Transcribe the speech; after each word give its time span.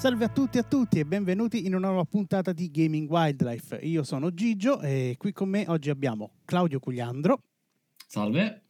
Salve 0.00 0.24
a 0.24 0.28
tutti 0.30 0.56
e 0.56 0.60
a 0.60 0.62
tutti 0.62 0.98
e 0.98 1.04
benvenuti 1.04 1.66
in 1.66 1.74
una 1.74 1.88
nuova 1.88 2.06
puntata 2.06 2.54
di 2.54 2.70
Gaming 2.70 3.06
Wildlife. 3.06 3.76
Io 3.82 4.02
sono 4.02 4.32
Gigio 4.32 4.80
e 4.80 5.16
qui 5.18 5.30
con 5.30 5.50
me 5.50 5.66
oggi 5.68 5.90
abbiamo 5.90 6.36
Claudio 6.46 6.78
Cugliandro. 6.80 7.42
Salve. 8.06 8.62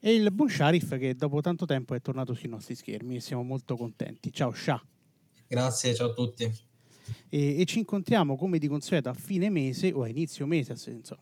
E 0.00 0.14
il 0.14 0.32
buon 0.32 0.48
Sharif 0.48 0.96
che 0.96 1.14
dopo 1.16 1.42
tanto 1.42 1.66
tempo 1.66 1.92
è 1.92 2.00
tornato 2.00 2.32
sui 2.32 2.48
nostri 2.48 2.74
schermi 2.76 3.16
e 3.16 3.20
siamo 3.20 3.42
molto 3.42 3.76
contenti. 3.76 4.32
Ciao 4.32 4.52
Sha. 4.52 4.82
Grazie, 5.46 5.94
ciao 5.94 6.12
a 6.12 6.12
tutti. 6.14 6.44
E, 7.28 7.60
e, 7.60 7.64
ci 7.66 7.80
incontriamo 7.80 8.34
come 8.34 8.56
di 8.56 8.66
consueto 8.66 9.10
a 9.10 9.14
fine 9.14 9.50
mese 9.50 9.92
o 9.92 10.00
a 10.00 10.08
inizio 10.08 10.46
mese, 10.46 10.72
insomma, 10.90 11.20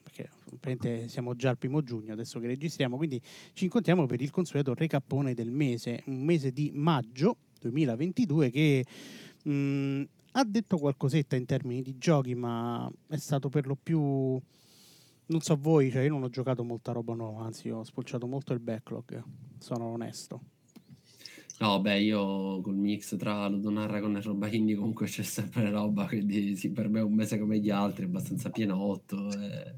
perché 0.61 1.09
siamo 1.09 1.35
già 1.35 1.51
al 1.51 1.59
primo 1.59 1.83
giugno 1.83 2.13
adesso 2.13 2.39
che 2.39 2.47
registriamo, 2.47 2.97
quindi 2.97 3.21
ci 3.55 3.65
incontriamo 3.65 4.07
per 4.07 4.23
il 4.23 4.31
consueto 4.31 4.73
recappone 4.73 5.35
del 5.35 5.51
mese, 5.51 6.05
un 6.07 6.23
mese 6.23 6.53
di 6.53 6.71
maggio 6.73 7.39
2022 7.63 8.51
che 8.51 8.85
mh, 9.43 9.53
mm, 9.53 10.03
ha 10.33 10.45
detto 10.45 10.79
qualcosetta 10.79 11.37
in 11.37 11.45
termini 11.47 11.83
di 11.83 11.97
giochi, 11.99 12.35
ma 12.35 12.91
è 13.09 13.17
stato 13.17 13.49
per 13.49 13.67
lo 13.67 13.77
più 13.81 14.41
non 15.27 15.41
so 15.41 15.57
voi, 15.57 15.91
cioè 15.91 16.03
io 16.03 16.11
non 16.11 16.23
ho 16.23 16.29
giocato 16.29 16.63
molta 16.63 16.93
roba 16.93 17.15
nuova, 17.15 17.45
anzi 17.45 17.71
ho 17.71 17.83
spulciato 17.85 18.27
molto 18.27 18.53
il 18.53 18.61
backlog, 18.61 19.23
sono 19.59 19.87
onesto. 19.87 20.41
No, 21.59 21.81
beh, 21.81 22.01
io 22.01 22.61
col 22.61 22.75
mix 22.75 23.17
tra 23.17 23.47
Ludonarra 23.47 24.01
con 24.01 24.17
e 24.17 24.21
roba 24.21 24.49
indie 24.49 24.75
comunque 24.75 25.07
c'è 25.07 25.23
sempre 25.23 25.71
roba, 25.71 26.07
quindi 26.07 26.57
sì, 26.57 26.71
per 26.71 26.89
me 26.89 26.99
è 26.99 27.03
un 27.03 27.15
mese 27.15 27.39
come 27.39 27.59
gli 27.61 27.71
altri, 27.71 28.05
è 28.05 28.09
abbastanza 28.09 28.51
pienotto. 28.51 29.31
E 29.31 29.75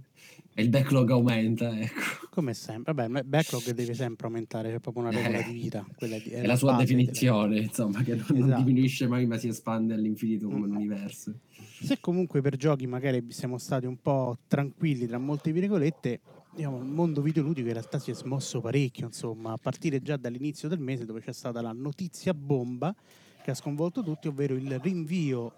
e 0.55 0.63
il 0.63 0.69
backlog 0.69 1.11
aumenta. 1.11 1.77
Ecco. 1.79 2.29
Come 2.31 2.55
sempre, 2.55 2.95
vabbè, 2.95 3.19
il 3.19 3.25
backlog 3.25 3.71
deve 3.73 3.93
sempre 3.95 4.27
aumentare, 4.29 4.71
c'è 4.71 4.79
proprio 4.79 5.05
una 5.05 5.13
regola 5.13 5.39
eh, 5.39 5.45
di 5.45 5.53
vita. 5.53 5.85
Quella 5.97 6.17
di, 6.17 6.31
è, 6.31 6.43
è 6.43 6.47
la 6.47 6.57
sua 6.57 6.77
definizione, 6.77 7.55
delle... 7.55 7.67
insomma, 7.67 8.03
che 8.03 8.15
non, 8.15 8.21
esatto. 8.23 8.39
non, 8.39 8.65
diminuisce 8.65 9.07
mai, 9.09 9.27
ma 9.27 9.37
si 9.37 9.49
espande 9.49 9.95
all'infinito 9.95 10.47
come 10.49 10.67
mm. 10.67 10.73
l'universo. 10.73 11.35
Se 11.51 11.99
comunque 12.01 12.41
per 12.41 12.57
giochi 12.57 12.87
magari 12.87 13.27
siamo 13.29 13.59
stati 13.59 13.87
un 13.87 13.97
po' 14.01 14.39
tranquilli, 14.47 15.07
tra 15.07 15.19
molte 15.19 15.53
virgolette, 15.53 16.21
diciamo, 16.55 16.79
il 16.79 16.85
mondo 16.85 17.21
videoludico 17.21 17.67
in 17.67 17.73
realtà 17.73 17.99
si 17.99 18.13
è 18.13 18.15
smosso 18.15 18.61
parecchio, 18.61 19.07
insomma, 19.07 19.53
a 19.53 19.59
partire 19.61 20.01
già 20.01 20.17
dall'inizio 20.17 20.69
del 20.69 20.79
mese 20.79 21.05
dove 21.05 21.21
c'è 21.21 21.33
stata 21.33 21.61
la 21.61 21.73
notizia 21.73 22.33
bomba 22.33 22.95
che 23.43 23.51
ha 23.51 23.55
sconvolto 23.55 24.03
tutti, 24.03 24.29
ovvero 24.29 24.55
il 24.55 24.79
rinvio 24.79 25.53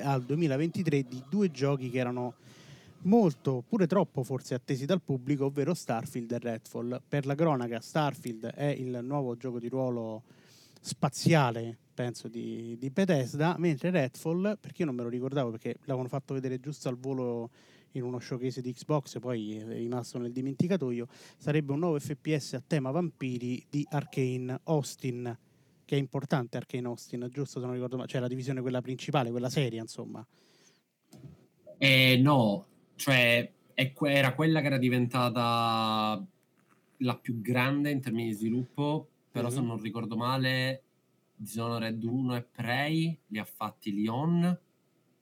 al 0.00 0.22
2023 0.22 1.04
di 1.04 1.22
due 1.30 1.50
giochi 1.50 1.88
che 1.88 1.98
erano 1.98 2.34
molto, 3.02 3.64
pure 3.66 3.86
troppo 3.86 4.22
forse 4.22 4.54
attesi 4.54 4.84
dal 4.86 5.02
pubblico, 5.02 5.46
ovvero 5.46 5.74
Starfield 5.74 6.32
e 6.32 6.38
Redfall. 6.38 7.02
Per 7.06 7.26
la 7.26 7.34
cronaca, 7.34 7.80
Starfield 7.80 8.46
è 8.46 8.66
il 8.66 9.00
nuovo 9.02 9.36
gioco 9.36 9.58
di 9.58 9.68
ruolo 9.68 10.24
spaziale, 10.80 11.78
penso, 11.94 12.28
di, 12.28 12.76
di 12.78 12.90
Bethesda, 12.90 13.56
mentre 13.58 13.90
Redfall, 13.90 14.58
perché 14.60 14.82
io 14.82 14.86
non 14.86 14.94
me 14.94 15.02
lo 15.02 15.08
ricordavo, 15.08 15.50
perché 15.50 15.76
l'avevano 15.80 16.08
fatto 16.08 16.34
vedere 16.34 16.60
giusto 16.60 16.88
al 16.88 16.98
volo 16.98 17.50
in 17.92 18.02
uno 18.02 18.18
showcase 18.18 18.60
di 18.60 18.72
Xbox, 18.72 19.18
poi 19.18 19.56
è 19.56 19.64
rimasto 19.64 20.18
nel 20.18 20.32
dimenticatoio, 20.32 21.06
sarebbe 21.36 21.72
un 21.72 21.80
nuovo 21.80 21.98
FPS 21.98 22.54
a 22.54 22.62
tema 22.66 22.90
vampiri 22.90 23.64
di 23.68 23.86
Arkane 23.90 24.60
Austin, 24.64 25.38
che 25.84 25.96
è 25.96 25.98
importante 25.98 26.56
Arkane 26.56 26.86
Austin, 26.86 27.28
giusto 27.30 27.60
se 27.60 27.66
non 27.66 27.74
ricordo 27.74 27.96
male, 27.96 28.08
cioè 28.08 28.20
la 28.20 28.28
divisione 28.28 28.60
quella 28.60 28.80
principale, 28.80 29.30
quella 29.30 29.50
seria, 29.50 29.80
insomma. 29.80 30.26
Eh, 31.76 32.16
no, 32.16 32.66
cioè, 32.94 33.50
era 33.74 34.34
quella 34.34 34.60
che 34.60 34.66
era 34.66 34.78
diventata 34.78 36.24
la 36.98 37.16
più 37.16 37.40
grande 37.40 37.90
in 37.90 38.00
termini 38.00 38.28
di 38.28 38.34
sviluppo, 38.34 39.08
però 39.30 39.48
mm-hmm. 39.48 39.56
se 39.56 39.62
non 39.62 39.80
ricordo 39.80 40.16
male, 40.16 40.82
Dishonored 41.34 42.02
1 42.02 42.36
e 42.36 42.42
Prey 42.42 43.18
li 43.28 43.38
ha 43.38 43.44
fatti 43.44 43.92
Lyon, 43.92 44.58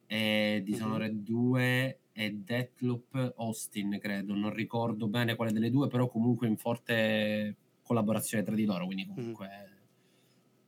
e 0.06 0.60
Dishonored 0.64 1.14
mm-hmm. 1.14 1.24
2 1.24 1.98
e 2.12 2.32
Deathloop 2.32 3.34
Austin, 3.38 3.98
credo. 4.00 4.34
Non 4.34 4.52
ricordo 4.52 5.06
bene 5.06 5.36
quale 5.36 5.52
delle 5.52 5.70
due, 5.70 5.88
però 5.88 6.08
comunque 6.08 6.48
in 6.48 6.56
forte 6.56 7.56
collaborazione 7.82 8.42
tra 8.44 8.54
di 8.54 8.64
loro, 8.64 8.86
quindi 8.86 9.06
comunque... 9.06 9.46
Mm. 9.46 9.78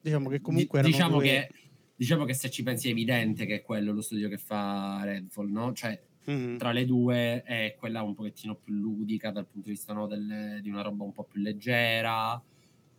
Diciamo 0.00 0.28
che 0.28 0.40
comunque 0.40 0.80
D- 0.80 0.84
diciamo, 0.86 1.18
due... 1.18 1.24
che, 1.24 1.50
diciamo 1.94 2.24
che 2.24 2.34
se 2.34 2.50
ci 2.50 2.62
pensi 2.62 2.88
è 2.88 2.90
evidente 2.90 3.46
che 3.46 3.56
è 3.56 3.62
quello 3.62 3.92
lo 3.92 4.00
studio 4.00 4.28
che 4.28 4.38
fa 4.38 5.02
Redfall, 5.04 5.50
no? 5.50 5.72
Cioè 5.72 6.00
mm-hmm. 6.30 6.56
tra 6.56 6.72
le 6.72 6.84
due 6.84 7.42
è 7.42 7.74
quella 7.78 8.02
un 8.02 8.14
pochettino 8.14 8.54
più 8.54 8.74
ludica 8.74 9.30
dal 9.30 9.46
punto 9.46 9.68
di 9.68 9.74
vista 9.74 9.92
no, 9.92 10.06
del, 10.06 10.60
di 10.60 10.70
una 10.70 10.82
roba 10.82 11.04
un 11.04 11.12
po' 11.12 11.24
più 11.24 11.40
leggera. 11.40 12.40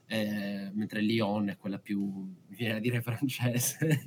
Eh, 0.06 0.70
mentre 0.74 1.00
Lyon 1.00 1.48
è 1.48 1.58
quella 1.58 1.80
più 1.80 1.98
mi 2.04 2.56
viene 2.56 2.76
a 2.76 2.80
dire 2.80 3.02
francese 3.02 3.78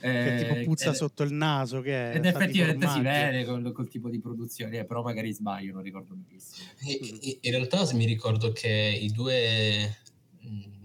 che 0.00 0.36
tipo 0.36 0.64
puzza 0.64 0.90
ed, 0.90 0.96
sotto 0.96 1.22
il 1.22 1.32
naso 1.32 1.80
che 1.80 2.10
è, 2.10 2.16
ed 2.16 2.26
effettivamente 2.26 2.88
si 2.88 3.00
vede 3.00 3.44
col, 3.44 3.70
col, 3.70 3.88
tipo 3.88 4.10
di 4.10 4.18
produzione 4.18 4.78
eh, 4.78 4.84
però 4.84 5.02
magari 5.02 5.32
sbaglio 5.32 5.74
non 5.74 5.82
ricordo 5.82 6.14
benissimo 6.14 6.68
in 7.40 7.50
realtà 7.52 7.88
mi 7.94 8.04
ricordo 8.04 8.50
che 8.50 8.98
i 9.00 9.10
due 9.12 9.96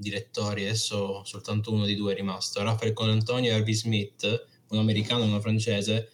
direttori 0.01 0.63
adesso 0.63 1.23
soltanto 1.23 1.71
uno 1.71 1.85
di 1.85 1.95
due 1.95 2.13
è 2.13 2.15
rimasto 2.15 2.61
Raffaele 2.63 2.93
con 2.93 3.09
Antonio 3.09 3.51
e 3.51 3.53
Harvey 3.53 3.73
Smith 3.73 4.47
un 4.69 4.79
americano 4.79 5.23
e 5.23 5.27
uno 5.27 5.39
francese 5.39 6.09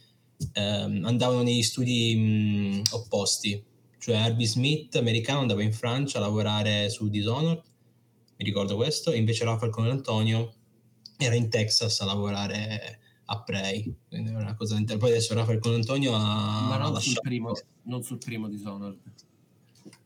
ehm, 0.53 1.05
andavano 1.05 1.43
negli 1.43 1.63
studi 1.63 2.15
mh, 2.15 2.81
opposti, 2.91 3.63
cioè 3.99 4.17
Harvey 4.17 4.45
Smith, 4.45 4.95
americano, 4.95 5.39
andava 5.41 5.63
in 5.63 5.73
Francia 5.73 6.17
a 6.17 6.21
lavorare 6.21 6.89
su 6.89 7.09
Dishonored, 7.09 7.61
mi 8.37 8.45
ricordo 8.45 8.75
questo, 8.75 9.11
e 9.11 9.17
invece 9.17 9.43
Rafael 9.43 9.71
con 9.71 9.87
Antonio 9.87 10.53
era 11.17 11.35
in 11.35 11.49
Texas 11.49 11.99
a 12.01 12.05
lavorare 12.05 12.99
a 13.25 13.43
Prey, 13.43 13.93
quindi 14.07 14.29
era 14.29 14.39
una 14.39 14.55
cosa 14.55 14.77
inter- 14.77 14.97
Poi 14.97 15.09
adesso 15.09 15.33
Rafael 15.33 15.59
con 15.59 15.73
Antonio 15.73 16.13
ha 16.13 16.67
Ma 16.67 16.77
non, 16.77 16.93
lasciato... 16.93 17.01
sul 17.01 17.21
primo, 17.21 17.51
non 17.83 18.03
sul 18.03 18.17
primo 18.19 18.47
Dishonored. 18.47 18.99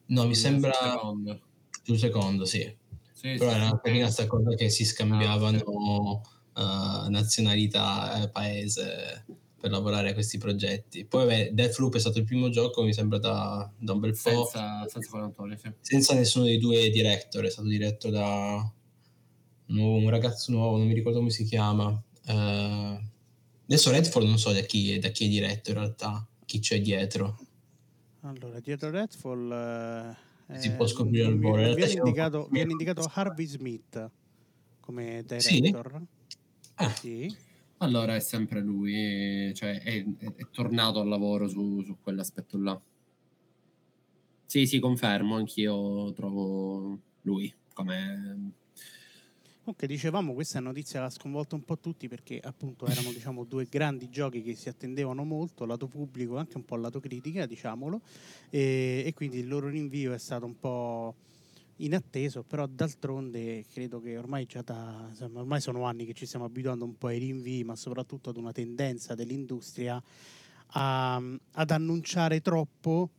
No, 0.07 0.25
mi 0.25 0.35
sembra... 0.35 0.73
Sul 0.73 0.89
secondo. 0.91 1.41
Sul 1.83 1.97
secondo, 1.97 2.45
sì. 2.45 2.75
sì 3.13 3.35
Però 3.37 3.51
sì, 3.51 3.57
era 3.57 3.81
sì. 3.83 3.91
questa 3.91 4.27
cosa 4.27 4.55
che 4.55 4.69
si 4.69 4.85
scambiavano 4.85 6.21
ah, 6.53 7.05
uh, 7.05 7.09
nazionalità, 7.09 8.23
eh, 8.23 8.29
paese 8.29 9.25
per 9.61 9.69
lavorare 9.69 10.09
a 10.09 10.13
questi 10.13 10.39
progetti. 10.39 11.05
Poi 11.05 11.25
vabbè, 11.25 11.51
Deathloop 11.53 11.95
è 11.95 11.99
stato 11.99 12.17
il 12.17 12.25
primo 12.25 12.49
gioco, 12.49 12.81
mi 12.83 12.93
sembra 12.93 13.19
da, 13.19 13.71
da 13.77 13.93
un 13.93 13.99
bel 13.99 14.11
po'. 14.11 14.45
Senza, 14.45 14.87
senza 14.87 15.09
48 15.11 15.57
sì. 15.57 15.71
Senza 15.79 16.13
nessuno 16.15 16.45
dei 16.45 16.57
due 16.57 16.89
director, 16.89 17.45
è 17.45 17.49
stato 17.51 17.67
diretto 17.67 18.09
da 18.09 18.73
un, 19.67 19.77
un 19.77 20.09
ragazzo 20.09 20.51
nuovo, 20.51 20.77
non 20.77 20.87
mi 20.87 20.95
ricordo 20.95 21.19
come 21.19 21.29
si 21.29 21.43
chiama. 21.45 21.89
Uh, 22.25 22.99
adesso 23.65 23.91
Redfall 23.91 24.25
non 24.25 24.39
so 24.39 24.51
da 24.51 24.61
chi, 24.61 24.97
da 24.97 25.09
chi, 25.09 25.25
è 25.25 25.29
diretto 25.29 25.69
in 25.69 25.77
realtà, 25.77 26.27
chi 26.43 26.57
c'è 26.57 26.81
dietro. 26.81 27.37
Allora, 28.21 28.59
dietro 28.59 28.89
Redfall... 28.89 30.17
Uh, 30.47 30.57
si 30.57 30.71
può 30.71 30.85
scoprire 30.85 31.27
al 31.27 31.39
volo. 31.39 31.73
Viene, 31.73 31.93
indicato, 31.93 32.49
viene 32.51 32.71
indicato 32.71 33.09
Harvey 33.13 33.45
Smith 33.45 34.09
come 34.81 35.23
director. 35.25 36.01
Sì? 36.27 36.37
Ah. 36.75 36.89
sì. 36.89 37.49
Allora 37.81 38.13
è 38.15 38.19
sempre 38.19 38.61
lui, 38.61 39.51
cioè 39.55 39.81
è, 39.81 40.03
è, 40.03 40.35
è 40.35 40.47
tornato 40.51 40.99
al 40.99 41.07
lavoro 41.07 41.47
su, 41.47 41.81
su, 41.81 41.97
quell'aspetto 41.99 42.59
là. 42.59 42.79
Sì, 44.45 44.67
sì, 44.67 44.79
confermo, 44.79 45.35
anch'io 45.35 46.13
trovo 46.13 46.99
lui 47.21 47.51
come... 47.73 48.51
Comunque 49.63 49.87
dicevamo, 49.87 50.33
questa 50.33 50.59
notizia 50.59 51.03
ha 51.03 51.09
sconvolto 51.09 51.55
un 51.55 51.63
po' 51.63 51.79
tutti 51.79 52.07
perché 52.07 52.39
appunto 52.39 52.85
erano 52.85 53.11
diciamo, 53.13 53.45
due 53.45 53.65
grandi 53.67 54.09
giochi 54.09 54.43
che 54.43 54.53
si 54.53 54.69
attendevano 54.69 55.23
molto, 55.23 55.65
lato 55.65 55.87
pubblico 55.87 56.35
e 56.35 56.39
anche 56.39 56.57
un 56.57 56.65
po' 56.65 56.75
lato 56.75 56.99
critica, 56.99 57.47
diciamolo, 57.47 58.01
e, 58.51 59.01
e 59.03 59.13
quindi 59.15 59.39
il 59.39 59.47
loro 59.47 59.69
rinvio 59.69 60.13
è 60.13 60.19
stato 60.19 60.45
un 60.45 60.59
po' 60.59 61.15
inatteso, 61.85 62.43
però 62.43 62.65
d'altronde 62.67 63.65
credo 63.71 63.99
che 63.99 64.17
ormai 64.17 64.47
da, 64.63 65.05
insomma, 65.09 65.39
ormai 65.39 65.61
sono 65.61 65.83
anni 65.83 66.05
che 66.05 66.13
ci 66.13 66.25
stiamo 66.25 66.45
abituando 66.45 66.85
un 66.85 66.97
po' 66.97 67.07
ai 67.07 67.19
rinvii, 67.19 67.63
ma 67.63 67.75
soprattutto 67.75 68.29
ad 68.29 68.37
una 68.37 68.51
tendenza 68.51 69.15
dell'industria 69.15 70.01
a, 70.73 71.15
ad 71.15 71.71
annunciare 71.71 72.41
troppo 72.41 73.09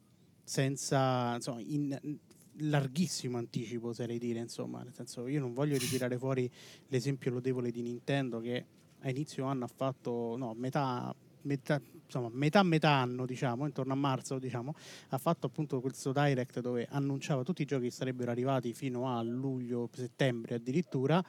senza 0.44 1.34
insomma, 1.34 1.60
in 1.60 2.18
larghissimo 2.56 3.38
anticipo, 3.38 3.88
oserei 3.88 4.18
dire, 4.18 4.38
insomma, 4.40 4.82
nel 4.82 4.94
senso 4.94 5.26
io 5.26 5.40
non 5.40 5.52
voglio 5.52 5.76
ritirare 5.76 6.18
fuori 6.18 6.50
l'esempio 6.88 7.30
lodevole 7.30 7.70
di 7.70 7.82
Nintendo 7.82 8.40
che 8.40 8.64
a 9.00 9.10
inizio 9.10 9.44
anno 9.44 9.64
ha 9.64 9.70
fatto 9.74 10.36
no, 10.36 10.54
metà 10.54 11.14
metà, 11.42 11.80
insomma, 12.04 12.28
metà 12.30 12.62
metà 12.62 12.90
anno, 12.90 13.26
diciamo, 13.26 13.66
intorno 13.66 13.92
a 13.92 13.96
marzo, 13.96 14.38
diciamo, 14.38 14.74
ha 15.10 15.18
fatto 15.18 15.46
appunto 15.46 15.80
questo 15.80 16.12
direct 16.12 16.60
dove 16.60 16.86
annunciava 16.90 17.42
tutti 17.42 17.62
i 17.62 17.64
giochi 17.64 17.84
che 17.84 17.90
sarebbero 17.90 18.30
arrivati 18.30 18.72
fino 18.74 19.08
a 19.08 19.22
luglio, 19.22 19.88
settembre 19.92 20.56
addirittura 20.56 21.22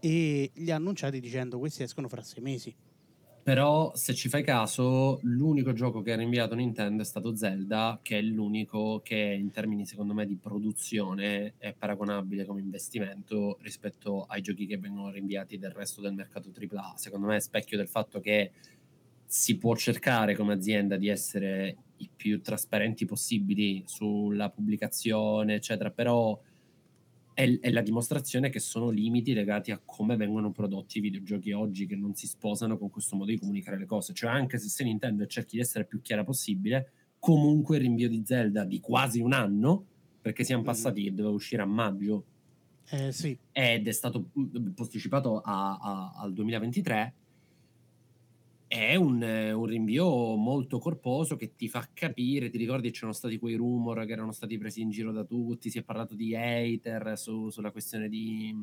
e 0.00 0.50
li 0.52 0.70
ha 0.70 0.76
annunciati 0.76 1.20
dicendo 1.20 1.58
questi 1.58 1.82
escono 1.82 2.08
fra 2.08 2.22
sei 2.22 2.42
mesi. 2.42 2.74
Però 3.44 3.92
se 3.94 4.14
ci 4.14 4.30
fai 4.30 4.42
caso, 4.42 5.18
l'unico 5.22 5.74
gioco 5.74 6.00
che 6.00 6.12
ha 6.12 6.16
rinviato 6.16 6.54
Nintendo 6.54 7.02
è 7.02 7.04
stato 7.04 7.36
Zelda, 7.36 7.98
che 8.02 8.16
è 8.16 8.22
l'unico 8.22 9.02
che 9.04 9.16
in 9.16 9.50
termini 9.50 9.84
secondo 9.84 10.14
me 10.14 10.24
di 10.24 10.36
produzione 10.36 11.52
è 11.58 11.74
paragonabile 11.74 12.46
come 12.46 12.60
investimento 12.62 13.58
rispetto 13.60 14.22
ai 14.22 14.40
giochi 14.40 14.64
che 14.64 14.78
vengono 14.78 15.10
rinviati 15.10 15.58
del 15.58 15.72
resto 15.72 16.00
del 16.00 16.14
mercato 16.14 16.50
AAA. 16.58 16.94
Secondo 16.96 17.26
me 17.26 17.36
è 17.36 17.40
specchio 17.40 17.76
del 17.76 17.88
fatto 17.88 18.18
che 18.20 18.50
si 19.26 19.56
può 19.58 19.74
cercare 19.76 20.36
come 20.36 20.52
azienda 20.52 20.96
di 20.96 21.08
essere 21.08 21.76
i 21.98 22.08
più 22.14 22.40
trasparenti 22.40 23.04
possibili 23.04 23.82
sulla 23.86 24.50
pubblicazione, 24.50 25.54
eccetera, 25.54 25.90
però 25.90 26.38
è, 27.32 27.58
è, 27.60 27.70
la 27.70 27.82
dimostrazione 27.82 28.48
che 28.48 28.60
sono 28.60 28.90
limiti 28.90 29.32
legati 29.32 29.72
a 29.72 29.80
come 29.84 30.16
vengono 30.16 30.52
prodotti 30.52 30.98
i 30.98 31.00
videogiochi 31.00 31.52
oggi, 31.52 31.86
che 31.86 31.96
non 31.96 32.14
si 32.14 32.26
sposano 32.26 32.78
con 32.78 32.90
questo 32.90 33.16
modo 33.16 33.30
di 33.30 33.38
comunicare 33.38 33.78
le 33.78 33.86
cose. 33.86 34.12
Cioè, 34.12 34.30
anche 34.30 34.58
se 34.58 34.68
sei 34.68 34.86
Nintendo 34.86 35.26
cerchi 35.26 35.56
di 35.56 35.62
essere 35.62 35.84
più 35.84 36.00
chiara 36.00 36.24
possibile, 36.24 36.90
comunque 37.18 37.76
il 37.76 37.82
rinvio 37.82 38.08
di 38.08 38.22
Zelda 38.24 38.64
di 38.64 38.80
quasi 38.80 39.20
un 39.20 39.32
anno, 39.32 39.84
perché 40.20 40.44
siamo 40.44 40.62
passati 40.62 41.00
mm-hmm. 41.00 41.08
che 41.08 41.14
doveva 41.14 41.34
uscire 41.34 41.62
a 41.62 41.66
maggio, 41.66 42.24
eh, 42.90 43.12
sì. 43.12 43.36
ed 43.50 43.88
è 43.88 43.92
stato 43.92 44.30
mm, 44.38 44.68
posticipato 44.70 45.40
a, 45.40 45.76
a, 45.76 46.12
al 46.16 46.32
2023 46.32 47.14
è 48.66 48.94
un, 48.96 49.22
un, 49.22 49.66
rinvio 49.66 50.36
molto 50.36 50.78
corposo 50.78 51.36
che 51.36 51.54
ti 51.54 51.68
fa 51.68 51.88
capire, 51.92 52.50
ti 52.50 52.58
ricordi 52.58 52.90
c'erano 52.90 53.12
stati 53.12 53.38
quei 53.38 53.54
rumor 53.54 54.04
che 54.04 54.12
erano 54.12 54.32
stati 54.32 54.58
presi 54.58 54.80
in 54.80 54.90
giro 54.90 55.12
da 55.12 55.24
tutti, 55.24 55.70
si 55.70 55.78
è 55.78 55.82
parlato 55.82 56.14
di 56.14 56.34
hater 56.34 57.16
su, 57.16 57.50
sulla 57.50 57.70
questione 57.70 58.08
di 58.08 58.54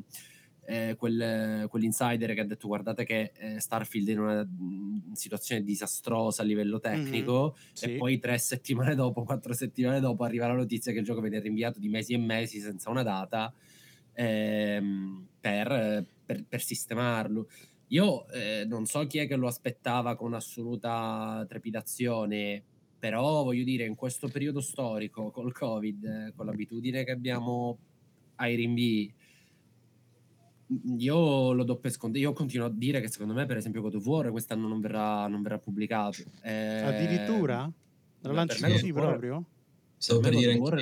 eh, 0.64 0.94
quel, 0.96 1.66
quell'insider 1.68 2.34
che 2.34 2.40
ha 2.40 2.44
detto 2.44 2.68
guardate 2.68 3.04
che 3.04 3.32
eh, 3.36 3.60
Starfield 3.60 4.08
è 4.08 4.12
in 4.12 4.20
una 4.20 4.44
mh, 4.44 5.12
situazione 5.12 5.62
disastrosa 5.62 6.42
a 6.42 6.44
livello 6.44 6.78
tecnico 6.78 7.54
mm-hmm, 7.56 7.72
sì. 7.72 7.84
e 7.84 7.96
poi 7.96 8.18
tre 8.18 8.38
settimane 8.38 8.94
dopo, 8.94 9.22
quattro 9.24 9.52
settimane 9.54 10.00
dopo 10.00 10.24
arriva 10.24 10.46
la 10.46 10.54
notizia 10.54 10.92
che 10.92 10.98
il 10.98 11.04
gioco 11.04 11.20
viene 11.20 11.40
rinviato 11.40 11.78
di 11.78 11.88
mesi 11.88 12.12
e 12.12 12.18
mesi 12.18 12.60
senza 12.60 12.90
una 12.90 13.02
data 13.02 13.52
ehm, 14.12 15.26
per, 15.40 16.04
per, 16.24 16.44
per 16.48 16.62
sistemarlo. 16.62 17.48
Io 17.92 18.26
eh, 18.28 18.64
non 18.66 18.86
so 18.86 19.06
chi 19.06 19.18
è 19.18 19.26
che 19.26 19.36
lo 19.36 19.46
aspettava 19.46 20.16
con 20.16 20.32
assoluta 20.32 21.44
trepidazione, 21.46 22.62
però 22.98 23.42
voglio 23.42 23.64
dire, 23.64 23.84
in 23.84 23.96
questo 23.96 24.28
periodo 24.28 24.60
storico, 24.60 25.30
col 25.30 25.52
Covid, 25.52 26.32
con 26.34 26.46
l'abitudine 26.46 27.04
che 27.04 27.10
abbiamo 27.10 27.78
ai 28.36 28.56
rinvii, 28.56 29.14
io 30.96 31.52
lo 31.52 31.64
do 31.64 31.76
per 31.76 31.90
scontato. 31.90 32.22
Io 32.22 32.32
continuo 32.32 32.66
a 32.66 32.70
dire 32.70 33.02
che 33.02 33.08
secondo 33.08 33.34
me, 33.34 33.44
per 33.44 33.58
esempio, 33.58 33.82
God 33.82 33.96
of 33.96 34.06
War 34.06 34.30
quest'anno 34.30 34.68
non 34.68 34.80
verrà, 34.80 35.26
non 35.26 35.42
verrà 35.42 35.58
pubblicato. 35.58 36.22
Eh, 36.42 36.80
Addirittura? 36.80 37.70
Lo 38.22 38.32
lanci 38.32 38.62
così 38.62 38.90
proprio? 38.90 39.44
Stavo 39.98 40.20
per, 40.20 40.30
per 40.30 40.38
dire 40.38 40.54
War, 40.54 40.80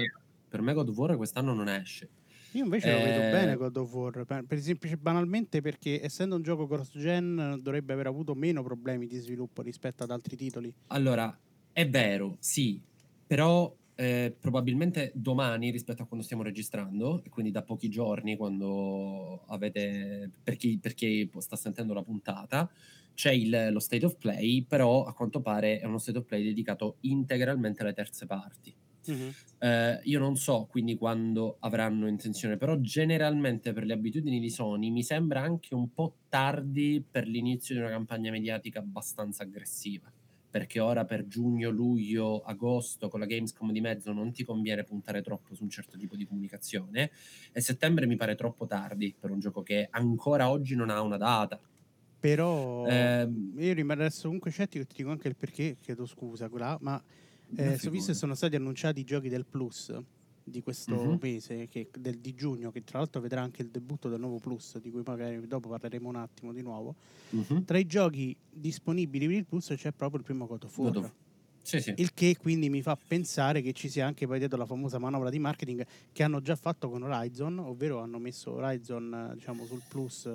per 0.49 0.61
me 0.61 0.73
God 0.75 0.89
of 0.91 0.97
War 0.97 1.17
quest'anno 1.17 1.55
non 1.55 1.69
esce. 1.69 2.09
Io 2.53 2.65
invece 2.65 2.91
eh... 2.91 2.93
lo 2.93 3.05
vedo 3.05 3.21
bene 3.31 3.57
God 3.57 3.77
of 3.77 3.93
War, 3.93 4.25
per, 4.25 4.45
per 4.45 4.59
esempio 4.59 4.91
banalmente 4.99 5.61
perché 5.61 6.03
essendo 6.03 6.35
un 6.35 6.43
gioco 6.43 6.67
cross-gen 6.67 7.61
dovrebbe 7.63 7.93
aver 7.93 8.07
avuto 8.07 8.35
meno 8.35 8.63
problemi 8.63 9.07
di 9.07 9.17
sviluppo 9.19 9.63
rispetto 9.63 10.03
ad 10.03 10.11
altri 10.11 10.37
titoli. 10.37 10.73
Allora, 10.89 11.39
è 11.73 11.89
vero, 11.89 12.37
sì, 12.41 12.83
però 13.27 13.73
eh, 13.95 14.35
probabilmente 14.39 15.13
domani 15.15 15.71
rispetto 15.71 16.03
a 16.03 16.07
quando 16.07 16.25
stiamo 16.25 16.43
registrando, 16.43 17.23
e 17.23 17.29
quindi 17.29 17.53
da 17.53 17.63
pochi 17.63 17.89
giorni 17.89 18.37
quando 18.37 19.45
avete, 19.47 20.31
per 20.43 20.57
chi, 20.57 20.79
per 20.79 20.95
chi 20.95 21.31
sta 21.39 21.55
sentendo 21.55 21.95
la 21.95 22.03
puntata, 22.03 22.69
c'è 23.15 23.33
il, 23.33 23.69
lo 23.71 23.81
state 23.81 24.07
of 24.07 24.17
play, 24.17 24.65
però 24.65 25.05
a 25.05 25.13
quanto 25.13 25.41
pare 25.41 25.79
è 25.79 25.85
uno 25.85 25.99
state 25.99 26.19
of 26.19 26.25
play 26.25 26.43
dedicato 26.43 26.97
integralmente 27.01 27.83
alle 27.83 27.93
terze 27.93 28.27
parti. 28.27 28.75
Uh-huh. 29.11 29.33
Eh, 29.63 30.01
io 30.05 30.19
non 30.19 30.37
so 30.37 30.67
quindi 30.71 30.97
quando 30.97 31.57
avranno 31.61 32.09
intenzione, 32.09 32.57
però 32.57 32.79
generalmente 32.81 33.73
per 33.73 33.85
le 33.85 33.93
abitudini 33.93 34.41
di 34.41 34.49
Sony 34.49 34.91
mi 34.91 35.03
sembra 35.03 35.43
anche 35.43 35.75
un 35.75 35.93
po' 35.93 36.15
tardi 36.29 37.05
per 37.09 37.27
l'inizio 37.27 37.75
di 37.75 37.81
una 37.81 37.91
campagna 37.91 38.31
mediatica 38.31 38.79
abbastanza 38.79 39.43
aggressiva. 39.43 40.11
Perché 40.51 40.81
ora 40.81 41.05
per 41.05 41.29
giugno, 41.29 41.71
luglio, 41.71 42.41
agosto 42.41 43.09
con 43.09 43.21
la 43.21 43.27
Gamescom 43.27 43.71
di 43.71 43.81
mezzo 43.81 44.13
non 44.13 44.33
ti 44.33 44.43
conviene 44.43 44.83
puntare 44.83 45.23
troppo 45.23 45.55
su 45.55 45.63
un 45.63 45.71
certo 45.71 45.97
tipo 45.97 46.17
di 46.17 46.27
comunicazione 46.27 47.13
e 47.53 47.61
settembre 47.61 48.07
mi 48.07 48.17
pare 48.17 48.35
troppo 48.35 48.67
tardi 48.67 49.15
per 49.17 49.31
un 49.31 49.39
gioco 49.39 49.63
che 49.63 49.87
ancora 49.89 50.51
oggi 50.51 50.75
non 50.75 50.91
ha 50.91 51.01
una 51.03 51.19
data. 51.19 51.61
Però 52.19 52.85
eh, 52.87 53.29
io 53.57 53.73
rimarrei 53.75 54.11
comunque 54.23 54.51
scettico 54.51 54.83
e 54.83 54.87
ti 54.87 54.95
dico 54.97 55.11
anche 55.11 55.29
il 55.29 55.37
perché, 55.37 55.77
chiedo 55.81 56.05
scusa, 56.05 56.51
ma 56.81 57.01
eh, 57.57 57.79
so 57.79 57.91
visto 57.91 58.13
che 58.13 58.19
sono 58.19 58.35
stati 58.35 58.57
annunciati 58.57 59.01
i 59.01 59.05
giochi 59.05 59.29
del 59.29 59.45
Plus 59.45 59.93
di 60.43 60.63
questo 60.63 60.95
uh-huh. 60.95 61.19
mese, 61.21 61.69
che, 61.69 61.89
del, 61.99 62.19
di 62.19 62.35
giugno, 62.35 62.71
che 62.71 62.83
tra 62.83 62.99
l'altro 62.99 63.21
vedrà 63.21 63.43
anche 63.43 63.63
il 63.63 63.69
debutto 63.69 64.09
del 64.09 64.19
nuovo 64.19 64.39
Plus, 64.39 64.79
di 64.79 64.91
cui 64.91 65.03
magari 65.05 65.47
dopo 65.47 65.69
parleremo 65.69 66.09
un 66.09 66.17
attimo 66.17 66.53
di 66.53 66.63
nuovo. 66.63 66.95
Uh-huh. 67.31 67.65
Tra 67.65 67.79
i 67.79 67.87
giochi 67.87 68.37
disponibili 68.51 69.27
per 69.27 69.37
il 69.37 69.47
Plus 69.47 69.73
c'è 69.77 69.93
proprio 69.93 70.19
il 70.19 70.25
primo 70.25 70.47
God 70.47 70.65
of 70.65 70.79
War. 70.79 70.93
God 70.93 71.05
of... 71.05 71.13
Sì, 71.63 71.81
sì. 71.81 71.93
Il 71.97 72.15
che 72.15 72.37
quindi 72.39 72.71
mi 72.71 72.83
fa 72.83 72.97
pensare 72.97 73.61
che 73.61 73.73
ci 73.73 73.89
sia 73.89 74.07
anche 74.07 74.27
poi 74.27 74.39
dietro 74.39 74.57
la 74.57 74.67
famosa 74.67 74.99
manovra 74.99 75.31
di 75.31 75.39
marketing 75.39 75.87
che 76.11 76.23
hanno 76.23 76.41
già 76.41 76.57
fatto 76.57 76.89
con 76.89 77.03
Horizon, 77.03 77.59
ovvero 77.59 78.01
hanno 78.01 78.19
messo 78.19 78.53
Horizon 78.53 79.33
diciamo, 79.35 79.67
sul 79.67 79.83
Plus 79.87 80.29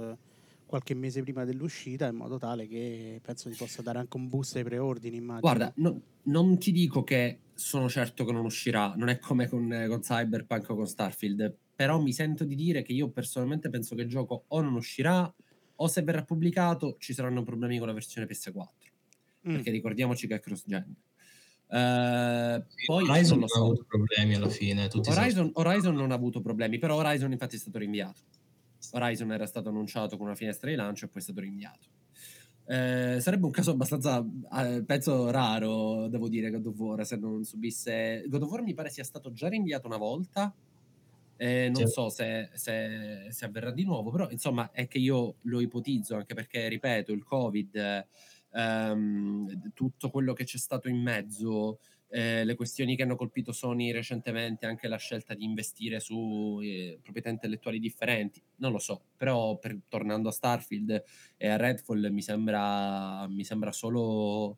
qualche 0.75 0.93
mese 0.93 1.21
prima 1.21 1.45
dell'uscita 1.45 2.07
in 2.07 2.15
modo 2.15 2.37
tale 2.37 2.67
che 2.67 3.21
penso 3.23 3.49
ti 3.49 3.55
possa 3.55 3.81
dare 3.81 3.99
anche 3.99 4.17
un 4.17 4.27
boost 4.27 4.57
ai 4.57 4.63
preordini 4.63 5.15
immagino. 5.15 5.39
Guarda, 5.39 5.71
no, 5.77 6.01
non 6.23 6.57
ti 6.57 6.73
dico 6.73 7.03
che 7.03 7.39
sono 7.53 7.87
certo 7.87 8.25
che 8.25 8.33
non 8.33 8.43
uscirà, 8.43 8.93
non 8.97 9.07
è 9.07 9.17
come 9.17 9.47
con, 9.47 9.85
con 9.87 10.01
Cyberpunk 10.01 10.69
o 10.69 10.75
con 10.75 10.85
Starfield, 10.85 11.55
però 11.73 12.01
mi 12.01 12.11
sento 12.11 12.43
di 12.43 12.55
dire 12.55 12.81
che 12.81 12.91
io 12.91 13.09
personalmente 13.09 13.69
penso 13.69 13.95
che 13.95 14.01
il 14.01 14.09
gioco 14.09 14.43
o 14.47 14.61
non 14.61 14.73
uscirà 14.73 15.33
o 15.77 15.87
se 15.87 16.01
verrà 16.01 16.23
pubblicato 16.23 16.97
ci 16.99 17.13
saranno 17.13 17.43
problemi 17.43 17.77
con 17.77 17.87
la 17.87 17.93
versione 17.93 18.27
PS4, 18.27 18.67
mm. 19.47 19.53
perché 19.53 19.71
ricordiamoci 19.71 20.27
che 20.27 20.35
è 20.35 20.39
cross-gen. 20.41 20.93
Uh, 21.67 22.63
poi 22.85 23.09
Horizon 23.09 23.39
non, 23.39 23.47
so. 23.47 23.57
non 23.57 23.67
ha 23.67 23.71
avuto 23.71 23.85
problemi 23.87 24.35
alla 24.35 24.49
fine. 24.49 24.89
Horizon, 24.91 25.49
Horizon 25.53 25.95
non 25.95 26.11
ha 26.11 26.15
avuto 26.15 26.41
problemi, 26.41 26.77
però 26.77 26.97
Horizon 26.97 27.31
infatti 27.31 27.55
è 27.55 27.59
stato 27.59 27.79
rinviato. 27.79 28.19
Horizon 28.91 29.31
era 29.31 29.45
stato 29.45 29.69
annunciato 29.69 30.17
con 30.17 30.27
una 30.27 30.35
finestra 30.35 30.69
di 30.69 30.75
lancio 30.75 31.05
e 31.05 31.07
poi 31.07 31.21
è 31.21 31.23
stato 31.23 31.39
rinviato. 31.39 31.87
Eh, 32.67 33.19
sarebbe 33.19 33.45
un 33.45 33.51
caso 33.51 33.71
abbastanza, 33.71 34.25
eh, 34.57 34.83
penso, 34.83 35.29
raro, 35.29 36.07
devo 36.07 36.27
dire, 36.27 36.49
God 36.49 36.65
of 36.65 36.77
War, 36.77 37.05
se 37.05 37.15
non 37.15 37.43
subisse... 37.43 38.23
God 38.27 38.41
of 38.41 38.49
War 38.49 38.63
mi 38.63 38.73
pare 38.73 38.89
sia 38.89 39.03
stato 39.03 39.31
già 39.31 39.47
rinviato 39.47 39.85
una 39.87 39.97
volta, 39.97 40.53
eh, 41.37 41.69
non 41.73 41.85
so 41.87 42.09
se, 42.09 42.49
se, 42.53 43.27
se, 43.29 43.45
avverrà 43.45 43.71
di 43.71 43.83
nuovo, 43.83 44.09
però 44.09 44.29
insomma 44.29 44.71
è 44.71 44.87
che 44.87 44.97
io 44.97 45.35
lo 45.41 45.59
ipotizzo, 45.59 46.15
anche 46.15 46.33
perché, 46.33 46.67
ripeto, 46.67 47.11
il 47.11 47.23
Covid, 47.23 48.07
ehm, 48.51 49.71
tutto 49.73 50.09
quello 50.09 50.33
che 50.33 50.45
c'è 50.45 50.57
stato 50.57 50.87
in 50.87 51.01
mezzo, 51.01 51.79
eh, 52.09 52.43
le 52.45 52.55
questioni 52.55 52.95
che 52.95 53.03
hanno 53.03 53.15
colpito 53.15 53.51
Sony 53.51 53.91
recentemente, 53.91 54.65
anche 54.65 54.87
la 54.87 54.97
scelta 54.97 55.33
di 55.33 55.43
investire 55.43 55.99
su 55.99 56.59
eh, 56.61 56.99
proprietà 57.01 57.29
intellettuali 57.29 57.79
differenti, 57.79 58.41
non 58.57 58.71
lo 58.71 58.79
so, 58.79 59.01
però 59.17 59.57
per, 59.57 59.77
tornando 59.87 60.29
a 60.29 60.31
Starfield 60.31 61.03
e 61.37 61.47
a 61.47 61.57
Redfall 61.57 62.07
mi 62.11 62.21
sembra, 62.21 63.27
mi 63.27 63.43
sembra 63.43 63.71
solo 63.71 64.57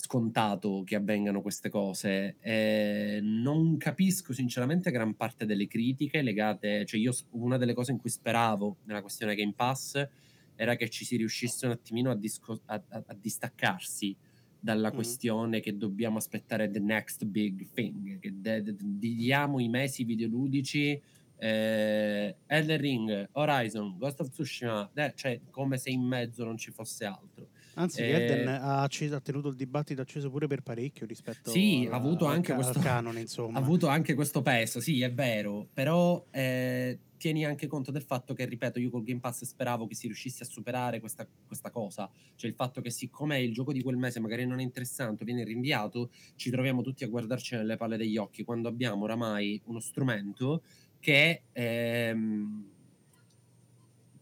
scontato 0.00 0.82
che 0.84 0.96
avvengano 0.96 1.42
queste 1.42 1.68
cose. 1.68 2.36
Eh, 2.40 3.20
non 3.22 3.76
capisco 3.76 4.32
sinceramente 4.32 4.90
gran 4.90 5.14
parte 5.14 5.46
delle 5.46 5.66
critiche 5.66 6.22
legate, 6.22 6.84
cioè 6.86 6.98
io 6.98 7.12
una 7.30 7.58
delle 7.58 7.74
cose 7.74 7.92
in 7.92 7.98
cui 7.98 8.10
speravo 8.10 8.78
nella 8.84 9.02
questione 9.02 9.34
Game 9.34 9.52
Pass 9.54 10.08
era 10.56 10.76
che 10.76 10.90
ci 10.90 11.04
si 11.04 11.16
riuscisse 11.16 11.66
un 11.66 11.72
attimino 11.72 12.10
a, 12.10 12.16
disco- 12.16 12.60
a, 12.66 12.82
a, 12.88 13.02
a 13.06 13.14
distaccarsi 13.14 14.16
dalla 14.60 14.90
mm. 14.90 14.94
questione 14.94 15.60
che 15.60 15.76
dobbiamo 15.76 16.18
aspettare 16.18 16.70
the 16.70 16.78
next 16.78 17.24
big 17.24 17.68
thing, 17.72 18.18
che 18.18 18.32
de- 18.40 18.62
de- 18.62 18.76
diamo 18.78 19.58
i 19.58 19.68
mesi 19.68 20.04
videoludici, 20.04 21.00
eh, 21.38 22.36
Elden 22.46 22.78
Ring, 22.78 23.28
Horizon, 23.32 23.96
Ghost 23.96 24.20
of 24.20 24.28
Tsushima, 24.28 24.90
eh, 24.94 25.12
cioè 25.16 25.40
come 25.50 25.78
se 25.78 25.90
in 25.90 26.02
mezzo 26.02 26.44
non 26.44 26.58
ci 26.58 26.70
fosse 26.70 27.06
altro. 27.06 27.48
Anzi, 27.74 28.02
eh, 28.02 28.10
Elden 28.10 28.48
ha, 28.48 28.82
acceso, 28.82 29.16
ha, 29.16 29.20
tenuto 29.20 29.48
il 29.48 29.56
dibattito 29.56 30.02
acceso 30.02 30.28
pure 30.28 30.46
per 30.46 30.60
parecchio 30.60 31.06
rispetto 31.06 31.50
sì, 31.50 31.84
alla, 31.86 31.94
ha 31.94 31.98
avuto 31.98 32.26
anche 32.26 32.52
al, 32.52 32.58
questo, 32.58 32.78
al 32.78 32.84
canone, 32.84 33.20
insomma. 33.20 33.58
Ha 33.58 33.62
avuto 33.62 33.86
anche 33.88 34.14
questo 34.14 34.42
peso, 34.42 34.80
sì, 34.80 35.00
è 35.00 35.10
vero, 35.10 35.66
però 35.72 36.22
eh, 36.30 36.98
tieni 37.20 37.44
anche 37.44 37.66
conto 37.66 37.90
del 37.90 38.02
fatto 38.02 38.32
che, 38.32 38.46
ripeto, 38.46 38.80
io 38.80 38.88
col 38.88 39.02
Game 39.02 39.20
Pass 39.20 39.44
speravo 39.44 39.86
che 39.86 39.94
si 39.94 40.06
riuscisse 40.06 40.42
a 40.42 40.46
superare 40.46 41.00
questa, 41.00 41.28
questa 41.46 41.70
cosa, 41.70 42.10
cioè 42.34 42.48
il 42.48 42.56
fatto 42.56 42.80
che 42.80 42.90
siccome 42.90 43.40
il 43.42 43.52
gioco 43.52 43.74
di 43.74 43.82
quel 43.82 43.98
mese 43.98 44.20
magari 44.20 44.46
non 44.46 44.58
è 44.58 44.62
interessante, 44.62 45.26
viene 45.26 45.44
rinviato, 45.44 46.10
ci 46.36 46.48
troviamo 46.50 46.80
tutti 46.80 47.04
a 47.04 47.08
guardarci 47.08 47.56
nelle 47.56 47.76
palle 47.76 47.98
degli 47.98 48.16
occhi 48.16 48.42
quando 48.42 48.68
abbiamo 48.68 49.04
oramai 49.04 49.60
uno 49.66 49.80
strumento 49.80 50.62
che 50.98 51.42
ehm, 51.52 52.64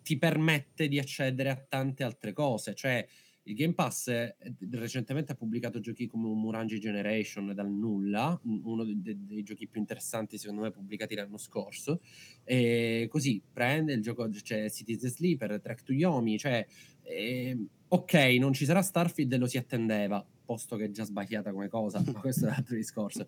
ti 0.02 0.18
permette 0.18 0.88
di 0.88 0.98
accedere 0.98 1.50
a 1.50 1.56
tante 1.68 2.02
altre 2.02 2.32
cose, 2.32 2.74
cioè 2.74 3.06
Il 3.48 3.54
Game 3.54 3.72
Pass 3.72 4.08
eh, 4.08 4.36
recentemente 4.70 5.32
ha 5.32 5.34
pubblicato 5.34 5.80
giochi 5.80 6.06
come 6.06 6.28
Murangi 6.28 6.78
Generation 6.78 7.54
dal 7.54 7.70
nulla, 7.70 8.38
uno 8.44 8.84
dei, 8.84 9.00
dei, 9.00 9.42
giochi 9.42 9.66
più 9.66 9.80
interessanti 9.80 10.36
secondo 10.36 10.60
me 10.62 10.70
pubblicati 10.70 11.14
l'anno 11.14 11.38
scorso. 11.38 12.00
E 12.44 13.06
così 13.10 13.40
prende 13.50 13.94
il 13.94 14.02
gioco, 14.02 14.28
c'è 14.28 14.40
cioè 14.42 14.70
Citizen 14.70 15.10
Sleeper, 15.10 15.60
Track 15.62 15.82
to 15.82 15.94
Yomi, 15.94 16.38
cioè 16.38 16.66
eh, 17.02 17.58
ok, 17.88 18.14
non 18.38 18.52
ci 18.52 18.66
sarà 18.66 18.82
Starfield 18.82 19.32
e 19.32 19.38
lo 19.38 19.46
si 19.46 19.56
attendeva, 19.56 20.22
posto 20.44 20.76
che 20.76 20.84
è 20.84 20.90
già 20.90 21.04
sbagliata 21.04 21.50
come 21.50 21.68
cosa, 21.68 22.02
ma 22.04 22.12
questo 22.20 22.44
è 22.44 22.48
un 22.48 22.54
altro 22.54 22.76
discorso. 22.76 23.26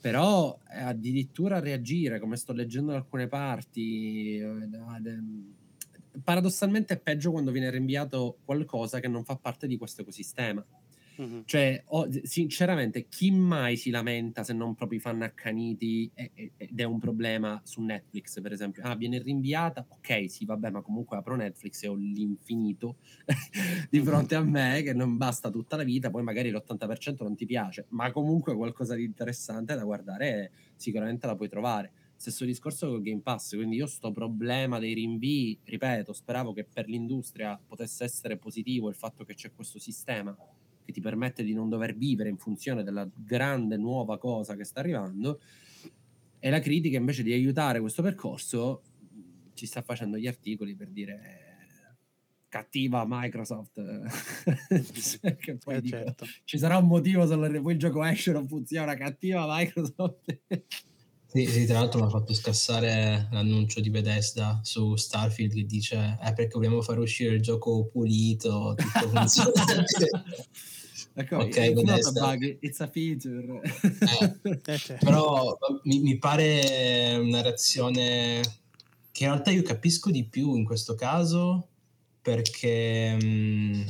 Però 0.00 0.56
eh, 0.70 0.78
addirittura 0.78 1.58
reagire, 1.58 2.20
come 2.20 2.36
sto 2.36 2.52
leggendo 2.52 2.92
da 2.92 2.98
alcune 2.98 3.26
parti, 3.26 4.36
eh, 4.36 4.68
paradossalmente 6.22 6.94
è 6.94 6.98
peggio 6.98 7.30
quando 7.30 7.50
viene 7.50 7.70
rinviato 7.70 8.38
qualcosa 8.44 9.00
che 9.00 9.08
non 9.08 9.24
fa 9.24 9.36
parte 9.36 9.66
di 9.66 9.76
questo 9.76 10.02
ecosistema. 10.02 10.64
Mm-hmm. 11.20 11.40
Cioè, 11.46 11.82
oh, 11.86 12.08
sinceramente, 12.24 13.08
chi 13.08 13.30
mai 13.30 13.76
si 13.76 13.90
lamenta 13.90 14.44
se 14.44 14.52
non 14.52 14.74
proprio 14.74 14.98
i 14.98 15.02
fan 15.02 15.22
accaniti 15.22 16.10
ed 16.14 16.78
è 16.78 16.82
un 16.82 16.98
problema 16.98 17.60
su 17.64 17.80
Netflix, 17.80 18.40
per 18.40 18.52
esempio? 18.52 18.82
Ah, 18.84 18.94
viene 18.94 19.18
rinviata? 19.22 19.86
Ok, 19.88 20.30
sì, 20.30 20.44
vabbè, 20.44 20.70
ma 20.70 20.82
comunque 20.82 21.16
apro 21.16 21.36
Netflix 21.36 21.82
e 21.84 21.88
ho 21.88 21.94
l'infinito 21.94 22.96
di 23.88 24.00
fronte 24.00 24.34
a 24.34 24.42
me 24.42 24.82
che 24.82 24.92
non 24.92 25.16
basta 25.16 25.50
tutta 25.50 25.76
la 25.76 25.84
vita, 25.84 26.10
poi 26.10 26.22
magari 26.22 26.50
l'80% 26.50 27.22
non 27.22 27.34
ti 27.34 27.46
piace, 27.46 27.86
ma 27.90 28.10
comunque 28.10 28.54
qualcosa 28.54 28.94
di 28.94 29.04
interessante 29.04 29.74
da 29.74 29.84
guardare 29.84 30.52
sicuramente 30.76 31.26
la 31.26 31.34
puoi 31.34 31.48
trovare. 31.48 31.92
Stesso 32.16 32.44
discorso 32.44 32.88
con 32.88 33.02
Game 33.02 33.20
Pass, 33.20 33.54
quindi 33.54 33.76
io 33.76 33.86
sto 33.86 34.10
problema 34.10 34.78
dei 34.78 34.94
rinvii, 34.94 35.60
ripeto, 35.64 36.12
speravo 36.12 36.52
che 36.52 36.64
per 36.64 36.88
l'industria 36.88 37.60
potesse 37.64 38.04
essere 38.04 38.38
positivo 38.38 38.88
il 38.88 38.94
fatto 38.94 39.24
che 39.24 39.34
c'è 39.34 39.52
questo 39.54 39.78
sistema 39.78 40.36
che 40.86 40.92
ti 40.92 41.00
permette 41.00 41.42
di 41.42 41.52
non 41.52 41.68
dover 41.68 41.96
vivere 41.96 42.28
in 42.28 42.38
funzione 42.38 42.84
della 42.84 43.06
grande 43.12 43.76
nuova 43.76 44.18
cosa 44.18 44.54
che 44.54 44.64
sta 44.64 44.80
arrivando 44.80 45.40
e 46.38 46.48
la 46.48 46.60
critica 46.60 46.96
invece 46.96 47.24
di 47.24 47.32
aiutare 47.32 47.80
questo 47.80 48.02
percorso 48.02 48.82
ci 49.54 49.66
sta 49.66 49.82
facendo 49.82 50.16
gli 50.16 50.28
articoli 50.28 50.76
per 50.76 50.88
dire 50.90 51.44
cattiva 52.48 53.04
Microsoft 53.06 53.82
che 55.38 55.56
poi 55.56 55.74
eh 55.74 55.80
dico, 55.80 55.96
certo. 55.96 56.26
ci 56.44 56.56
sarà 56.56 56.78
un 56.78 56.86
motivo 56.86 57.26
se 57.26 57.36
poi 57.36 57.72
il 57.72 57.78
gioco 57.78 58.04
esce 58.04 58.30
non 58.30 58.46
funziona 58.46 58.94
cattiva 58.94 59.44
Microsoft 59.48 60.40
sì, 61.44 61.46
sì, 61.46 61.66
tra 61.66 61.80
l'altro 61.80 62.00
mi 62.00 62.06
ha 62.06 62.10
fatto 62.10 62.32
scassare 62.32 63.28
l'annuncio 63.30 63.80
di 63.80 63.90
Bethesda 63.90 64.60
su 64.62 64.96
Starfield 64.96 65.52
che 65.52 65.66
dice 65.66 66.16
è 66.18 66.28
eh, 66.28 66.32
perché 66.32 66.52
vogliamo 66.54 66.80
far 66.80 66.98
uscire 66.98 67.34
il 67.34 67.42
gioco 67.42 67.86
pulito, 67.92 68.74
tutto 68.74 69.08
funzionante. 69.12 70.08
Ecco, 71.18 71.36
ok, 71.36 71.56
it's 71.56 71.82
Bethesda. 71.82 72.20
not 72.20 72.32
a 72.32 72.36
bug, 72.36 72.58
it's 72.60 72.80
a 72.80 72.86
feature. 72.86 73.60
Eh, 73.60 74.96
però 75.04 75.56
mi, 75.82 76.00
mi, 76.00 76.18
pare 76.18 77.16
una 77.20 77.42
reazione 77.42 78.40
che 79.12 79.24
in 79.24 79.30
realtà 79.30 79.50
io 79.50 79.62
capisco 79.62 80.10
di 80.10 80.24
più 80.26 80.56
in 80.56 80.64
questo 80.64 80.94
caso 80.94 81.68
perché 82.22 83.14
mh, 83.14 83.26
mm, 83.26 83.82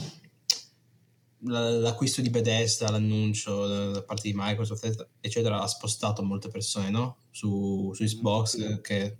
l'acquisto 1.46 2.20
di 2.20 2.30
Bethesda, 2.30 2.90
l'annuncio 2.90 3.92
da 3.92 4.02
parte 4.02 4.28
di 4.28 4.34
Microsoft, 4.36 5.08
eccetera, 5.20 5.60
ha 5.60 5.66
spostato 5.66 6.22
molte 6.22 6.48
persone 6.48 6.90
no? 6.90 7.18
su, 7.30 7.92
su 7.94 8.04
Xbox 8.04 8.58
mm-hmm. 8.58 8.80
che 8.80 9.16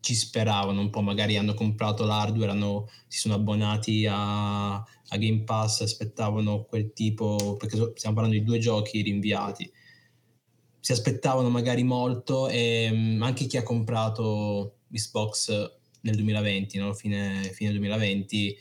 ci 0.00 0.14
speravano 0.14 0.80
un 0.80 0.90
po', 0.90 1.00
magari 1.00 1.36
hanno 1.38 1.54
comprato 1.54 2.04
l'hardware, 2.04 2.50
hanno, 2.50 2.90
si 3.08 3.18
sono 3.18 3.34
abbonati 3.34 4.06
a, 4.06 4.74
a, 4.74 5.16
Game 5.16 5.44
Pass, 5.44 5.80
aspettavano 5.80 6.64
quel 6.64 6.92
tipo, 6.92 7.56
perché 7.58 7.92
stiamo 7.94 8.14
parlando 8.14 8.38
di 8.38 8.44
due 8.44 8.58
giochi 8.58 9.00
rinviati, 9.00 9.70
si 10.78 10.92
aspettavano 10.92 11.48
magari 11.48 11.82
molto 11.84 12.48
e 12.48 12.90
mm, 12.92 13.22
anche 13.22 13.46
chi 13.46 13.56
ha 13.56 13.62
comprato 13.62 14.80
Xbox 14.92 15.48
nel 16.02 16.14
2020, 16.16 16.78
no? 16.78 16.92
fine, 16.92 17.42
fine 17.54 17.70
2020, 17.70 18.56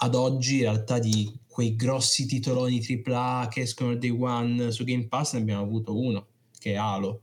ad 0.00 0.14
oggi 0.14 0.56
in 0.56 0.62
realtà 0.62 0.98
di 0.98 1.32
quei 1.46 1.74
grossi 1.74 2.26
titoloni 2.26 2.84
AAA 3.04 3.48
che 3.50 3.62
escono 3.62 3.96
day 3.96 4.10
one 4.10 4.70
su 4.70 4.84
Game 4.84 5.08
Pass 5.08 5.32
ne 5.34 5.40
abbiamo 5.40 5.62
avuto 5.62 5.98
uno, 5.98 6.26
che 6.58 6.72
è 6.72 6.76
Halo. 6.76 7.22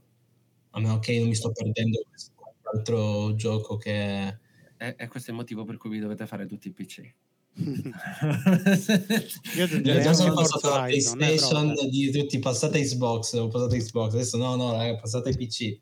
A 0.70 0.80
meno 0.80 0.98
che 0.98 1.18
non 1.18 1.28
mi 1.28 1.34
sto 1.34 1.52
perdendo 1.52 2.02
altro 2.74 3.34
gioco 3.34 3.76
che... 3.76 4.26
E, 4.76 4.94
e 4.98 5.08
questo 5.08 5.30
è 5.30 5.32
il 5.32 5.38
motivo 5.38 5.64
per 5.64 5.78
cui 5.78 5.88
vi 5.88 6.00
dovete 6.00 6.26
fare 6.26 6.44
tutti 6.46 6.68
i 6.68 6.72
PC. 6.72 7.14
Io 9.56 10.00
già 10.02 10.12
sono 10.12 10.34
passato 10.34 10.74
alla 10.74 10.84
PlayStation 10.84 11.72
di 11.88 12.10
tutti, 12.10 12.38
passate 12.38 12.82
Xbox, 12.82 13.32
ho 13.32 13.48
passato 13.48 13.74
Xbox, 13.74 14.12
adesso 14.12 14.36
no, 14.36 14.54
no, 14.56 14.72
raga, 14.72 14.96
passate 14.96 15.34
PC. 15.34 15.78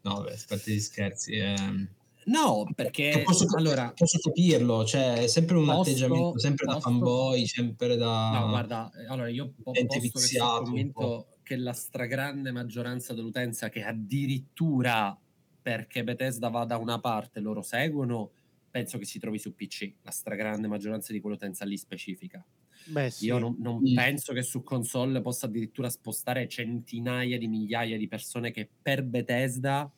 No, 0.00 0.22
beh, 0.22 0.32
aspetta 0.32 0.68
gli 0.68 0.80
scherzi. 0.80 1.34
Ehm 1.34 1.88
No, 2.26 2.66
perché 2.74 3.22
posso, 3.24 3.46
allora, 3.56 3.92
posso 3.94 4.18
capirlo, 4.18 4.84
cioè 4.84 5.22
è 5.22 5.26
sempre 5.26 5.56
un 5.56 5.66
posto, 5.66 5.90
atteggiamento, 5.90 6.38
sempre 6.38 6.64
posto, 6.66 6.80
da 6.80 6.84
fanboy, 6.84 7.46
sempre 7.46 7.96
da... 7.96 8.30
No, 8.38 8.48
guarda, 8.48 8.90
allora 9.08 9.28
io 9.28 9.52
po- 9.62 9.72
posto 9.72 10.00
viziato, 10.00 10.58
che 10.58 10.64
convinto 10.64 11.26
che 11.42 11.56
la 11.56 11.72
stragrande 11.72 12.50
maggioranza 12.50 13.12
dell'utenza 13.12 13.68
che 13.68 13.82
addirittura 13.82 15.16
perché 15.60 16.04
Bethesda 16.04 16.48
va 16.48 16.64
da 16.64 16.76
una 16.76 16.98
parte 17.00 17.40
loro 17.40 17.62
seguono, 17.62 18.30
penso 18.70 18.98
che 18.98 19.04
si 19.04 19.18
trovi 19.18 19.38
su 19.38 19.54
PC, 19.54 19.94
la 20.02 20.10
stragrande 20.10 20.66
maggioranza 20.66 21.12
di 21.12 21.20
quell'utenza 21.20 21.64
lì 21.64 21.76
specifica. 21.76 22.44
Beh, 22.86 23.10
sì. 23.10 23.26
Io 23.26 23.38
non, 23.38 23.56
non 23.58 23.80
mm. 23.80 23.94
penso 23.94 24.32
che 24.32 24.42
su 24.42 24.62
console 24.62 25.20
possa 25.22 25.46
addirittura 25.46 25.88
spostare 25.88 26.48
centinaia 26.48 27.38
di 27.38 27.48
migliaia 27.48 27.96
di 27.96 28.08
persone 28.08 28.50
che 28.50 28.68
per 28.82 29.04
Bethesda 29.04 29.90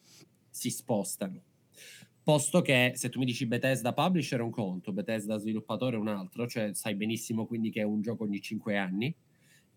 si 0.48 0.70
spostano 0.70 1.42
Posto 2.26 2.60
che 2.60 2.90
se 2.96 3.08
tu 3.08 3.20
mi 3.20 3.24
dici 3.24 3.46
Bethesda 3.46 3.92
Publisher 3.92 4.40
è 4.40 4.42
un 4.42 4.50
conto, 4.50 4.92
Bethesda 4.92 5.38
Sviluppatore 5.38 5.94
è 5.94 5.98
un 6.00 6.08
altro, 6.08 6.48
cioè 6.48 6.74
sai 6.74 6.96
benissimo 6.96 7.46
quindi 7.46 7.70
che 7.70 7.82
è 7.82 7.84
un 7.84 8.00
gioco 8.00 8.24
ogni 8.24 8.40
5 8.40 8.76
anni, 8.76 9.14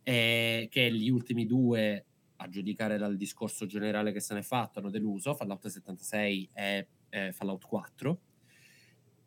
e 0.02 0.68
che 0.72 0.92
gli 0.92 1.12
ultimi 1.12 1.46
due, 1.46 2.06
a 2.38 2.50
giudicare 2.50 2.98
dal 2.98 3.18
discorso 3.18 3.68
generale 3.68 4.12
che 4.12 4.20
se 4.20 4.34
ne 4.34 4.40
è 4.40 4.42
fatto, 4.42 4.80
hanno 4.80 4.90
deluso, 4.90 5.36
Fallout 5.36 5.68
76 5.68 6.50
e 6.52 6.88
eh, 7.10 7.32
Fallout 7.34 7.68
4, 7.68 8.20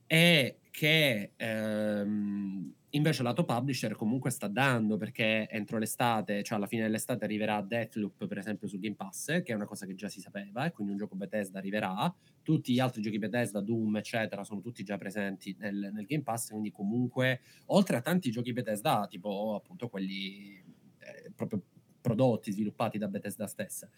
e 0.09 0.59
che 0.73 1.31
ehm, 1.37 2.75
Invece 2.95 3.23
lato 3.23 3.47
publisher 3.47 3.95
comunque 3.95 4.31
sta 4.31 4.49
dando 4.49 4.99
perché 4.99 5.49
entro 5.49 5.79
l'estate, 5.79 6.43
cioè 6.43 6.59
alla 6.59 6.67
fine 6.67 6.83
dell'estate 6.83 7.25
arriverà 7.25 7.63
Deathloop 7.63 8.27
per 8.27 8.37
esempio 8.37 8.69
su 8.69 8.79
Game 8.79 8.97
Pass, 8.97 9.41
che 9.43 9.53
è 9.53 9.55
una 9.55 9.65
cosa 9.65 9.87
che 9.87 9.95
già 9.95 10.11
si 10.11 10.21
sapeva 10.21 10.67
e 10.67 10.73
quindi 10.73 10.93
un 10.93 10.99
gioco 10.99 11.17
Bethesda 11.17 11.59
arriverà. 11.59 12.15
Tutti 12.43 12.75
gli 12.75 12.81
altri 12.81 13.01
giochi 13.01 13.19
Bethesda, 13.19 13.63
Doom 13.63 13.97
eccetera, 13.97 14.45
sono 14.45 14.61
tutti 14.61 14.85
già 14.85 14.99
presenti 14.99 15.57
nel, 15.59 15.91
nel 15.91 16.05
Game 16.05 16.23
Pass, 16.23 16.51
quindi 16.51 16.71
comunque 16.71 17.41
oltre 17.67 17.97
a 17.97 18.03
tanti 18.03 18.31
giochi 18.31 18.53
Bethesda, 18.53 19.07
tipo 19.09 19.55
appunto 19.55 19.89
quelli 19.89 20.63
eh, 20.99 21.33
proprio 21.35 21.63
prodotti, 21.99 22.53
sviluppati 22.53 22.99
da 22.99 23.09
Bethesda 23.09 23.47
stessa. 23.47 23.89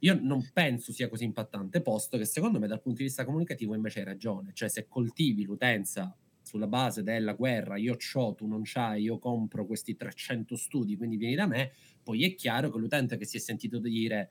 Io 0.00 0.18
non 0.20 0.50
penso 0.52 0.92
sia 0.92 1.08
così 1.08 1.22
impattante, 1.22 1.80
posto 1.80 2.18
che 2.18 2.24
secondo 2.24 2.58
me 2.58 2.66
dal 2.66 2.80
punto 2.80 2.98
di 2.98 3.04
vista 3.04 3.24
comunicativo 3.24 3.76
invece 3.76 4.00
hai 4.00 4.04
ragione, 4.04 4.50
cioè 4.52 4.68
se 4.68 4.88
coltivi 4.88 5.44
l'utenza 5.44 6.16
sulla 6.52 6.66
base 6.66 7.02
della 7.02 7.32
guerra, 7.32 7.78
io 7.78 7.96
ho, 8.12 8.34
tu 8.34 8.46
non 8.46 8.60
c'hai, 8.62 9.04
io 9.04 9.18
compro 9.18 9.64
questi 9.64 9.96
300 9.96 10.54
studi, 10.54 10.98
quindi 10.98 11.16
vieni 11.16 11.34
da 11.34 11.46
me, 11.46 11.72
poi 12.02 12.24
è 12.24 12.34
chiaro 12.34 12.70
che 12.70 12.78
l'utente 12.78 13.16
che 13.16 13.24
si 13.24 13.38
è 13.38 13.40
sentito 13.40 13.78
dire 13.78 14.30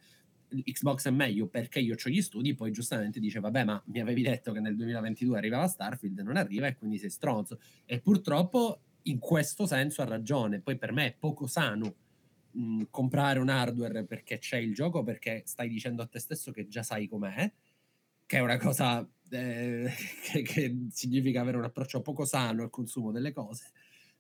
Xbox 0.64 1.08
è 1.08 1.10
meglio 1.10 1.48
perché 1.48 1.80
io 1.80 1.96
ho 1.96 2.10
gli 2.10 2.22
studi, 2.22 2.54
poi 2.54 2.72
giustamente 2.72 3.20
dice 3.20 3.40
vabbè 3.40 3.64
ma 3.64 3.82
mi 3.88 4.02
avevi 4.02 4.22
detto 4.22 4.52
che 4.52 4.60
nel 4.60 4.76
2022 4.76 5.36
arrivava 5.36 5.68
Starfield, 5.68 6.20
non 6.20 6.38
arriva 6.38 6.68
e 6.68 6.76
quindi 6.76 7.00
sei 7.00 7.10
stronzo. 7.10 7.60
E 7.86 8.00
purtroppo 8.02 8.82
in 9.04 9.18
questo 9.18 9.66
senso 9.66 10.04
ha 10.04 10.06
ragione, 10.06 10.62
poi 10.62 10.78
per 10.78 10.92
me 10.92 11.08
è 11.08 11.16
poco 11.18 11.48
sano 11.48 11.96
mh, 12.52 12.84
comprare 12.92 13.40
un 13.40 13.50
hardware 13.50 14.06
perché 14.06 14.38
c'è 14.38 14.58
il 14.58 14.76
gioco, 14.76 15.02
perché 15.02 15.42
stai 15.46 15.70
dicendo 15.70 16.04
a 16.04 16.06
te 16.06 16.20
stesso 16.20 16.52
che 16.52 16.68
già 16.68 16.84
sai 16.84 17.08
com'è, 17.08 17.52
che 18.32 18.38
è 18.38 18.40
una 18.40 18.58
cosa 18.58 19.06
eh, 19.30 19.92
che, 20.32 20.42
che, 20.42 20.88
significa 20.90 21.42
avere 21.42 21.58
un 21.58 21.66
approccio 21.66 22.00
poco 22.00 22.24
sano 22.24 22.64
al 22.64 22.70
consumo 22.70 23.12
delle 23.12 23.34
cose. 23.34 23.72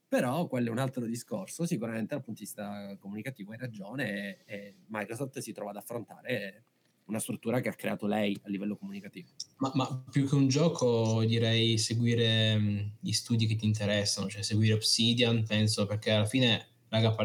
Però 0.05 0.47
quello 0.47 0.67
è 0.67 0.71
un 0.71 0.79
altro 0.79 1.05
discorso. 1.05 1.65
Sicuramente 1.65 2.13
dal 2.13 2.21
punto 2.21 2.41
di 2.41 2.45
vista 2.45 2.97
comunicativo 2.99 3.53
hai 3.53 3.57
ragione 3.57 4.43
e, 4.43 4.53
e 4.53 4.75
Microsoft 4.87 5.39
si 5.39 5.53
trova 5.53 5.69
ad 5.69 5.77
affrontare 5.77 6.65
una 7.05 7.19
struttura 7.19 7.61
che 7.61 7.69
ha 7.69 7.73
creato 7.73 8.05
lei 8.05 8.37
a 8.43 8.49
livello 8.49 8.75
comunicativo. 8.75 9.29
Ma, 9.59 9.71
ma 9.75 10.03
più 10.09 10.27
che 10.27 10.35
un 10.35 10.49
gioco 10.49 11.23
direi 11.23 11.77
seguire 11.77 12.57
mh, 12.57 12.91
gli 12.99 13.13
studi 13.13 13.47
che 13.47 13.55
ti 13.55 13.65
interessano, 13.65 14.27
cioè 14.27 14.41
seguire 14.41 14.73
Obsidian, 14.73 15.45
penso, 15.45 15.85
perché 15.85 16.11
alla 16.11 16.25
fine, 16.25 16.67
raga, 16.89 17.15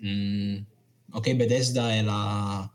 mh, 0.00 0.58
ok, 1.10 1.34
Bethesda 1.36 1.90
è 1.90 2.02
la, 2.02 2.70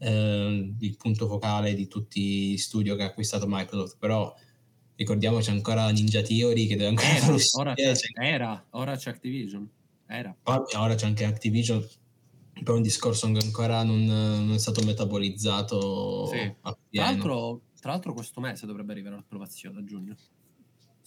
eh, 0.00 0.74
il 0.78 0.96
punto 0.96 1.26
focale 1.26 1.74
di 1.74 1.86
tutti 1.86 2.52
gli 2.52 2.56
studio 2.56 2.96
che 2.96 3.02
ha 3.02 3.06
acquistato 3.06 3.46
Microsoft, 3.46 3.96
però 3.98 4.34
ricordiamoci 4.96 5.50
ancora 5.50 5.88
Ninja 5.90 6.22
Theory 6.22 6.66
che 6.66 6.76
deve 6.76 6.88
ancora 6.88 7.08
Era, 7.08 7.36
ora 7.58 7.74
c'è, 7.74 7.94
era, 8.20 8.66
ora 8.70 8.96
c'è 8.96 9.10
Activision. 9.10 9.68
Era. 10.06 10.34
ora 10.42 10.94
c'è 10.94 11.06
anche 11.06 11.24
Activision 11.24 11.86
per 12.62 12.74
un 12.74 12.82
discorso 12.82 13.30
che 13.30 13.38
ancora 13.38 13.82
non, 13.84 14.04
non 14.04 14.52
è 14.52 14.58
stato 14.58 14.82
metabolizzato 14.82 16.26
Sì. 16.26 16.54
Tra 16.60 16.76
l'altro, 16.90 17.60
tra 17.80 17.92
l'altro 17.92 18.12
questo 18.12 18.40
mese 18.40 18.66
dovrebbe 18.66 18.92
arrivare 18.92 19.16
l'approvazione 19.16 19.78
a 19.80 19.84
giugno. 19.84 20.16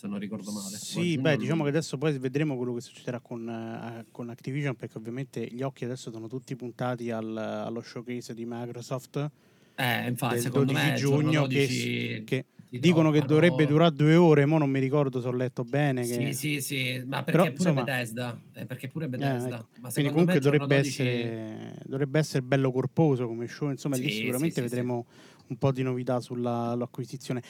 Se 0.03 0.09
non 0.09 0.19
ricordo 0.19 0.51
male. 0.51 0.75
Sì, 0.75 1.17
beh, 1.17 1.37
diciamo 1.37 1.63
che 1.63 1.69
adesso 1.69 1.97
poi 1.97 2.17
vedremo 2.17 2.57
quello 2.57 2.73
che 2.73 2.81
succederà 2.81 3.21
con, 3.21 3.47
eh, 3.47 4.05
con 4.11 4.29
Activision, 4.29 4.75
perché 4.75 4.97
ovviamente 4.97 5.47
gli 5.49 5.61
occhi 5.61 5.85
adesso 5.85 6.11
sono 6.11 6.27
tutti 6.27 6.57
puntati 6.57 7.09
al- 7.09 7.37
allo 7.37 7.79
showcase 7.81 8.33
di 8.33 8.43
Microsoft 8.45 9.31
Eh, 9.75 10.07
infatti, 10.09 10.33
del 10.33 10.43
secondo 10.43 10.73
12 10.73 10.89
me 10.89 10.95
giugno, 10.97 11.47
12 11.47 12.23
che, 12.25 12.45
che 12.69 12.79
dicono 12.79 13.11
che 13.11 13.21
dovrebbe 13.21 13.65
durare 13.65 13.95
due 13.95 14.15
ore, 14.17 14.45
ma 14.45 14.57
non 14.57 14.69
mi 14.69 14.81
ricordo 14.81 15.21
se 15.21 15.27
ho 15.29 15.31
letto 15.31 15.63
bene. 15.63 16.01
Che... 16.05 16.33
Sì, 16.33 16.33
sì, 16.33 16.61
sì, 16.61 17.01
ma 17.05 17.23
perché 17.23 17.31
Però, 17.31 17.43
pure 17.43 17.69
insomma- 17.69 17.83
Bethesda, 17.85 18.41
eh, 18.55 18.65
perché 18.65 18.87
pure 18.89 19.05
Eh, 19.05 19.07
Bethesda. 19.07 19.55
ecco. 19.55 19.67
Ma 19.79 19.89
Quindi 19.89 20.11
comunque 20.11 20.39
dovrebbe, 20.41 20.65
12 20.81 21.01
essere, 21.01 21.75
dovrebbe 21.85 22.19
essere 22.19 22.41
bello 22.43 22.71
corposo 22.73 23.25
come 23.25 23.47
show, 23.47 23.69
insomma 23.69 23.95
lì 23.95 24.09
Sì, 24.09 24.17
sicuramente 24.17 24.55
sì, 24.55 24.67
sì, 24.67 24.67
vedremo 24.67 25.05
un 25.47 25.57
po' 25.57 25.71
di 25.71 25.81
novità 25.81 26.19
sulla- 26.19 26.71
sull'acquisizione. 26.73 27.41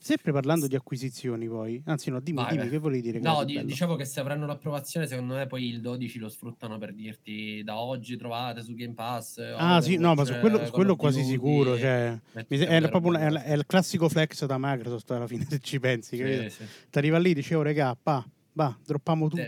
Sempre 0.00 0.32
parlando 0.32 0.66
di 0.66 0.74
acquisizioni 0.74 1.48
poi, 1.48 1.82
anzi 1.86 2.10
no, 2.10 2.20
dimmi, 2.20 2.44
dimmi 2.44 2.58
vai. 2.58 2.68
che 2.68 2.78
volevi 2.78 3.02
dire? 3.02 3.18
No, 3.20 3.44
di- 3.44 3.64
dicevo 3.64 3.96
che 3.96 4.04
se 4.04 4.20
avranno 4.20 4.46
l'approvazione, 4.46 5.06
secondo 5.06 5.34
me 5.34 5.46
poi 5.46 5.68
il 5.68 5.80
12 5.80 6.18
lo 6.18 6.28
sfruttano 6.28 6.78
per 6.78 6.94
dirti 6.94 7.62
da 7.64 7.78
oggi 7.78 8.16
trovate 8.16 8.62
su 8.62 8.74
Game 8.74 8.94
Pass. 8.94 9.38
Ah 9.56 9.80
sì, 9.80 9.96
no, 9.96 10.14
ma 10.14 10.24
su 10.24 10.34
quello, 10.38 10.58
Call 10.58 10.66
su 10.66 10.72
quello 10.72 10.96
quasi 10.96 11.22
sicuro, 11.22 11.78
cioè, 11.78 12.18
è, 12.32 12.88
proprio 12.88 13.14
è, 13.14 13.32
è 13.32 13.52
il 13.52 13.66
classico 13.66 14.08
flex 14.08 14.44
da 14.46 14.56
Microsoft 14.58 15.10
alla 15.10 15.26
fine 15.26 15.44
se 15.48 15.58
ci 15.60 15.78
pensi? 15.80 16.16
Sì, 16.16 16.50
sì. 16.50 16.64
Ti 16.90 16.98
arriva 16.98 17.18
lì, 17.18 17.34
dicevo, 17.34 17.62
regà, 17.62 17.96
pa, 18.00 18.24
va, 18.56 18.76
droppiamo 18.84 19.28
tutto. 19.28 19.42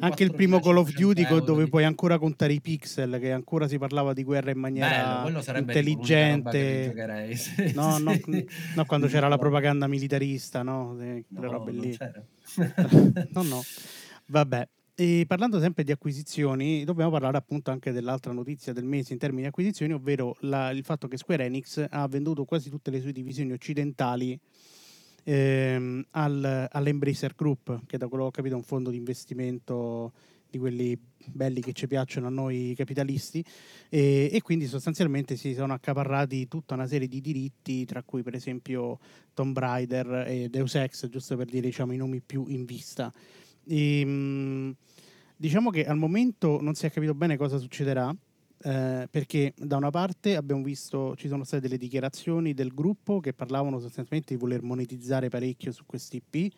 Anche 0.00 0.24
il 0.24 0.30
400, 0.30 0.32
primo 0.34 0.60
Call 0.60 0.76
of 0.78 0.88
500 0.90 0.98
Duty 1.34 1.44
dove 1.46 1.66
puoi 1.68 1.84
ancora 1.84 2.18
contare 2.18 2.52
i 2.52 2.60
pixel, 2.60 3.18
che 3.20 3.30
ancora 3.32 3.68
si 3.68 3.78
parlava 3.78 4.12
di 4.12 4.24
guerra 4.24 4.50
in 4.50 4.58
maniera 4.58 5.22
intelligente. 5.60 7.36
sì, 7.36 7.72
No, 7.74 7.98
no, 7.98 8.12
sì. 8.12 8.46
no, 8.74 8.84
quando 8.84 9.06
c'era 9.06 9.28
la 9.28 9.38
propaganda 9.38 9.86
militarista, 9.86 10.62
no? 10.62 10.94
Quelle 10.96 11.24
no, 11.28 11.50
robe 11.50 11.70
lì. 11.70 11.96
No, 13.32 13.42
no. 13.42 13.62
Vabbè. 14.26 14.68
E 14.96 15.24
parlando 15.26 15.58
sempre 15.58 15.82
di 15.82 15.90
acquisizioni, 15.90 16.84
dobbiamo 16.84 17.10
parlare 17.10 17.36
appunto 17.36 17.72
anche 17.72 17.90
dell'altra 17.90 18.32
notizia 18.32 18.72
del 18.72 18.84
mese 18.84 19.12
in 19.12 19.18
termini 19.18 19.42
di 19.42 19.48
acquisizioni, 19.48 19.92
ovvero 19.92 20.36
la- 20.40 20.70
il 20.70 20.84
fatto 20.84 21.08
che 21.08 21.16
Square 21.16 21.44
Enix 21.46 21.84
ha 21.90 22.06
venduto 22.06 22.44
quasi 22.44 22.70
tutte 22.70 22.92
le 22.92 23.00
sue 23.00 23.10
divisioni 23.10 23.50
occidentali 23.52 24.38
ehm, 25.24 26.04
al- 26.10 26.68
all'Embracer 26.70 27.34
Group, 27.34 27.86
che 27.86 27.98
da 27.98 28.08
quello 28.08 28.24
che 28.24 28.28
ho 28.28 28.32
capito 28.32 28.54
è 28.54 28.58
un 28.58 28.64
fondo 28.64 28.90
di 28.90 28.96
investimento 28.96 30.12
di 30.54 30.58
quelli 30.58 30.96
belli 31.26 31.60
che 31.60 31.72
ci 31.72 31.88
piacciono 31.88 32.28
a 32.28 32.30
noi 32.30 32.74
capitalisti 32.76 33.44
e, 33.88 34.28
e 34.32 34.42
quindi 34.42 34.66
sostanzialmente 34.66 35.36
si 35.36 35.52
sono 35.54 35.72
accaparrati 35.72 36.46
tutta 36.46 36.74
una 36.74 36.86
serie 36.86 37.08
di 37.08 37.20
diritti, 37.20 37.84
tra 37.84 38.02
cui 38.02 38.22
per 38.22 38.34
esempio 38.34 38.98
Tomb 39.32 39.58
Raider 39.58 40.26
e 40.28 40.48
Deus 40.48 40.76
Ex, 40.76 41.08
giusto 41.08 41.36
per 41.36 41.46
dire 41.46 41.66
diciamo, 41.66 41.92
i 41.92 41.96
nomi 41.96 42.20
più 42.20 42.44
in 42.48 42.64
vista. 42.64 43.12
E, 43.66 44.04
mh, 44.04 44.76
diciamo 45.36 45.70
che 45.70 45.86
al 45.86 45.96
momento 45.96 46.60
non 46.60 46.74
si 46.74 46.86
è 46.86 46.90
capito 46.90 47.14
bene 47.14 47.36
cosa 47.36 47.58
succederà. 47.58 48.14
Eh, 48.64 49.06
perché 49.10 49.52
da 49.56 49.76
una 49.76 49.90
parte 49.90 50.36
abbiamo 50.36 50.62
visto 50.62 51.14
ci 51.16 51.28
sono 51.28 51.44
state 51.44 51.62
delle 51.62 51.78
dichiarazioni 51.78 52.54
del 52.54 52.72
gruppo 52.74 53.20
che 53.20 53.34
parlavano 53.34 53.78
sostanzialmente 53.78 54.34
di 54.34 54.40
voler 54.40 54.62
monetizzare 54.62 55.28
parecchio 55.28 55.72
su 55.72 55.84
questi 55.86 56.22
IP 56.24 56.52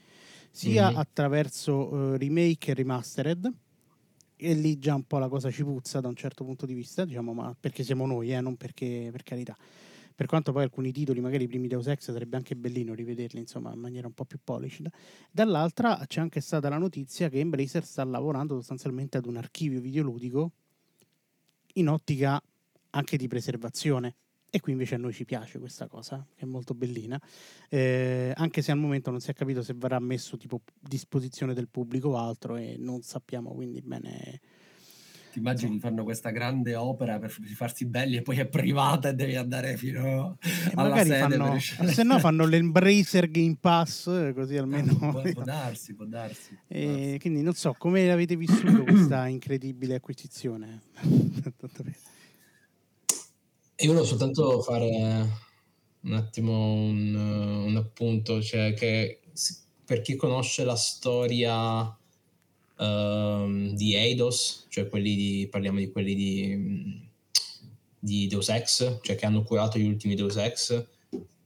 sia 0.50 0.92
Mhm. 0.92 0.94
attraverso 0.94 2.14
eh, 2.14 2.18
remake 2.18 2.70
e 2.70 2.74
remastered 2.74 3.52
e 4.38 4.54
lì 4.54 4.78
già 4.78 4.94
un 4.94 5.04
po' 5.04 5.18
la 5.18 5.28
cosa 5.28 5.50
ci 5.50 5.64
puzza 5.64 6.00
da 6.00 6.08
un 6.08 6.14
certo 6.16 6.44
punto 6.44 6.66
di 6.66 6.74
vista 6.74 7.04
diciamo 7.04 7.32
ma 7.32 7.56
perché 7.58 7.82
siamo 7.84 8.06
noi 8.06 8.32
eh, 8.32 8.40
non 8.40 8.56
perché 8.56 9.08
per 9.10 9.22
carità 9.22 9.56
per 10.14 10.26
quanto 10.26 10.50
poi 10.52 10.62
alcuni 10.62 10.92
titoli, 10.92 11.20
magari 11.20 11.44
i 11.44 11.46
primi 11.46 11.68
Deus 11.68 11.88
Ex, 11.88 12.10
sarebbe 12.10 12.36
anche 12.38 12.56
bellino 12.56 12.94
rivederli 12.94 13.38
insomma 13.38 13.72
in 13.74 13.80
maniera 13.80 14.06
un 14.06 14.14
po' 14.14 14.24
più 14.24 14.38
polished. 14.42 14.88
Dall'altra 15.30 16.02
c'è 16.06 16.20
anche 16.22 16.40
stata 16.40 16.70
la 16.70 16.78
notizia 16.78 17.28
che 17.28 17.38
Embracer 17.40 17.84
sta 17.84 18.02
lavorando 18.04 18.54
sostanzialmente 18.54 19.18
ad 19.18 19.26
un 19.26 19.36
archivio 19.36 19.80
videoludico 19.82 20.52
in 21.76 21.88
ottica 21.88 22.40
anche 22.90 23.16
di 23.16 23.26
preservazione. 23.28 24.14
E 24.48 24.60
qui 24.60 24.72
invece 24.72 24.94
a 24.94 24.98
noi 24.98 25.12
ci 25.12 25.24
piace 25.24 25.58
questa 25.58 25.86
cosa, 25.86 26.24
che 26.34 26.44
è 26.44 26.48
molto 26.48 26.72
bellina, 26.74 27.20
Eh, 27.68 28.32
anche 28.34 28.62
se 28.62 28.70
al 28.72 28.78
momento 28.78 29.10
non 29.10 29.20
si 29.20 29.30
è 29.30 29.34
capito 29.34 29.62
se 29.62 29.74
verrà 29.74 29.98
messo 29.98 30.36
tipo 30.36 30.62
a 30.64 30.72
disposizione 30.78 31.52
del 31.52 31.68
pubblico 31.68 32.10
o 32.10 32.16
altro 32.16 32.56
e 32.56 32.76
non 32.78 33.02
sappiamo 33.02 33.52
quindi 33.52 33.82
bene 33.82 34.40
Ti 35.36 35.42
immagini 35.42 35.78
fanno 35.78 36.02
questa 36.02 36.30
grande 36.30 36.74
opera 36.76 37.18
per 37.18 37.28
farsi 37.30 37.84
belli 37.84 38.16
e 38.16 38.22
poi 38.22 38.38
è 38.38 38.46
privata 38.46 39.10
e 39.10 39.14
devi 39.14 39.36
andare 39.36 39.76
fino 39.76 40.38
E 40.40 40.70
alla 40.74 40.88
magari 40.88 41.10
sede 41.10 41.36
fanno, 41.36 41.58
se 41.92 42.02
no 42.04 42.18
fanno 42.24 42.46
l'Embracer 42.46 43.30
Game 43.30 43.58
Pass, 43.60 44.06
eh, 44.06 44.32
così 44.32 44.56
almeno. 44.56 44.94
può, 44.96 45.20
può 45.20 45.42
darsi, 45.44 45.94
può 45.94 46.06
darsi. 46.06 46.58
può 46.66 46.74
E 46.74 46.86
darsi. 46.86 47.18
quindi 47.18 47.42
non 47.42 47.52
so 47.52 47.74
come 47.76 48.10
avete 48.10 48.34
vissuto 48.34 48.82
questa 48.84 49.26
incredibile 49.26 49.96
acquisizione. 49.96 50.80
Io 53.80 53.88
volevo 53.88 54.06
soltanto 54.06 54.62
fare 54.62 55.28
un 56.00 56.12
attimo 56.14 56.72
un, 56.72 57.14
un 57.14 57.76
appunto, 57.76 58.40
cioè 58.40 58.72
che 58.72 59.20
per 59.84 60.00
chi 60.00 60.16
conosce 60.16 60.64
la 60.64 60.76
storia 60.76 61.94
ehm, 62.78 63.74
di 63.74 63.94
Eidos, 63.94 64.66
cioè 64.68 64.88
quelli 64.88 65.14
di, 65.14 65.48
parliamo 65.50 65.78
di 65.78 65.90
quelli 65.90 66.14
di, 66.14 67.08
di 67.98 68.26
Deus 68.26 68.48
Ex, 68.48 69.00
cioè 69.02 69.16
che 69.16 69.26
hanno 69.26 69.42
curato 69.42 69.78
gli 69.78 69.86
ultimi 69.86 70.14
Deus 70.14 70.36
Ex, 70.36 70.84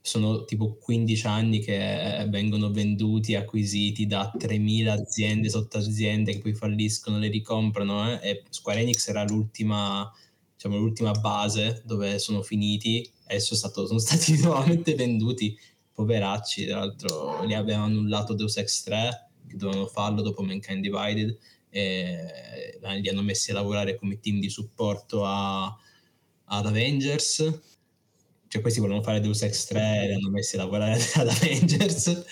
sono 0.03 0.45
tipo 0.45 0.77
15 0.81 1.27
anni 1.27 1.59
che 1.59 2.25
vengono 2.29 2.71
venduti, 2.71 3.35
acquisiti 3.35 4.07
da 4.07 4.31
3.000 4.35 4.87
aziende, 4.87 5.49
sottoaziende 5.49 6.33
che 6.33 6.39
poi 6.39 6.55
falliscono, 6.55 7.19
le 7.19 7.27
ricomprano 7.27 8.19
eh, 8.19 8.29
e 8.29 8.43
Square 8.49 8.81
Enix 8.81 9.07
era 9.07 9.23
l'ultima 9.23 10.11
diciamo, 10.55 10.77
l'ultima 10.77 11.11
base 11.11 11.81
dove 11.85 12.17
sono 12.17 12.41
finiti, 12.41 13.07
adesso 13.25 13.55
stato- 13.55 13.85
sono 13.85 13.97
stati 13.99 14.39
nuovamente 14.39 14.95
venduti, 14.95 15.57
poveracci, 15.93 16.65
tra 16.65 16.79
l'altro 16.79 17.43
li 17.43 17.53
avevano 17.53 17.85
annullato 17.85 18.33
Deus 18.33 18.57
Ex 18.57 18.83
3, 18.83 19.30
che 19.51 19.57
dovevano 19.57 19.87
farlo 19.87 20.21
dopo 20.21 20.41
Mankind 20.41 20.81
Divided, 20.81 21.37
e 21.69 22.79
li 22.99 23.09
hanno 23.09 23.21
messi 23.21 23.51
a 23.51 23.53
lavorare 23.53 23.97
come 23.97 24.19
team 24.19 24.39
di 24.39 24.49
supporto 24.49 25.25
a- 25.25 25.73
ad 26.45 26.65
Avengers, 26.65 27.61
cioè 28.47 28.61
questi 28.61 28.79
volevano 28.81 29.03
fare 29.03 29.21
Deus 29.21 29.41
Ex 29.43 29.65
3 29.67 30.03
e 30.03 30.07
li 30.07 30.13
hanno 30.13 30.29
messi 30.29 30.55
a 30.55 30.59
lavorare 30.59 30.99
ad 31.15 31.27
Avengers, 31.29 32.25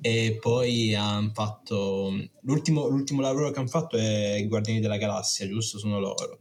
e 0.00 0.38
poi 0.40 0.94
hanno 0.94 1.30
fatto, 1.32 2.12
l'ultimo, 2.42 2.88
l'ultimo 2.88 3.20
lavoro 3.20 3.50
che 3.50 3.58
hanno 3.58 3.68
fatto 3.68 3.96
è 3.96 4.34
i 4.34 4.48
Guardiani 4.48 4.80
della 4.80 4.96
Galassia, 4.96 5.46
giusto? 5.46 5.78
Sono 5.78 6.00
loro 6.00 6.40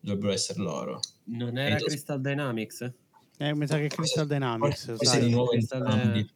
dovrebbero 0.00 0.32
essere 0.32 0.60
loro. 0.60 1.00
Non 1.24 1.58
era. 1.58 1.76
Crystal 1.76 2.20
Dynamics? 2.20 2.92
Eh, 3.38 3.54
mi 3.54 3.66
sa 3.66 3.78
che 3.78 3.88
Crystal 3.88 4.26
Dynamics, 4.26 4.96
Forse 4.96 5.20
di 5.20 5.30
nuovo 5.30 5.50
Crystal, 5.50 5.80
entrambi. 5.80 6.30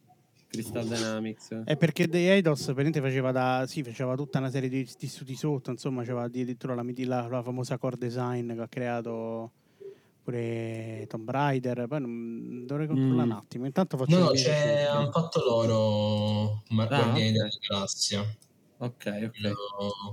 Crystal 0.55 0.85
Dynamics. 0.87 1.61
È 1.65 1.77
perché 1.77 2.07
The 2.07 2.31
Eidos 2.33 2.61
praticamente 2.63 3.01
faceva, 3.01 3.31
da, 3.31 3.65
sì, 3.67 3.83
faceva 3.83 4.15
tutta 4.15 4.39
una 4.39 4.49
serie 4.49 4.69
di, 4.69 4.87
di 4.97 5.07
studi 5.07 5.35
sotto, 5.35 5.71
insomma, 5.71 6.03
c'era 6.03 6.23
addirittura 6.23 6.73
la, 6.75 6.83
la, 6.83 7.27
la 7.27 7.43
famosa 7.43 7.77
core 7.77 7.97
design 7.97 8.53
che 8.53 8.61
ha 8.61 8.67
creato 8.67 9.51
pure 10.23 11.05
Tomb 11.07 11.29
Raider. 11.29 11.85
Poi 11.87 12.01
non, 12.01 12.65
dovrei 12.65 12.87
controllare 12.87 13.27
Mm. 13.27 13.31
un 13.31 13.37
attimo. 13.37 13.65
Intanto 13.65 13.97
faccio 13.97 14.17
No, 14.19 14.29
c'è, 14.31 14.81
hanno 14.83 15.11
fatto 15.11 15.43
loro 15.43 16.63
Ma- 16.69 16.87
Ah, 16.87 17.13
della 17.13 17.47
Galassia. 17.67 18.21
Ok, 18.77 19.05
ok. 19.05 19.31
quello, 19.31 19.55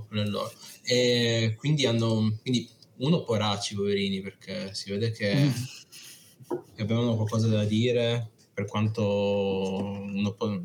quello 0.07 0.21
è 0.21 0.25
loro. 0.27 0.51
E 0.83 1.55
quindi 1.57 1.85
hanno 1.85 2.37
quindi 2.41 2.69
uno 2.97 3.23
poracci 3.23 3.75
poverini 3.75 4.21
perché 4.21 4.73
si 4.73 4.91
vede 4.91 5.11
che, 5.11 5.33
Mm. 5.35 5.49
che 6.75 6.81
avevano 6.81 7.15
qualcosa 7.15 7.47
da 7.47 7.63
dire 7.65 8.32
per 8.53 8.65
quanto 8.65 10.05
può- 10.37 10.61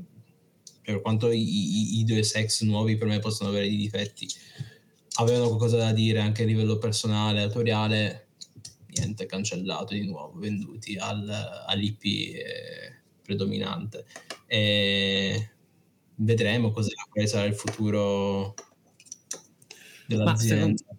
per 0.82 1.00
quanto 1.02 1.30
i, 1.30 1.40
i, 1.40 1.98
i 1.98 2.04
due 2.04 2.22
sex 2.22 2.62
nuovi 2.62 2.96
per 2.96 3.08
me 3.08 3.18
possono 3.18 3.50
avere 3.50 3.68
dei 3.68 3.76
difetti. 3.76 4.26
Avevano 5.20 5.48
qualcosa 5.48 5.76
da 5.76 5.92
dire 5.92 6.20
anche 6.20 6.44
a 6.44 6.46
livello 6.46 6.78
personale 6.78 7.42
autoriale 7.42 8.28
niente 8.88 9.26
cancellato 9.26 9.92
di 9.94 10.06
nuovo 10.06 10.38
venduti 10.38 10.96
al, 10.96 11.28
all'IP 11.66 12.04
eh, 12.04 13.02
predominante. 13.22 14.06
E 14.46 15.50
vedremo 16.16 16.70
cosa, 16.70 16.88
quale 17.10 17.26
sarà 17.28 17.44
il 17.46 17.54
futuro 17.54 18.54
dell'azienda 20.06 20.56
secondo- 20.76 20.96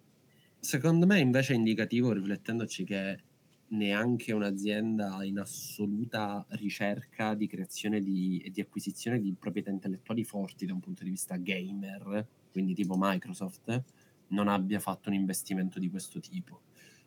Secondo 0.60 1.06
me 1.06 1.18
invece 1.18 1.54
è 1.54 1.56
indicativo, 1.56 2.12
riflettendoci, 2.12 2.84
che 2.84 3.22
neanche 3.70 4.32
un'azienda 4.32 5.22
in 5.24 5.38
assoluta 5.38 6.44
ricerca 6.50 7.34
di 7.34 7.46
creazione 7.46 8.00
di, 8.00 8.42
e 8.44 8.50
di 8.50 8.60
acquisizione 8.60 9.20
di 9.20 9.34
proprietà 9.38 9.70
intellettuali 9.70 10.24
forti 10.24 10.66
da 10.66 10.72
un 10.72 10.80
punto 10.80 11.04
di 11.04 11.10
vista 11.10 11.36
gamer, 11.36 12.26
quindi 12.50 12.74
tipo 12.74 12.96
Microsoft, 12.98 13.82
non 14.28 14.48
abbia 14.48 14.80
fatto 14.80 15.08
un 15.08 15.14
investimento 15.14 15.78
di 15.78 15.90
questo 15.90 16.20
tipo 16.20 16.62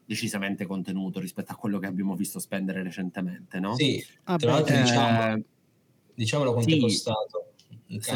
decisamente 0.05 0.65
contenuto 0.65 1.19
rispetto 1.19 1.53
a 1.53 1.55
quello 1.55 1.79
che 1.79 1.85
abbiamo 1.87 2.15
visto 2.15 2.39
spendere 2.39 2.83
recentemente, 2.83 3.59
no? 3.59 3.75
Sì, 3.75 4.03
ah, 4.23 4.37
tra 4.37 4.51
l'altro 4.51 4.75
eh, 4.75 4.81
diciamo, 4.81 5.43
diciamolo 6.13 6.53
quanto 6.53 6.69
sì, 6.69 6.77
è 6.77 6.81
costato. 6.81 7.53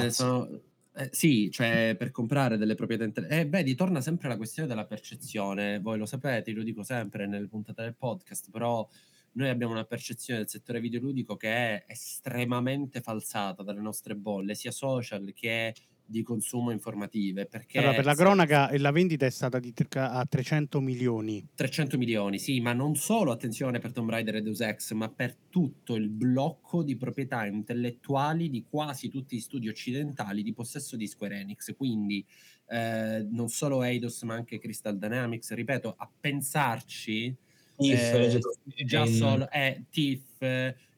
Sono, 0.09 0.61
eh, 0.97 1.09
sì, 1.11 1.49
cioè 1.51 1.95
per 1.97 2.11
comprare 2.11 2.57
delle 2.57 2.75
proprietà 2.75 3.03
intellettuali. 3.03 3.43
Eh, 3.43 3.49
vedi, 3.49 3.75
torna 3.75 4.01
sempre 4.01 4.27
la 4.27 4.37
questione 4.37 4.67
della 4.67 4.85
percezione. 4.85 5.79
Voi 5.79 5.97
lo 5.97 6.05
sapete, 6.05 6.51
lo 6.51 6.63
dico 6.63 6.83
sempre 6.83 7.27
nelle 7.27 7.47
puntate 7.47 7.83
del 7.83 7.95
podcast, 7.95 8.49
però 8.51 8.87
noi 9.33 9.49
abbiamo 9.49 9.73
una 9.73 9.85
percezione 9.85 10.39
del 10.39 10.49
settore 10.49 10.79
videoludico 10.79 11.35
che 11.35 11.49
è 11.49 11.85
estremamente 11.87 13.01
falsata 13.01 13.61
dalle 13.63 13.81
nostre 13.81 14.15
bolle, 14.15 14.55
sia 14.55 14.71
social 14.71 15.31
che 15.33 15.75
di 16.07 16.23
consumo 16.23 16.71
informative. 16.71 17.45
Perché 17.45 17.79
allora, 17.79 17.93
per 17.93 18.05
la 18.05 18.15
cronaca 18.15 18.77
la 18.77 18.91
vendita 18.91 19.25
è 19.25 19.29
stata 19.29 19.59
di 19.59 19.73
circa 19.75 20.11
a 20.11 20.25
300 20.25 20.79
milioni. 20.79 21.45
300 21.53 21.97
milioni, 21.97 22.39
sì, 22.39 22.59
ma 22.59 22.73
non 22.73 22.95
solo, 22.95 23.31
attenzione, 23.31 23.79
per 23.79 23.91
Tomb 23.91 24.09
Raider 24.09 24.35
e 24.35 24.41
Deus 24.41 24.61
Ex, 24.61 24.93
ma 24.93 25.09
per 25.09 25.35
tutto 25.49 25.95
il 25.95 26.09
blocco 26.09 26.83
di 26.83 26.95
proprietà 26.95 27.45
intellettuali 27.45 28.49
di 28.49 28.65
quasi 28.67 29.09
tutti 29.09 29.35
gli 29.35 29.41
studi 29.41 29.67
occidentali 29.67 30.41
di 30.41 30.53
possesso 30.53 30.95
di 30.95 31.07
Square 31.07 31.39
Enix. 31.39 31.75
Quindi 31.75 32.25
eh, 32.69 33.25
non 33.29 33.49
solo 33.49 33.83
Eidos, 33.83 34.23
ma 34.23 34.33
anche 34.33 34.57
Crystal 34.57 34.97
Dynamics. 34.97 35.53
Ripeto, 35.53 35.93
a 35.97 36.09
pensarci... 36.19 37.35
If, 37.79 37.99
eh, 38.01 38.85
già 38.85 39.05
solo 39.05 39.47
eh, 39.51 39.83
Tiff 39.91 40.41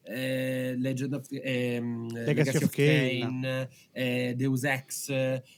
eh, 0.02 0.74
Legend 0.76 1.14
of, 1.14 1.26
eh, 1.30 1.80
Legacy, 1.80 2.24
Legacy 2.24 2.64
of, 2.64 2.70
Kane, 2.70 3.68
eh, 3.92 4.34
Deus 4.36 4.64
Ex, 4.64 5.08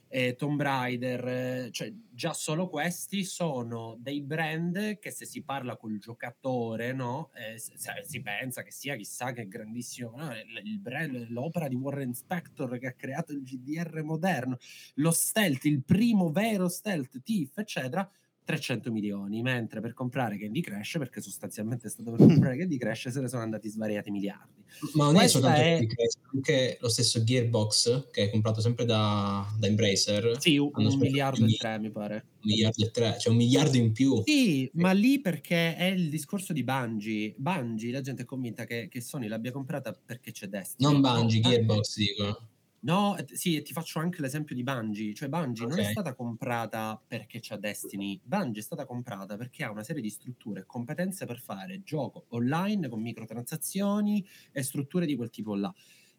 eh, 0.08 0.34
Tomb 0.36 0.60
Raider, 0.60 1.26
eh, 1.28 1.68
cioè 1.70 1.92
già 2.10 2.32
solo 2.32 2.68
questi 2.68 3.24
sono 3.24 3.96
dei 3.98 4.20
brand 4.20 4.98
che 4.98 5.10
se 5.10 5.24
si 5.24 5.42
parla 5.42 5.76
col 5.76 5.98
giocatore, 5.98 6.92
no, 6.92 7.30
eh, 7.34 7.58
si 7.58 8.20
pensa 8.22 8.62
che 8.62 8.70
sia 8.70 8.96
chissà 8.96 9.32
che 9.32 9.48
grandissimo, 9.48 10.12
no? 10.16 10.30
il 10.62 10.78
brand, 10.78 11.28
l'opera 11.30 11.68
di 11.68 11.74
Warren 11.74 12.14
Spector 12.14 12.78
che 12.78 12.88
ha 12.88 12.92
creato 12.92 13.32
il 13.32 13.42
GDR 13.42 14.02
moderno, 14.02 14.58
lo 14.94 15.10
stealth, 15.10 15.64
il 15.64 15.82
primo 15.82 16.30
vero 16.30 16.68
stealth, 16.68 17.22
Thief, 17.22 17.58
eccetera 17.58 18.08
300 18.44 18.90
milioni, 18.90 19.42
mentre 19.42 19.80
per 19.80 19.94
comprare 19.94 20.36
Candy 20.36 20.60
Crash, 20.60 20.96
perché 20.98 21.20
sostanzialmente 21.20 21.86
è 21.86 21.90
stato 21.90 22.10
per 22.10 22.26
comprare 22.26 22.56
Candy 22.58 22.76
Crash, 22.76 23.08
se 23.08 23.20
ne 23.20 23.28
sono 23.28 23.42
andati 23.42 23.68
svariati 23.68 24.10
miliardi. 24.10 24.62
Ma 24.94 25.04
non 25.04 25.16
è 25.16 25.28
soltanto 25.28 25.60
è... 25.60 25.86
Crash, 25.86 26.18
anche 26.32 26.78
lo 26.80 26.88
stesso 26.88 27.22
Gearbox, 27.22 28.10
che 28.10 28.24
è 28.24 28.30
comprato 28.30 28.60
sempre 28.60 28.84
da, 28.84 29.46
da 29.58 29.66
Embracer. 29.66 30.36
Sì, 30.40 30.56
un, 30.56 30.70
un 30.74 30.98
miliardo 30.98 31.44
e 31.44 31.56
tre, 31.56 31.78
mi 31.78 31.90
pare. 31.90 32.14
Un 32.14 32.50
miliardo 32.50 32.84
e 32.84 32.90
tre, 32.90 33.16
cioè 33.18 33.32
un 33.32 33.38
miliardo 33.38 33.76
in 33.76 33.92
più. 33.92 34.22
Sì, 34.24 34.68
ma 34.74 34.92
lì 34.92 35.20
perché 35.20 35.76
è 35.76 35.84
il 35.84 36.08
discorso 36.08 36.52
di 36.52 36.64
Bungie. 36.64 37.34
Bungie, 37.36 37.92
la 37.92 38.00
gente 38.00 38.22
è 38.22 38.24
convinta 38.24 38.64
che, 38.64 38.88
che 38.88 39.00
Sony 39.00 39.28
l'abbia 39.28 39.52
comprata 39.52 39.92
perché 39.92 40.32
c'è 40.32 40.46
Destiny. 40.48 40.90
Non 40.90 41.00
Bungie, 41.00 41.40
Gearbox, 41.40 41.96
dico. 41.96 42.46
No, 42.84 43.14
sì, 43.32 43.62
ti 43.62 43.72
faccio 43.72 44.00
anche 44.00 44.20
l'esempio 44.20 44.56
di 44.56 44.64
Bungie. 44.64 45.14
Cioè, 45.14 45.28
Bungie 45.28 45.66
okay. 45.66 45.76
non 45.76 45.84
è 45.86 45.88
stata 45.88 46.14
comprata 46.14 47.00
perché 47.06 47.38
c'ha 47.40 47.56
Destiny. 47.56 48.20
Bungie 48.24 48.58
è 48.60 48.62
stata 48.62 48.86
comprata 48.86 49.36
perché 49.36 49.62
ha 49.62 49.70
una 49.70 49.84
serie 49.84 50.02
di 50.02 50.10
strutture 50.10 50.60
e 50.60 50.66
competenze 50.66 51.24
per 51.24 51.38
fare 51.38 51.82
gioco 51.84 52.24
online 52.30 52.88
con 52.88 53.00
microtransazioni 53.00 54.26
e 54.50 54.62
strutture 54.64 55.06
di 55.06 55.14
quel 55.14 55.30
tipo 55.30 55.54
là. 55.54 55.72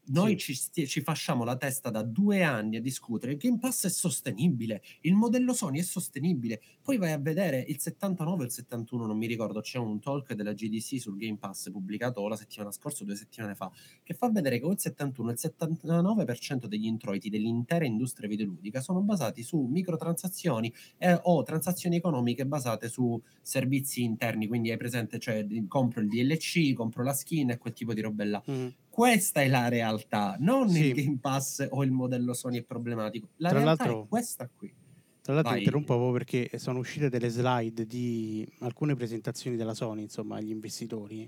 Noi 0.05 0.37
sì. 0.37 0.55
ci, 0.55 0.87
ci, 0.87 1.01
facciamo 1.01 1.45
la 1.45 1.55
testa 1.55 1.89
da 1.89 2.01
due 2.01 2.43
anni 2.43 2.75
a 2.75 2.81
discutere. 2.81 3.33
Il 3.33 3.37
Game 3.37 3.57
Pass 3.57 3.85
è 3.85 3.89
sostenibile, 3.89 4.81
il 5.01 5.13
modello 5.13 5.53
Sony 5.53 5.79
è 5.79 5.83
sostenibile. 5.83 6.61
Poi 6.81 6.97
vai 6.97 7.13
a 7.13 7.17
vedere 7.17 7.63
il 7.65 7.79
79 7.79 8.43
e 8.43 8.45
il 8.47 8.51
71, 8.51 9.05
non 9.05 9.17
mi 9.17 9.27
ricordo. 9.27 9.61
C'è 9.61 9.77
un 9.77 10.01
talk 10.01 10.33
della 10.33 10.51
GDC 10.51 10.99
sul 10.99 11.15
Game 11.15 11.37
Pass 11.37 11.71
pubblicato 11.71 12.27
la 12.27 12.35
settimana 12.35 12.71
scorsa 12.71 13.03
o 13.03 13.05
due 13.05 13.15
settimane 13.15 13.55
fa, 13.55 13.71
che 14.03 14.13
fa 14.13 14.29
vedere 14.29 14.59
che 14.59 14.65
il 14.65 14.79
71 14.79 15.29
e 15.29 15.33
il 15.33 15.39
79% 15.41 16.65
degli 16.65 16.85
introiti 16.85 17.29
dell'intera 17.29 17.85
industria 17.85 18.27
videoludica 18.27 18.81
sono 18.81 18.99
basati 18.99 19.41
su 19.41 19.61
microtransazioni 19.61 20.73
eh, 20.97 21.17
o 21.23 21.43
transazioni 21.43 21.95
economiche 21.95 22.45
basate 22.45 22.89
su 22.89 23.21
servizi 23.41 24.03
interni. 24.03 24.47
Quindi 24.47 24.69
hai 24.69 24.77
presente, 24.77 25.17
cioè 25.17 25.47
compro 25.69 26.01
il 26.01 26.09
DLC, 26.09 26.73
compro 26.73 27.03
la 27.03 27.13
skin 27.13 27.51
e 27.51 27.57
quel 27.57 27.71
tipo 27.71 27.93
di 27.93 28.01
robe 28.01 28.25
là. 28.25 28.43
Mm 28.51 28.67
questa 28.93 29.41
è 29.41 29.47
la 29.47 29.69
realtà, 29.69 30.35
non 30.37 30.69
sì. 30.69 30.89
il 30.89 30.93
Game 30.93 31.17
Pass 31.19 31.65
o 31.67 31.83
il 31.83 31.89
modello 31.89 32.31
Sony 32.35 32.59
è 32.59 32.63
problematico. 32.63 33.27
La 33.37 33.49
Tra 33.49 33.57
realtà 33.57 33.85
è 33.85 34.05
questa 34.07 34.47
qui. 34.55 34.71
Tra 35.19 35.33
l'altro 35.33 35.51
Vai. 35.51 35.61
interrompo 35.61 36.11
perché 36.11 36.51
sono 36.59 36.77
uscite 36.77 37.09
delle 37.09 37.29
slide 37.29 37.87
di 37.87 38.47
alcune 38.59 38.93
presentazioni 38.93 39.55
della 39.55 39.73
Sony, 39.73 40.03
insomma, 40.03 40.35
agli 40.35 40.51
investitori, 40.51 41.27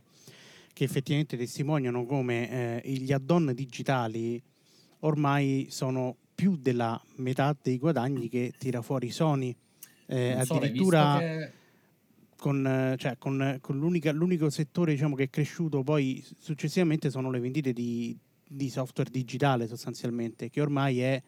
che 0.74 0.84
effettivamente 0.84 1.38
testimoniano 1.38 2.06
come 2.06 2.84
eh, 2.84 2.92
gli 2.92 3.12
add-on 3.12 3.52
digitali 3.56 4.40
ormai 5.00 5.66
sono 5.72 6.18
più 6.36 6.58
della 6.58 7.04
metà 7.16 7.58
dei 7.60 7.80
guadagni 7.80 8.30
che 8.30 8.54
tira 8.60 8.84
fuori 8.84 9.10
Sony. 9.10 9.56
Eh, 10.06 10.34
addirittura... 10.34 11.20
Con, 12.46 12.96
cioè, 13.00 13.18
con, 13.18 13.58
con 13.60 13.80
l'unico 13.80 14.52
settore 14.52 14.92
diciamo, 14.92 15.16
che 15.16 15.24
è 15.24 15.30
cresciuto 15.32 15.82
poi 15.82 16.24
successivamente 16.38 17.10
sono 17.10 17.32
le 17.32 17.40
vendite 17.40 17.74
di, 17.74 18.16
di, 18.48 18.70
software 18.70 19.10
digitale 19.10 19.66
sostanzialmente, 19.66 20.52
che 20.52 20.62
ormai 20.62 21.00
è 21.00 21.20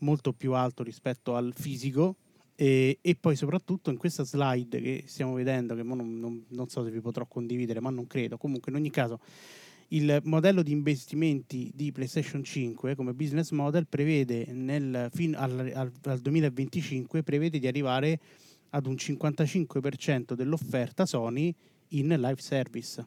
molto 0.00 0.34
più 0.34 0.52
alto 0.52 0.82
rispetto 0.82 1.34
al 1.34 1.54
fisico. 1.56 2.16
E, 2.56 2.98
e 3.00 3.16
poi 3.18 3.36
soprattutto 3.36 3.88
in 3.88 3.96
questa 3.96 4.22
slide 4.22 4.82
che 4.82 5.04
stiamo 5.06 5.32
vedendo, 5.32 5.74
che 5.74 5.82
non, 5.82 6.18
non, 6.20 6.44
non, 6.46 6.68
so 6.68 6.84
se 6.84 6.90
vi 6.90 7.00
potrò 7.00 7.24
condividere, 7.24 7.80
ma 7.80 7.88
non 7.88 8.06
credo, 8.06 8.36
comunque 8.36 8.70
in 8.70 8.76
ogni 8.76 8.90
caso 8.90 9.18
il 9.92 10.20
modello 10.24 10.62
di 10.62 10.72
investimenti 10.72 11.72
di 11.74 11.90
PlayStation 11.90 12.44
5 12.44 12.94
come 12.94 13.14
business 13.14 13.50
model 13.50 13.86
prevede 13.86 14.44
nel, 14.52 15.08
fin 15.10 15.34
al, 15.34 15.72
al, 15.74 15.90
al 16.02 16.18
2025 16.20 17.22
prevede 17.22 17.58
di 17.58 17.66
arrivare 17.66 18.20
ad 18.70 18.86
un 18.86 18.94
55% 18.94 20.34
dell'offerta 20.34 21.06
Sony 21.06 21.54
in 21.88 22.08
live 22.08 22.40
service. 22.40 23.04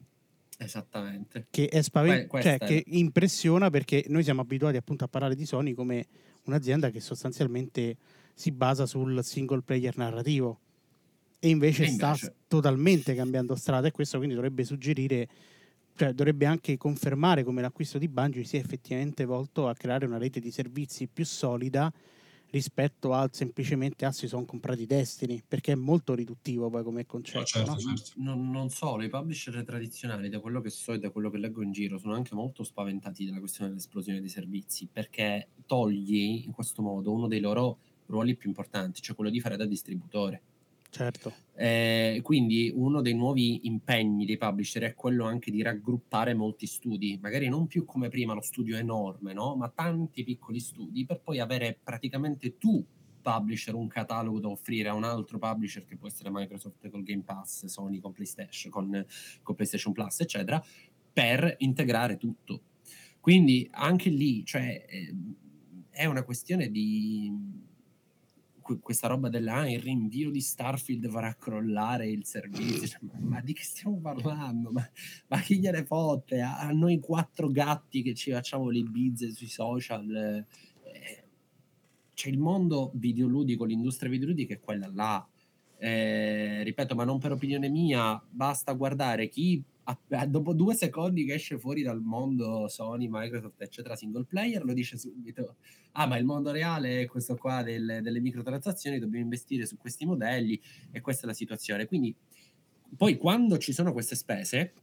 Esattamente. 0.58 1.48
Che 1.50 1.68
è 1.68 1.82
spavent- 1.82 2.30
cioè, 2.42 2.58
è... 2.58 2.66
che 2.66 2.84
impressiona 2.88 3.70
perché 3.70 4.06
noi 4.08 4.24
siamo 4.24 4.42
abituati 4.42 4.78
appunto 4.78 5.04
a 5.04 5.08
parlare 5.08 5.36
di 5.36 5.46
Sony 5.46 5.74
come 5.74 6.06
un'azienda 6.44 6.90
che 6.90 7.00
sostanzialmente 7.00 7.98
si 8.34 8.52
basa 8.52 8.86
sul 8.86 9.24
single 9.24 9.62
player 9.62 9.96
narrativo 9.98 10.60
e 11.40 11.50
invece, 11.50 11.84
e 11.84 11.88
invece... 11.90 12.16
sta 12.18 12.34
totalmente 12.48 13.14
cambiando 13.14 13.56
strada 13.56 13.88
e 13.88 13.92
questo 13.92 14.18
quindi 14.18 14.34
dovrebbe 14.34 14.64
suggerire 14.64 15.28
cioè 15.96 16.14
dovrebbe 16.14 16.46
anche 16.46 16.78
confermare 16.78 17.44
come 17.44 17.62
l'acquisto 17.62 18.00
di 18.00 18.08
Bungie 18.08 18.44
sia 18.44 18.60
effettivamente 18.60 19.26
volto 19.26 19.68
a 19.68 19.76
creare 19.76 20.06
una 20.06 20.18
rete 20.18 20.40
di 20.40 20.50
servizi 20.50 21.08
più 21.08 21.26
solida 21.26 21.92
rispetto 22.54 23.14
al 23.14 23.34
semplicemente 23.34 24.06
ah 24.06 24.12
si 24.12 24.28
sono 24.28 24.46
comprati 24.46 24.86
Destiny 24.86 25.42
perché 25.46 25.72
è 25.72 25.76
molto 25.76 26.14
riduttivo 26.14 26.70
poi 26.70 26.84
come 26.84 27.06
concetto 27.08 27.40
oh, 27.40 27.46
certo, 27.46 27.72
no? 27.72 27.78
certo. 27.80 28.12
Non, 28.18 28.52
non, 28.52 28.70
solo 28.70 29.04
i 29.04 29.10
publisher 29.10 29.64
tradizionali 29.64 30.30
da 30.30 30.40
quello 30.40 30.62
che 30.62 30.70
so 30.70 30.94
e 30.94 31.00
da 31.00 31.10
quello 31.10 31.32
che 31.32 31.40
leggo 31.40 31.64
in 31.64 31.72
giro 31.72 31.98
sono 31.98 32.14
anche 32.14 32.36
molto 32.36 32.64
spaventati 32.64 33.26
dalla 33.26 33.40
questione 33.40 33.72
dell'esplosione 33.72 34.20
dei 34.20 34.30
servizi 34.30 34.88
perché 34.92 35.50
togli 35.66 36.44
in 36.46 36.52
questo 36.52 36.84
modo 36.84 37.12
uno 37.12 37.28
dei 37.28 37.40
loro 37.40 37.80
ruoli 38.06 38.36
più 38.36 38.50
importanti 38.50 39.02
cioè 39.02 39.16
quello 39.16 39.32
di 39.32 39.40
fare 39.40 39.58
da 39.58 39.66
distributore 39.66 40.42
Certo. 40.94 41.34
Eh, 41.56 42.20
quindi 42.22 42.72
uno 42.72 43.02
dei 43.02 43.16
nuovi 43.16 43.66
impegni 43.66 44.26
dei 44.26 44.38
publisher 44.38 44.84
è 44.84 44.94
quello 44.94 45.26
anche 45.26 45.50
di 45.50 45.64
raggruppare 45.64 46.36
molti 46.36 46.68
studi, 46.68 47.18
magari 47.20 47.50
non 47.50 47.66
più 47.66 47.84
come 47.84 48.10
prima 48.10 48.36
lo 48.36 48.42
studio 48.42 48.78
enorme, 48.78 49.34
no? 49.34 49.56
ma 49.56 49.70
tanti 49.70 50.24
piccoli 50.24 50.60
studi 50.60 51.04
per 51.04 51.20
poi 51.22 51.40
avere 51.40 51.80
praticamente 51.84 52.60
tu 52.60 52.86
publisher 53.24 53.74
un 53.74 53.88
catalogo 53.88 54.40
da 54.40 54.50
offrire 54.50 54.90
a 54.90 54.94
un 54.94 55.04
altro 55.04 55.40
publisher 55.40 55.84
che 55.84 55.98
può 55.98 56.08
essere 56.08 56.30
Microsoft 56.32 56.88
col 56.92 57.02
Game 57.02 57.24
Pass, 57.24 57.66
Sony 57.66 58.00
con 58.00 58.12
PlayStation, 58.12 58.72
con, 58.72 59.06
con 59.42 59.56
PlayStation 59.56 59.94
Plus, 59.94 60.20
eccetera, 60.20 60.64
per 61.12 61.56
integrare 61.58 62.18
tutto. 62.18 62.62
Quindi 63.20 63.68
anche 63.72 64.12
lì, 64.12 64.46
cioè, 64.46 64.86
eh, 64.88 65.16
è 65.90 66.06
una 66.06 66.24
questione 66.24 66.70
di 66.70 67.32
questa 68.82 69.08
roba 69.08 69.30
della 69.30 69.58
ah, 69.58 69.70
il 69.70 69.80
rinvio 69.80 70.32
di 70.32 70.42
Starfield 70.42 71.08
farà 71.10 71.36
crollare 71.36 72.10
il 72.10 72.26
servizio. 72.26 72.88
Cioè, 72.88 73.00
ma, 73.02 73.20
ma, 73.20 73.42
di 73.42 73.54
che 73.54 73.64
stiamo 73.64 74.00
parlando? 74.00 74.72
Ma, 74.72 74.90
ma 75.28 75.40
chi 75.40 75.60
gliene 75.60 75.86
fotte? 75.86 76.42
A, 76.42 76.60
a, 76.60 76.72
noi 76.72 77.00
quattro 77.00 77.50
gatti 77.50 78.02
che 78.02 78.14
ci 78.14 78.32
facciamo 78.32 78.70
le 78.70 78.82
bizze 78.82 79.32
sui 79.32 79.48
social. 79.48 80.16
Eh, 80.16 81.24
c'è 82.14 82.30
il 82.30 82.40
mondo 82.40 82.92
videoludico, 82.96 83.66
l'industria 83.66 84.10
videoludica 84.10 84.54
è 84.54 84.60
quella 84.60 84.90
là. 84.92 85.28
Eh, 85.78 86.64
ripeto, 86.64 86.96
ma 86.96 87.04
non 87.04 87.20
per 87.20 87.34
opinione 87.34 87.70
mia, 87.70 88.22
basta 88.30 88.72
guardare 88.74 89.28
chi 89.28 89.62
dopo 90.28 90.54
due 90.54 90.76
secondi 90.76 91.26
che 91.26 91.34
esce 91.34 91.58
fuori 91.60 91.82
dal 91.82 92.02
mondo 92.02 92.68
Sony, 92.68 93.08
Microsoft, 93.10 93.62
eccetera, 93.62 93.96
single 93.96 94.26
player, 94.26 94.64
lo 94.64 94.74
dice 94.74 94.98
subito. 94.98 95.58
Ah, 95.94 96.08
ma 96.08 96.18
il 96.18 96.26
mondo 96.26 96.52
reale 96.52 97.02
è 97.02 97.06
questo 97.06 97.36
qua 97.36 97.64
del, 97.64 98.00
delle 98.02 98.20
microtransazioni, 98.20 99.00
dobbiamo 99.00 99.26
investire 99.26 99.66
su 99.66 99.78
questi 99.78 100.06
modelli 100.06 100.60
e 100.92 101.02
questa 101.02 101.24
è 101.24 101.28
la 101.28 101.34
situazione. 101.34 101.86
Quindi, 101.86 102.16
poi 102.96 103.18
quando 103.18 103.58
ci 103.58 103.74
sono 103.74 103.92
queste 103.92 104.16
spese, 104.16 104.74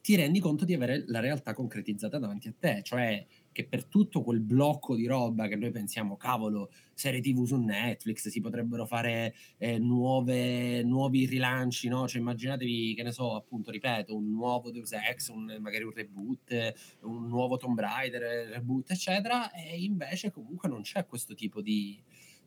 ti 0.00 0.16
rendi 0.16 0.40
conto 0.40 0.64
di 0.64 0.74
avere 0.74 1.04
la 1.06 1.20
realtà 1.20 1.54
concretizzata 1.54 2.18
davanti 2.18 2.48
a 2.48 2.54
te, 2.58 2.80
cioè 2.82 3.26
che 3.58 3.66
per 3.66 3.86
tutto 3.86 4.22
quel 4.22 4.40
blocco 4.40 4.94
di 4.94 5.06
roba 5.06 5.48
che 5.48 5.56
noi 5.56 5.72
pensiamo, 5.72 6.16
cavolo, 6.16 6.70
serie 6.94 7.20
TV 7.20 7.44
su 7.44 7.56
Netflix, 7.56 8.28
si 8.28 8.40
potrebbero 8.40 8.86
fare 8.86 9.34
eh, 9.56 9.78
nuove, 9.78 10.84
nuovi 10.84 11.26
rilanci, 11.26 11.88
no? 11.88 12.06
Cioè 12.06 12.20
immaginatevi, 12.20 12.94
che 12.94 13.02
ne 13.02 13.10
so, 13.10 13.34
appunto, 13.34 13.72
ripeto, 13.72 14.14
un 14.16 14.30
nuovo 14.30 14.70
Deus 14.70 14.92
Ex, 14.92 15.28
un, 15.30 15.58
magari 15.60 15.82
un 15.82 15.92
reboot, 15.92 16.98
un 17.02 17.26
nuovo 17.26 17.56
Tomb 17.56 17.80
Raider, 17.80 18.48
reboot, 18.50 18.92
eccetera, 18.92 19.50
e 19.50 19.82
invece 19.82 20.30
comunque 20.30 20.68
non 20.68 20.82
c'è 20.82 21.04
questo 21.06 21.34
tipo 21.34 21.60
di, 21.60 22.00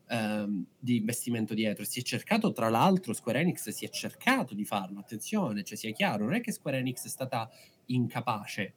ehm, 0.08 0.64
di 0.78 0.96
investimento 0.96 1.54
dietro. 1.54 1.84
Si 1.84 2.00
è 2.00 2.02
cercato, 2.02 2.52
tra 2.52 2.68
l'altro, 2.68 3.12
Square 3.12 3.40
Enix 3.40 3.68
si 3.70 3.84
è 3.84 3.88
cercato 3.88 4.54
di 4.54 4.64
farlo, 4.64 4.98
attenzione, 4.98 5.62
cioè 5.62 5.76
sia 5.76 5.92
chiaro, 5.92 6.24
non 6.24 6.34
è 6.34 6.40
che 6.40 6.52
Square 6.52 6.78
Enix 6.78 7.04
è 7.04 7.08
stata 7.08 7.50
incapace, 7.86 8.74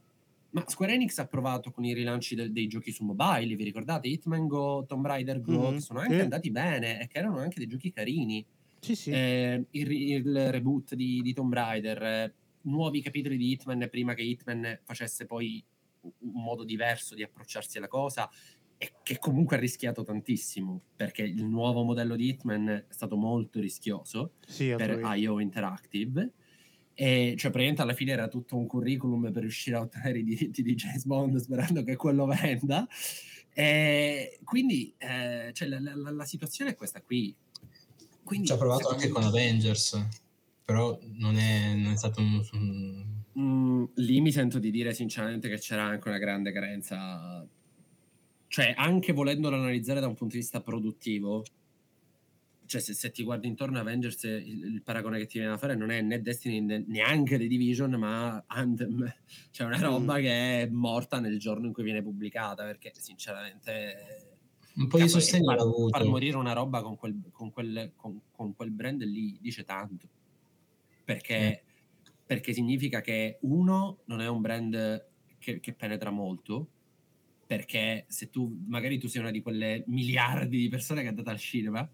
ma 0.56 0.64
Square 0.66 0.94
Enix 0.94 1.18
ha 1.18 1.28
provato 1.28 1.70
con 1.70 1.84
i 1.84 1.94
rilanci 1.94 2.34
del, 2.34 2.54
dei 2.54 2.68
giochi 2.68 2.92
su 2.92 3.04
mobile, 3.04 3.56
vi 3.56 3.64
ricordate? 3.66 4.08
Hitman 4.08 4.48
Go, 4.48 4.86
Tomb 4.88 5.06
Raider 5.06 5.42
Go, 5.42 5.64
mm-hmm. 5.64 5.74
che 5.74 5.82
sono 5.82 6.00
anche 6.00 6.16
sì. 6.16 6.22
andati 6.22 6.50
bene 6.50 7.02
e 7.02 7.08
che 7.08 7.18
erano 7.18 7.40
anche 7.40 7.60
dei 7.60 7.68
giochi 7.68 7.92
carini. 7.92 8.46
Sì, 8.80 8.96
sì. 8.96 9.12
Eh, 9.12 9.66
il, 9.72 9.92
il, 9.92 10.52
reboot 10.52 10.96
di, 10.96 11.22
di 11.22 11.34
Tomb 11.34 11.54
Raider, 11.54 12.02
eh, 12.02 12.34
nuovi 12.62 13.02
capitoli 13.02 13.36
di 13.36 13.52
Hitman 13.52 13.88
prima 13.92 14.14
che 14.14 14.22
Hitman 14.22 14.80
facesse 14.84 15.26
poi 15.26 15.62
un 16.02 16.44
modo 16.44 16.64
diverso 16.64 17.16
di 17.16 17.24
approcciarsi 17.24 17.78
alla 17.78 17.88
cosa 17.88 18.30
e 18.78 18.94
che 19.04 19.18
comunque 19.20 19.56
ha 19.56 19.60
rischiato 19.60 20.04
tantissimo 20.04 20.82
perché 20.96 21.24
il 21.24 21.46
nuovo 21.46 21.84
modello 21.84 22.16
di 22.16 22.30
Hitman 22.30 22.68
è 22.68 22.86
stato 22.90 23.16
molto 23.16 23.60
rischioso 23.60 24.34
sì, 24.46 24.74
per 24.76 25.00
IO 25.16 25.40
Interactive. 25.40 26.32
E 26.98 27.36
cioè 27.38 27.52
praticamente 27.52 27.82
alla 27.82 27.94
fine 27.94 28.14
era 28.14 28.30
tutto 28.30 28.56
un 28.56 28.68
curriculum 28.68 29.30
per 29.32 29.42
riuscire 29.42 29.76
a 29.76 29.82
ottenere 29.82 30.20
i 30.20 30.24
diritti 30.24 30.64
di 30.64 30.76
James 30.76 31.06
Bond 31.06 31.36
sperando 31.38 31.84
che 31.84 31.96
quello 31.96 32.26
venda. 32.26 32.88
E 33.54 34.40
quindi 34.44 34.94
eh, 34.98 35.52
cioè, 35.54 35.68
la, 35.68 35.80
la, 35.80 36.12
la, 36.12 36.26
situazione 36.26 36.72
è 36.72 36.76
questa 36.76 37.02
qui. 37.02 37.36
Quindi, 38.24 38.48
ci 38.48 38.54
ha 38.54 38.58
provato 38.58 38.90
anche 38.90 39.08
con 39.10 39.24
Avengers 39.24 40.24
però 40.66 40.98
non 41.14 41.38
è, 41.38 41.76
non 41.76 41.94
è 41.94 41.96
stato 41.96 42.22
un, 42.22 42.44
un... 42.54 43.06
Mm, 43.40 43.84
lì 43.98 44.20
mi 44.20 44.32
sento 44.32 44.58
di 44.58 44.72
dire 44.72 44.94
sinceramente 44.96 45.48
che 45.48 45.60
c'era 45.60 45.84
anche 45.84 46.08
una 46.08 46.18
grande 46.18 46.52
carenza 46.52 47.48
cioè 48.56 48.74
anche 48.78 49.12
volendolo 49.12 49.58
analizzare 49.58 50.00
da 50.00 50.08
un 50.08 50.14
punto 50.14 50.36
di 50.36 50.40
vista 50.40 50.62
produttivo 50.62 51.44
cioè 52.66 52.80
se, 52.80 52.94
se, 52.94 53.12
ti 53.12 53.22
guardi 53.22 53.48
intorno 53.48 53.80
a 53.80 53.82
Avengers 53.82 54.24
il, 54.24 54.64
il, 54.64 54.82
paragone 54.82 55.18
che 55.18 55.26
ti 55.26 55.40
viene 55.40 55.52
da 55.52 55.58
fare 55.58 55.76
non 55.76 55.92
è 55.92 56.00
né 56.00 56.22
Destiny 56.22 56.62
né, 56.62 56.86
neanche 56.88 57.38
The 57.38 57.48
Division 57.48 57.92
ma 57.96 58.42
Anthem 58.48 59.14
cioè 59.52 59.68
una 59.68 59.78
roba 59.82 60.18
mm. 60.18 60.22
che 60.22 60.62
è 60.62 60.68
morta 60.68 61.20
nel 61.20 61.38
giorno 61.38 61.66
in 61.66 61.74
cui 61.74 61.84
viene 61.84 62.02
pubblicata 62.02 62.64
perché 62.64 62.94
sinceramente 62.96 64.38
un 64.76 64.88
po' 64.88 65.00
di 65.00 65.10
sostegno 65.10 65.54
far, 65.54 65.90
far 65.90 66.08
morire 66.08 66.38
una 66.38 66.54
roba 66.54 66.82
con 66.82 66.96
quel, 66.96 67.24
con, 67.34 67.52
quel, 67.52 67.92
con, 67.98 68.22
con 68.32 68.56
quel, 68.56 68.72
brand 68.72 69.04
lì 69.04 69.38
dice 69.42 69.66
tanto 69.66 70.08
perché, 71.04 71.62
mm. 71.62 72.12
perché 72.26 72.54
significa 72.54 73.02
che 73.02 73.38
uno 73.42 73.98
non 74.06 74.22
è 74.22 74.30
un 74.30 74.40
brand 74.40 75.06
che, 75.40 75.60
che 75.60 75.74
penetra 75.74 76.10
molto 76.10 76.70
perché 77.46 78.06
se 78.08 78.30
tu 78.30 78.64
magari 78.68 78.98
tu 78.98 79.08
sei 79.08 79.22
una 79.22 79.32
di 79.32 79.42
quelle 79.42 79.84
miliardi 79.88 80.58
di 80.58 80.70
persone 80.70 81.02
che 81.02 81.08
è 81.08 81.10
andata 81.10 81.32
al 81.32 81.40
cinema 81.40 81.88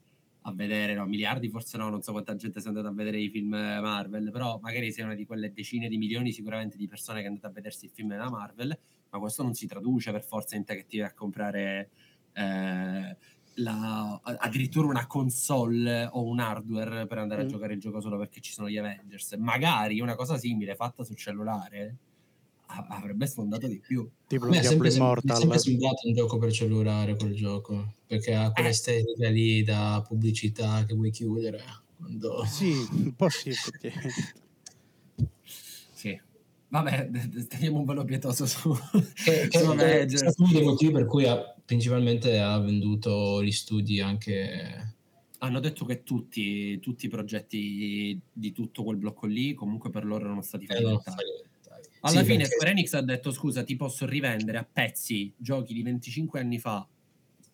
a 0.43 0.53
vedere, 0.53 0.95
no, 0.95 1.05
miliardi 1.05 1.49
forse 1.49 1.77
no, 1.77 1.89
non 1.89 2.01
so 2.01 2.13
quanta 2.13 2.35
gente 2.35 2.59
sia 2.59 2.69
andata 2.69 2.87
a 2.87 2.93
vedere 2.93 3.19
i 3.19 3.29
film 3.29 3.49
Marvel, 3.49 4.31
però 4.31 4.59
magari 4.61 4.91
sei 4.91 5.03
una 5.03 5.13
di 5.13 5.25
quelle 5.25 5.51
decine 5.51 5.87
di 5.87 5.97
milioni 5.97 6.31
sicuramente 6.31 6.77
di 6.77 6.87
persone 6.87 7.19
che 7.19 7.25
è 7.25 7.27
andata 7.27 7.47
a 7.47 7.51
vedersi 7.51 7.85
il 7.85 7.91
film 7.91 8.09
della 8.09 8.29
Marvel, 8.29 8.77
ma 9.09 9.19
questo 9.19 9.43
non 9.43 9.53
si 9.53 9.67
traduce 9.67 10.11
per 10.11 10.23
forza 10.23 10.55
in 10.55 10.63
te 10.63 10.75
che 10.75 10.85
ti 10.87 10.97
vai 10.97 11.07
a 11.07 11.13
comprare 11.13 11.89
eh, 12.33 13.17
la, 13.55 14.19
addirittura 14.23 14.87
una 14.87 15.05
console 15.05 16.07
o 16.11 16.23
un 16.23 16.39
hardware 16.39 17.05
per 17.05 17.17
andare 17.19 17.43
mm. 17.43 17.45
a 17.45 17.49
giocare 17.49 17.73
il 17.73 17.79
gioco 17.79 17.99
solo 18.01 18.17
perché 18.17 18.39
ci 18.39 18.53
sono 18.53 18.69
gli 18.69 18.77
Avengers. 18.77 19.33
Magari 19.33 19.99
una 19.99 20.15
cosa 20.15 20.37
simile 20.37 20.75
fatta 20.75 21.03
sul 21.03 21.17
cellulare 21.17 21.97
avrebbe 22.87 23.27
sfondato 23.27 23.67
di 23.67 23.79
più. 23.79 24.09
Tipo 24.27 24.45
lo 24.45 24.51
Diablo 24.51 24.87
Immortal. 24.87 25.35
È 25.35 25.39
sempre 25.39 25.59
sembrato 25.59 26.07
un 26.07 26.13
gioco 26.13 26.37
per 26.37 26.51
cellulare 26.51 27.15
quel 27.15 27.33
gioco, 27.35 27.95
perché 28.05 28.33
ha 28.33 28.51
quell'estetica 28.51 29.27
eh. 29.27 29.31
lì 29.31 29.63
da 29.63 30.03
pubblicità 30.07 30.85
che 30.85 30.93
vuoi 30.93 31.11
chiudere. 31.11 31.61
Quando... 31.97 32.43
Sì, 32.45 32.73
un 32.91 33.13
po' 33.15 33.29
sì, 33.29 33.51
sì. 35.93 36.19
Vabbè, 36.69 37.09
teniamo 37.49 37.79
un 37.79 37.85
velo 37.85 38.05
pietoso 38.05 38.45
su, 38.45 38.73
che, 39.25 39.47
che, 39.49 39.59
su 39.59 39.65
è 39.65 39.67
uno 39.67 40.51
dei 40.51 40.63
motivi 40.63 40.93
per 40.93 41.05
cui 41.05 41.25
ha, 41.27 41.37
principalmente 41.65 42.39
ha 42.39 42.57
venduto 42.59 43.43
gli 43.43 43.51
studi 43.51 43.99
anche 43.99 44.95
hanno 45.39 45.59
detto 45.59 45.85
che 45.85 46.03
tutti, 46.03 46.79
tutti, 46.79 47.07
i 47.07 47.09
progetti 47.09 48.19
di 48.31 48.51
tutto 48.51 48.83
quel 48.83 48.97
blocco 48.97 49.25
lì 49.25 49.53
comunque 49.53 49.89
per 49.89 50.05
loro 50.05 50.25
erano 50.25 50.43
stati 50.43 50.65
fallimentari. 50.65 51.49
Alla 52.01 52.19
sì, 52.19 52.25
fine 52.25 52.37
perché... 52.39 52.55
Square 52.55 52.71
Enix 52.71 52.93
ha 52.93 53.01
detto 53.01 53.31
scusa 53.31 53.63
ti 53.63 53.75
posso 53.75 54.05
rivendere 54.05 54.57
a 54.57 54.67
pezzi 54.71 55.31
giochi 55.37 55.73
di 55.73 55.83
25 55.83 56.39
anni 56.39 56.59
fa 56.59 56.87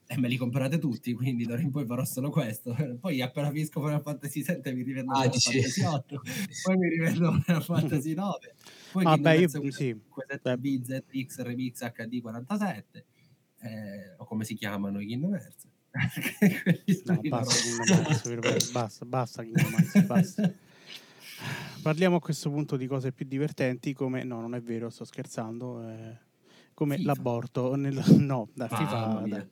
e 0.10 0.18
me 0.18 0.30
li 0.30 0.38
comprate 0.38 0.80
tutti, 0.80 1.12
quindi 1.12 1.46
d'ora 1.46 1.62
in 1.62 1.70
poi 1.70 1.86
farò 1.86 2.06
solo 2.06 2.30
questo. 2.30 2.74
Poi 3.00 3.22
appena 3.22 3.52
finisco 3.52 3.82
Final 3.82 4.02
Fantasy 4.02 4.42
7 4.42 4.74
mi 4.74 4.82
rivendo 4.82 5.12
ah, 5.12 5.24
Final 5.24 5.40
Fantasy 5.40 5.84
8, 5.84 6.22
poi 6.64 6.78
mi 6.78 6.90
rivendo 6.90 7.42
Final 7.42 7.64
Fantasy 7.64 8.14
9, 8.14 8.56
poi 8.94 9.04
ah, 9.06 9.18
beh, 9.18 9.38
io, 9.38 9.50
sì. 9.50 10.00
7B, 10.16 10.82
ZX, 10.82 11.42
Remix, 11.42 11.92
HD 11.92 12.22
47, 12.22 13.06
eh, 13.60 14.16
o 14.18 14.26
come 14.26 14.46
si 14.46 14.56
chiamano 14.56 15.02
i 15.02 15.08
Kingdom 15.08 15.34
Hearts. 15.34 15.66
no, 17.06 17.20
basta, 17.28 18.36
basta, 18.72 19.06
basta, 19.06 19.44
Hearts, 19.44 20.02
basta. 20.06 20.54
Parliamo 21.82 22.18
a 22.18 22.20
questo 22.20 22.50
punto 22.50 22.76
di 22.76 22.88
cose 22.88 23.12
più 23.12 23.26
divertenti 23.26 23.94
come... 23.94 24.24
No, 24.24 24.42
non 24.42 24.56
è 24.56 24.62
vero, 24.62 24.90
sto 24.90 25.06
scherzando. 25.06 25.88
Eh, 25.88 26.18
come 26.74 26.98
FIFA. 26.98 27.08
l'aborto. 27.08 27.76
Nel, 27.76 28.02
no, 28.18 28.50
da 28.54 28.68
FIFA... 28.68 29.24
Da, 29.28 29.48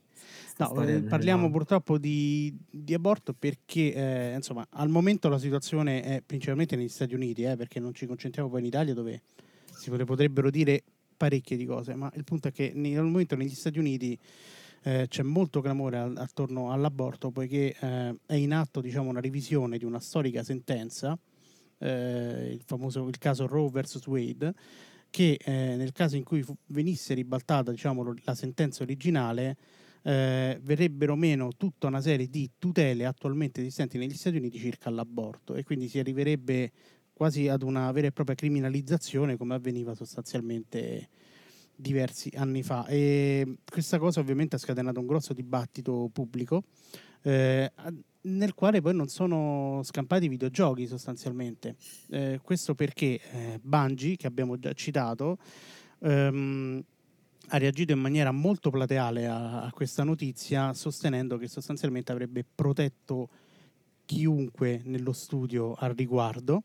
No, 0.58 0.82
eh, 0.84 1.02
parliamo 1.02 1.52
purtroppo 1.52 1.98
di, 1.98 2.56
di 2.70 2.94
aborto 2.94 3.34
perché 3.34 3.94
eh, 3.94 4.36
insomma 4.36 4.66
al 4.70 4.88
momento 4.88 5.28
la 5.28 5.38
situazione 5.38 6.02
è 6.02 6.24
principalmente 6.26 6.78
negli 6.78 6.88
Stati 6.88 7.14
Uniti, 7.14 7.44
eh, 7.44 7.58
perché 7.58 7.82
non 7.82 7.94
ci 7.94 8.06
concentriamo 8.06 8.50
poi 8.50 8.62
in 8.62 8.66
Italia 8.68 8.94
dove 8.94 9.22
si 9.66 9.90
potrebbero 9.90 10.50
dire 10.50 10.82
parecchie 11.18 11.58
di 11.58 11.66
cose, 11.66 11.94
ma 11.96 12.10
il 12.16 12.24
punto 12.24 12.48
è 12.48 12.52
che 12.54 12.72
al 12.74 13.04
momento 13.04 13.36
negli 13.36 13.54
Stati 13.54 13.80
Uniti 13.80 14.18
eh, 14.84 15.08
c'è 15.10 15.24
molto 15.24 15.60
clamore 15.60 15.98
attorno 16.16 16.72
all'aborto 16.72 17.32
poiché 17.32 17.76
eh, 17.78 18.16
è 18.26 18.36
in 18.36 18.54
atto 18.54 18.80
diciamo, 18.80 19.10
una 19.10 19.20
revisione 19.20 19.78
di 19.78 19.84
una 19.84 20.00
storica 20.00 20.42
sentenza 20.42 21.18
eh, 21.80 22.52
il 22.52 22.62
famoso 22.66 23.08
il 23.08 23.18
caso 23.18 23.48
Roe 23.48 23.70
vs. 23.70 24.06
Wade, 24.08 24.54
che 25.10 25.38
eh, 25.44 25.76
nel 25.76 25.92
caso 25.92 26.16
in 26.16 26.24
cui 26.24 26.42
fu, 26.42 26.56
venisse 26.68 27.14
ribaltata 27.14 27.72
diciamo, 27.72 28.14
la 28.24 28.36
sentenza 28.36 28.84
originale, 28.84 29.58
eh, 30.04 30.60
verrebbero 30.62 31.16
meno 31.16 31.52
tutta 31.58 31.88
una 31.88 32.02
serie 32.02 32.28
di 32.28 32.52
tutele 32.60 33.06
attualmente 33.06 33.62
esistenti 33.62 33.98
negli 33.98 34.14
Stati 34.14 34.38
Uniti 34.38 34.60
circa 34.60 34.90
l'aborto 34.90 35.56
e 35.56 35.64
quindi 35.64 35.88
si 35.88 35.98
arriverebbe 35.98 36.72
quasi 37.12 37.48
ad 37.48 37.64
una 37.64 37.92
vera 37.92 38.08
e 38.08 38.12
propria 38.12 38.36
criminalizzazione 38.36 39.38
come 39.38 39.56
avveniva 39.56 39.96
sostanzialmente 39.96 41.10
diversi 41.76 42.32
anni 42.36 42.62
fa 42.62 42.86
e 42.86 43.58
questa 43.70 43.98
cosa 43.98 44.20
ovviamente 44.20 44.56
ha 44.56 44.60
scatenato 44.60 45.00
un 45.00 45.08
grosso 45.08 45.34
dibattito 45.34 46.10
pubblico 46.14 46.64
eh, 47.24 47.72
nel 48.26 48.54
quale 48.54 48.82
poi 48.82 48.96
non 48.96 49.08
sono 49.08 49.82
scampati 49.84 50.28
videogiochi 50.28 50.88
sostanzialmente. 50.88 51.76
Eh, 52.10 52.40
questo 52.42 52.76
perché 52.76 53.20
eh, 53.32 53.60
Bungie, 53.62 54.16
che 54.16 54.28
abbiamo 54.28 54.58
già 54.58 54.74
citato, 54.74 55.38
ehm, 56.00 56.84
ha 57.50 57.58
reagito 57.58 57.92
in 57.94 58.00
maniera 58.00 58.32
molto 58.32 58.70
plateale 58.70 59.28
a, 59.28 59.64
a, 59.64 59.72
questa 59.72 60.04
notizia, 60.04 60.74
sostenendo 60.74 61.38
che 61.38 61.48
sostanzialmente 61.48 62.12
avrebbe 62.12 62.44
protetto 62.44 63.30
chiunque 64.06 64.82
nello 64.86 65.14
studio 65.14 65.74
al 65.74 65.94
riguardo 65.94 66.64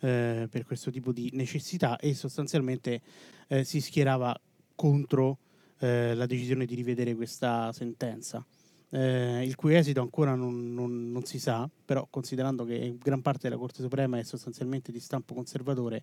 eh, 0.00 0.48
per 0.50 0.64
questo 0.64 0.90
tipo 0.90 1.12
di 1.12 1.30
necessità 1.32 1.96
e 1.98 2.14
sostanzialmente 2.14 3.00
eh, 3.48 3.64
si 3.64 3.80
schierava 3.80 4.38
contro 4.74 5.38
eh, 5.78 6.14
la 6.14 6.26
decisione 6.26 6.64
di 6.66 6.74
rivedere 6.74 7.14
questa 7.14 7.72
sentenza. 7.72 8.44
Eh, 8.90 9.44
il 9.44 9.54
cui 9.56 9.74
esito 9.74 10.00
ancora 10.00 10.34
non, 10.34 10.72
non, 10.72 11.10
non, 11.10 11.24
si 11.24 11.38
sa, 11.38 11.68
però 11.84 12.06
considerando 12.08 12.64
che 12.64 12.96
gran 13.02 13.22
parte 13.22 13.48
della 13.48 13.60
Corte 13.60 13.82
Suprema 13.82 14.18
è 14.18 14.22
sostanzialmente 14.22 14.92
di 14.92 15.00
stampo 15.00 15.34
conservatore, 15.34 16.02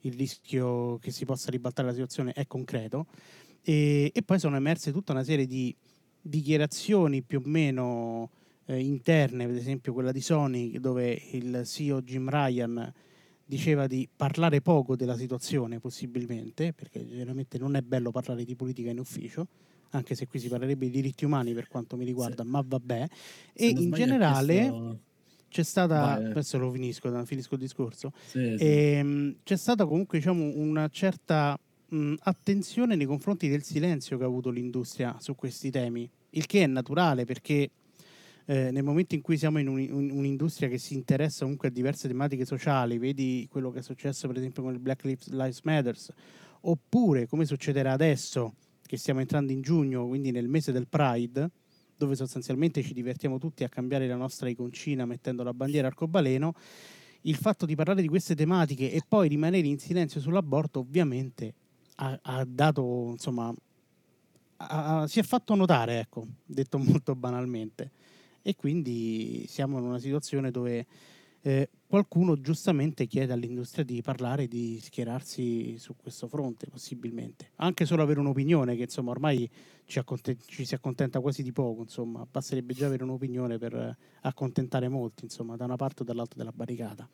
il 0.00 0.14
rischio 0.14 0.98
che 0.98 1.10
si 1.10 1.24
possa 1.24 1.50
ribaltare 1.50 1.88
la 1.88 1.94
situazione 1.94 2.32
è 2.32 2.46
concreto. 2.46 3.06
E, 3.62 4.10
e 4.14 4.22
poi 4.22 4.38
sono 4.38 4.56
emerse 4.56 4.92
tutta 4.92 5.12
una 5.12 5.24
serie 5.24 5.46
di 5.46 5.74
dichiarazioni 6.20 7.22
più 7.22 7.38
o 7.38 7.48
meno 7.48 8.30
eh, 8.66 8.78
interne, 8.78 9.44
ad 9.44 9.54
esempio 9.54 9.92
quella 9.92 10.12
di 10.12 10.20
Sony, 10.20 10.78
dove 10.78 11.20
il 11.32 11.62
CEO 11.64 12.02
Jim 12.02 12.28
Ryan 12.28 12.92
diceva 13.46 13.86
di 13.86 14.08
parlare 14.14 14.62
poco 14.62 14.96
della 14.96 15.16
situazione, 15.16 15.78
possibilmente, 15.78 16.72
perché 16.72 17.06
generalmente 17.06 17.58
non 17.58 17.76
è 17.76 17.82
bello 17.82 18.10
parlare 18.10 18.44
di 18.44 18.54
politica 18.54 18.90
in 18.90 18.98
ufficio, 18.98 19.46
anche 19.96 20.14
se 20.14 20.26
qui 20.26 20.38
si 20.38 20.48
parlerebbe 20.48 20.86
di 20.86 20.90
diritti 20.90 21.24
umani 21.24 21.54
per 21.54 21.68
quanto 21.68 21.96
mi 21.96 22.04
riguarda, 22.04 22.42
sì. 22.42 22.48
ma 22.48 22.64
vabbè. 22.66 23.06
Se 23.54 23.64
e 23.64 23.68
in 23.68 23.90
generale 23.92 24.68
questo... 24.68 25.00
c'è 25.48 25.62
stata, 25.62 26.00
Vai. 26.00 26.24
adesso 26.30 26.58
lo 26.58 26.70
finisco, 26.70 27.24
finisco 27.24 27.54
il 27.54 27.60
discorso, 27.60 28.12
sì, 28.26 28.54
sì. 28.56 28.64
E, 28.64 28.92
ehm, 28.98 29.36
c'è 29.42 29.56
stata 29.56 29.86
comunque 29.86 30.18
diciamo, 30.18 30.52
una 30.54 30.88
certa 30.88 31.58
mh, 31.88 32.14
attenzione 32.20 32.96
nei 32.96 33.06
confronti 33.06 33.48
del 33.48 33.62
silenzio 33.62 34.18
che 34.18 34.24
ha 34.24 34.26
avuto 34.26 34.50
l'industria 34.50 35.16
su 35.20 35.34
questi 35.34 35.70
temi, 35.70 36.08
il 36.30 36.46
che 36.46 36.64
è 36.64 36.66
naturale 36.66 37.24
perché 37.24 37.70
eh, 38.46 38.70
nel 38.70 38.82
momento 38.82 39.14
in 39.14 39.22
cui 39.22 39.38
siamo 39.38 39.58
in 39.58 39.68
un, 39.68 39.86
un, 39.90 40.10
un'industria 40.10 40.68
che 40.68 40.78
si 40.78 40.94
interessa 40.94 41.42
comunque 41.42 41.68
a 41.68 41.70
diverse 41.70 42.08
tematiche 42.08 42.44
sociali, 42.44 42.98
vedi 42.98 43.46
quello 43.50 43.70
che 43.70 43.78
è 43.78 43.82
successo 43.82 44.26
per 44.26 44.36
esempio 44.36 44.62
con 44.62 44.72
il 44.72 44.80
Black 44.80 45.04
Lives 45.04 45.60
Matter, 45.62 45.96
oppure 46.62 47.26
come 47.26 47.46
succederà 47.46 47.92
adesso 47.92 48.54
che 48.86 48.96
stiamo 48.96 49.20
entrando 49.20 49.52
in 49.52 49.60
giugno, 49.60 50.06
quindi 50.06 50.30
nel 50.30 50.48
mese 50.48 50.72
del 50.72 50.86
Pride, 50.86 51.50
dove 51.96 52.16
sostanzialmente 52.16 52.82
ci 52.82 52.92
divertiamo 52.92 53.38
tutti 53.38 53.64
a 53.64 53.68
cambiare 53.68 54.06
la 54.06 54.16
nostra 54.16 54.48
iconcina 54.48 55.06
mettendo 55.06 55.42
la 55.42 55.54
bandiera 55.54 55.88
arcobaleno, 55.88 56.54
il 57.22 57.36
fatto 57.36 57.66
di 57.66 57.74
parlare 57.74 58.02
di 58.02 58.08
queste 58.08 58.34
tematiche 58.34 58.92
e 58.92 59.00
poi 59.06 59.28
rimanere 59.28 59.66
in 59.66 59.78
silenzio 59.78 60.20
sull'aborto 60.20 60.80
ovviamente 60.80 61.54
ha, 61.96 62.18
ha 62.20 62.44
dato, 62.46 63.10
insomma, 63.12 63.54
ha, 64.56 65.06
si 65.06 65.20
è 65.20 65.22
fatto 65.22 65.54
notare, 65.54 66.00
ecco, 66.00 66.26
detto 66.44 66.78
molto 66.78 67.14
banalmente. 67.14 67.90
E 68.42 68.56
quindi 68.56 69.46
siamo 69.48 69.78
in 69.78 69.84
una 69.84 69.98
situazione 69.98 70.50
dove 70.50 70.86
eh, 71.46 71.68
qualcuno 71.86 72.40
giustamente 72.40 73.06
chiede 73.06 73.34
all'industria 73.34 73.84
di 73.84 74.00
parlare, 74.00 74.48
di 74.48 74.80
schierarsi 74.82 75.76
su 75.76 75.94
questo 75.94 76.26
fronte 76.26 76.66
possibilmente, 76.68 77.50
anche 77.56 77.84
solo 77.84 78.02
avere 78.02 78.18
un'opinione 78.20 78.74
che 78.76 78.84
insomma 78.84 79.10
ormai 79.10 79.48
ci, 79.84 79.98
accontent- 79.98 80.42
ci 80.46 80.64
si 80.64 80.74
accontenta 80.74 81.20
quasi 81.20 81.42
di 81.42 81.52
poco, 81.52 81.82
insomma. 81.82 82.26
Basterebbe 82.28 82.72
già 82.72 82.86
avere 82.86 83.04
un'opinione 83.04 83.58
per 83.58 83.94
accontentare 84.22 84.88
molti, 84.88 85.24
insomma 85.24 85.54
da 85.56 85.66
una 85.66 85.76
parte 85.76 86.00
o 86.00 86.04
dall'altra 86.06 86.38
della 86.38 86.52
barricata. 86.52 87.06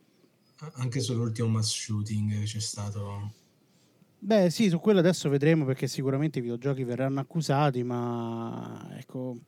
Anche 0.74 1.00
sull'ultimo 1.00 1.48
mass 1.48 1.72
shooting 1.72 2.44
c'è 2.44 2.60
stato. 2.60 3.32
Beh, 4.16 4.48
sì, 4.50 4.68
su 4.68 4.78
quello 4.78 5.00
adesso 5.00 5.28
vedremo 5.28 5.64
perché 5.64 5.88
sicuramente 5.88 6.38
i 6.38 6.42
videogiochi 6.42 6.84
verranno 6.84 7.18
accusati, 7.18 7.82
ma 7.82 8.90
ecco, 8.96 9.38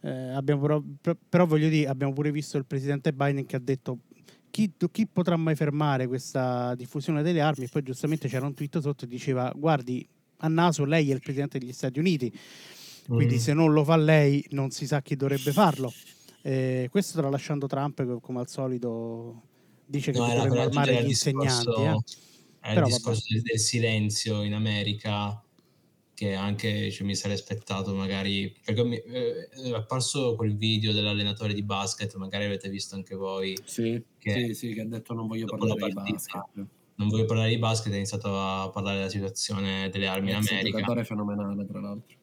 eh, 0.00 0.30
abbiamo 0.30 0.60
però, 0.60 0.82
però, 1.28 1.46
voglio 1.46 1.68
dire, 1.68 1.88
abbiamo 1.88 2.12
pure 2.12 2.32
visto 2.32 2.56
il 2.56 2.64
presidente 2.64 3.12
Biden 3.12 3.46
che 3.46 3.56
ha 3.56 3.60
detto 3.60 4.00
chi, 4.54 4.70
chi, 4.92 5.08
potrà 5.08 5.36
mai 5.36 5.56
fermare 5.56 6.06
questa 6.06 6.76
diffusione 6.76 7.22
delle 7.22 7.40
armi? 7.40 7.64
E 7.64 7.68
poi 7.68 7.82
giustamente 7.82 8.28
c'era 8.28 8.46
un 8.46 8.54
tweet 8.54 8.78
sotto 8.78 9.04
che 9.04 9.10
diceva 9.10 9.52
guardi, 9.52 10.06
a 10.38 10.46
naso 10.46 10.84
lei 10.84 11.10
è 11.10 11.14
il 11.14 11.20
presidente 11.20 11.58
degli 11.58 11.72
Stati 11.72 11.98
Uniti, 11.98 12.32
quindi 13.08 13.34
mm. 13.34 13.38
se 13.38 13.52
non 13.52 13.72
lo 13.72 13.82
fa 13.82 13.96
lei 13.96 14.46
non 14.50 14.70
si 14.70 14.86
sa 14.86 15.02
chi 15.02 15.16
dovrebbe 15.16 15.50
farlo. 15.50 15.92
Eh, 16.42 16.86
questo 16.88 17.18
tralasciando 17.18 17.66
Trump 17.66 17.96
che 17.96 18.20
come 18.20 18.38
al 18.38 18.48
solito 18.48 19.42
dice 19.86 20.12
che 20.12 20.18
no, 20.18 20.32
dovrebbe 20.32 20.60
armare 20.60 21.02
gli 21.02 21.08
insegnanti. 21.08 21.66
Discorso, 21.66 21.82
eh. 22.60 22.70
Era 22.70 22.80
il 22.80 22.86
discorso 22.92 23.22
del 23.42 23.58
silenzio 23.58 24.44
in 24.44 24.54
America 24.54 25.43
che 26.14 26.34
anche 26.34 26.90
cioè, 26.90 27.06
mi 27.06 27.16
sarei 27.16 27.36
aspettato 27.36 27.94
magari 27.94 28.54
perché 28.64 28.84
mi, 28.84 28.96
eh, 28.96 29.48
è 29.48 29.70
apparso 29.72 30.36
quel 30.36 30.56
video 30.56 30.92
dell'allenatore 30.92 31.52
di 31.52 31.62
basket 31.62 32.14
magari 32.14 32.44
avete 32.44 32.68
visto 32.68 32.94
anche 32.94 33.16
voi 33.16 33.58
sì 33.64 34.02
che, 34.18 34.32
sì, 34.32 34.54
sì, 34.54 34.74
che 34.74 34.82
ha 34.82 34.86
detto 34.86 35.12
non 35.12 35.26
voglio 35.26 35.46
parlare 35.46 35.78
partita, 35.78 36.02
di 36.02 36.12
basket. 36.12 36.66
non 36.94 37.08
voglio 37.08 37.24
parlare 37.24 37.48
di 37.50 37.58
basket 37.58 37.92
ha 37.92 37.96
iniziato 37.96 38.28
a 38.40 38.70
parlare 38.70 38.98
della 38.98 39.10
situazione 39.10 39.90
delle 39.90 40.06
armi 40.06 40.30
in 40.30 40.36
America. 40.36 40.94
è 40.94 41.04
fenomenale 41.04 41.66
tra 41.66 41.80
l'altro. 41.80 42.16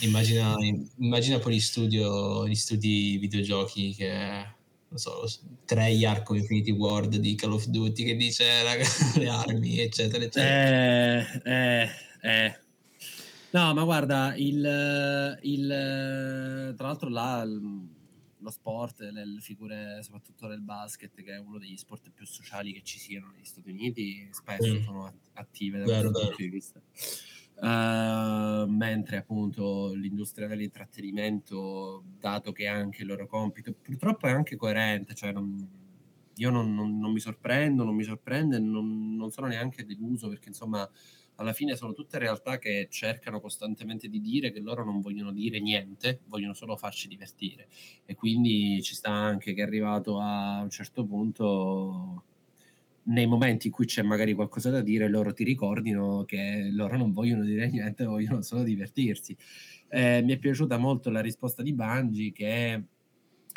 Immagina, 0.00 0.54
immagina 0.98 1.38
poi 1.38 1.54
gli, 1.54 1.60
studio, 1.60 2.46
gli 2.46 2.54
studi 2.54 3.16
videogiochi 3.18 3.94
che 3.94 4.08
non 4.88 4.98
so, 4.98 5.24
Treyarch 5.64 6.24
con 6.24 6.36
Infinity 6.36 6.70
Ward 6.72 7.16
di 7.16 7.34
Call 7.34 7.52
of 7.52 7.66
Duty 7.66 8.04
che 8.04 8.16
dice 8.16 8.62
raga, 8.62 8.84
le 9.16 9.28
armi 9.28 9.78
eccetera 9.78 10.24
eccetera. 10.24 11.42
Eh, 11.42 11.42
eh, 11.44 11.88
eh 12.22 12.64
No, 13.50 13.72
ma 13.72 13.84
guarda, 13.84 14.34
il, 14.36 15.38
il 15.42 16.74
tra 16.76 16.86
l'altro 16.86 17.08
là 17.08 17.44
lo 18.46 18.50
sport, 18.50 19.00
le, 19.00 19.24
le, 19.24 19.40
figure 19.40 20.00
soprattutto 20.02 20.46
del 20.46 20.60
basket, 20.60 21.14
che 21.14 21.34
è 21.34 21.38
uno 21.38 21.58
degli 21.58 21.76
sport 21.76 22.10
più 22.10 22.26
sociali 22.26 22.72
che 22.72 22.82
ci 22.82 22.98
siano 22.98 23.32
negli 23.34 23.44
Stati 23.44 23.70
Uniti, 23.70 24.28
spesso 24.30 24.72
mm. 24.72 24.82
sono 24.82 25.12
attive 25.34 25.78
da 25.78 25.84
questo 25.84 26.10
punto 26.10 26.36
di 26.36 26.48
vista. 26.48 26.80
Uh, 27.58 28.68
mentre 28.68 29.16
appunto 29.16 29.92
l'industria 29.94 30.46
dell'intrattenimento, 30.46 32.04
dato 32.20 32.52
che 32.52 32.64
è 32.64 32.68
anche 32.68 33.02
il 33.02 33.08
loro 33.08 33.26
compito, 33.26 33.72
purtroppo 33.72 34.26
è 34.26 34.30
anche 34.30 34.56
coerente, 34.56 35.14
cioè 35.14 35.32
non, 35.32 35.66
io 36.34 36.50
non, 36.50 36.74
non, 36.74 36.98
non, 36.98 37.12
mi 37.12 37.20
sorprendo, 37.20 37.82
non 37.82 37.94
mi 37.94 38.04
sorprende, 38.04 38.58
non, 38.58 39.16
non 39.16 39.30
sono 39.30 39.46
neanche 39.46 39.86
deluso 39.86 40.28
perché 40.28 40.48
insomma 40.48 40.88
alla 41.36 41.52
fine 41.52 41.76
sono 41.76 41.92
tutte 41.92 42.18
realtà 42.18 42.58
che 42.58 42.88
cercano 42.90 43.40
costantemente 43.40 44.08
di 44.08 44.20
dire 44.20 44.50
che 44.52 44.60
loro 44.60 44.84
non 44.84 45.00
vogliono 45.00 45.32
dire 45.32 45.60
niente, 45.60 46.20
vogliono 46.26 46.54
solo 46.54 46.76
farci 46.76 47.08
divertire. 47.08 47.68
E 48.04 48.14
quindi 48.14 48.82
ci 48.82 48.94
sta 48.94 49.10
anche 49.10 49.54
che 49.54 49.60
è 49.62 49.64
arrivato 49.64 50.18
a 50.20 50.60
un 50.62 50.70
certo 50.70 51.04
punto, 51.04 52.24
nei 53.04 53.26
momenti 53.26 53.68
in 53.68 53.72
cui 53.72 53.86
c'è 53.86 54.02
magari 54.02 54.34
qualcosa 54.34 54.70
da 54.70 54.80
dire, 54.80 55.08
loro 55.08 55.32
ti 55.32 55.44
ricordino 55.44 56.24
che 56.24 56.70
loro 56.72 56.96
non 56.96 57.12
vogliono 57.12 57.44
dire 57.44 57.68
niente, 57.70 58.04
vogliono 58.04 58.42
solo 58.42 58.62
divertirsi. 58.62 59.36
Eh, 59.88 60.22
mi 60.22 60.32
è 60.32 60.38
piaciuta 60.38 60.78
molto 60.78 61.10
la 61.10 61.20
risposta 61.20 61.62
di 61.62 61.72
Bungie 61.72 62.32
che 62.32 62.82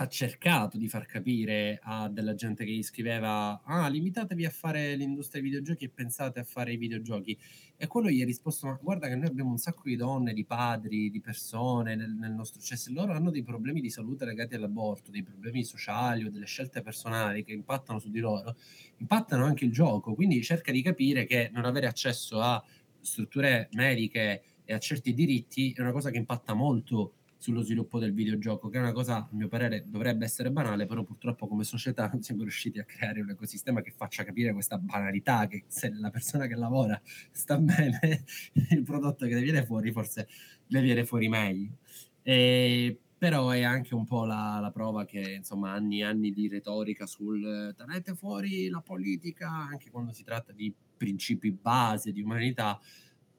ha 0.02 0.08
cercato 0.08 0.78
di 0.78 0.88
far 0.88 1.06
capire 1.06 1.78
a 1.84 2.08
della 2.08 2.34
gente 2.34 2.64
che 2.64 2.72
gli 2.72 2.84
scriveva 2.84 3.62
ah 3.64 3.90
limitatevi 3.90 4.46
a 4.46 4.50
fare 4.50 4.96
l'industria 4.96 5.42
dei 5.42 5.50
videogiochi 5.52 5.86
e 5.86 5.90
pensate 5.90 6.40
a 6.40 6.44
fare 6.46 6.72
i 6.72 6.78
videogiochi. 6.78 7.38
E 7.76 7.86
quello 7.88 8.10
gli 8.10 8.22
ha 8.22 8.26
risposto 8.26 8.68
ma 8.68 8.80
guarda 8.82 9.10
che 9.10 9.16
noi 9.16 9.28
abbiamo 9.28 9.50
un 9.52 9.58
sacco 9.58 9.82
di 9.84 9.98
donne, 9.98 10.34
di 10.34 10.46
padri, 10.46 11.10
di 11.10 11.20
persone 11.20 11.96
nel, 11.96 12.12
nel 12.12 12.32
nostro 12.32 12.62
cioè 12.62 12.78
se 12.78 12.92
loro 12.92 13.12
hanno 13.12 13.30
dei 13.30 13.44
problemi 13.44 13.82
di 13.82 13.90
salute 13.90 14.24
legati 14.24 14.56
all'aborto, 14.56 15.12
dei 15.12 15.24
problemi 15.24 15.66
sociali 15.66 16.24
o 16.24 16.30
delle 16.30 16.46
scelte 16.46 16.82
personali 16.82 17.44
che 17.44 17.52
impattano 17.52 18.00
su 18.00 18.10
di 18.10 18.20
loro, 18.20 18.56
impattano 18.98 19.44
anche 19.44 19.66
il 19.66 19.72
gioco, 19.74 20.14
quindi 20.16 20.42
cerca 20.44 20.72
di 20.72 20.82
capire 20.82 21.26
che 21.26 21.50
non 21.52 21.66
avere 21.66 21.88
accesso 21.88 22.40
a 22.40 22.64
strutture 23.02 23.68
mediche 23.74 24.44
e 24.64 24.74
a 24.74 24.80
certi 24.80 25.14
diritti 25.14 25.74
è 25.74 25.82
una 25.82 25.92
cosa 25.92 26.10
che 26.10 26.18
impatta 26.18 26.54
molto 26.54 27.16
sullo 27.40 27.62
sviluppo 27.62 28.00
del 28.00 28.14
videogioco, 28.14 28.68
che 28.68 28.78
è 28.78 28.82
una 28.82 28.92
cosa, 28.92 29.16
a 29.16 29.30
mio 29.32 29.48
parere, 29.48 29.86
dovrebbe 29.88 30.26
essere 30.26 30.52
banale, 30.52 30.86
però 30.86 31.04
purtroppo 31.04 31.48
come 31.48 31.64
società 31.64 32.10
non 32.12 32.22
siamo 32.22 32.42
riusciti 32.42 32.80
a 32.80 32.84
creare 32.84 33.22
un 33.22 33.30
ecosistema 33.30 33.82
che 33.82 33.92
faccia 33.92 34.26
capire 34.26 34.52
questa 34.52 34.78
banalità, 34.78 35.48
che 35.48 35.64
se 35.68 35.90
la 35.94 36.10
persona 36.10 36.48
che 36.48 36.56
lavora 36.56 37.02
sta 37.32 37.58
bene, 37.58 38.26
il 38.72 38.84
prodotto 38.84 39.26
che 39.26 39.36
ne 39.36 39.42
viene 39.42 39.66
fuori 39.66 39.94
forse 39.94 40.28
ne 40.68 40.82
viene 40.82 41.06
fuori 41.06 41.30
meglio. 41.30 41.78
E, 42.22 43.00
però 43.18 43.52
è 43.52 43.64
anche 43.64 43.96
un 43.96 44.06
po' 44.06 44.26
la, 44.26 44.60
la, 44.62 44.72
prova 44.72 45.06
che 45.06 45.36
insomma 45.38 45.72
anni 45.72 46.00
e 46.00 46.04
anni 46.04 46.34
di 46.34 46.50
retorica 46.50 47.06
sul 47.06 47.74
tenete 47.78 48.16
fuori 48.16 48.68
la 48.68 48.82
politica, 48.82 49.50
anche 49.50 49.90
quando 49.90 50.12
si 50.12 50.26
tratta 50.26 50.52
di 50.52 50.74
principi 50.98 51.52
base 51.52 52.12
di 52.12 52.22
umanità, 52.22 52.78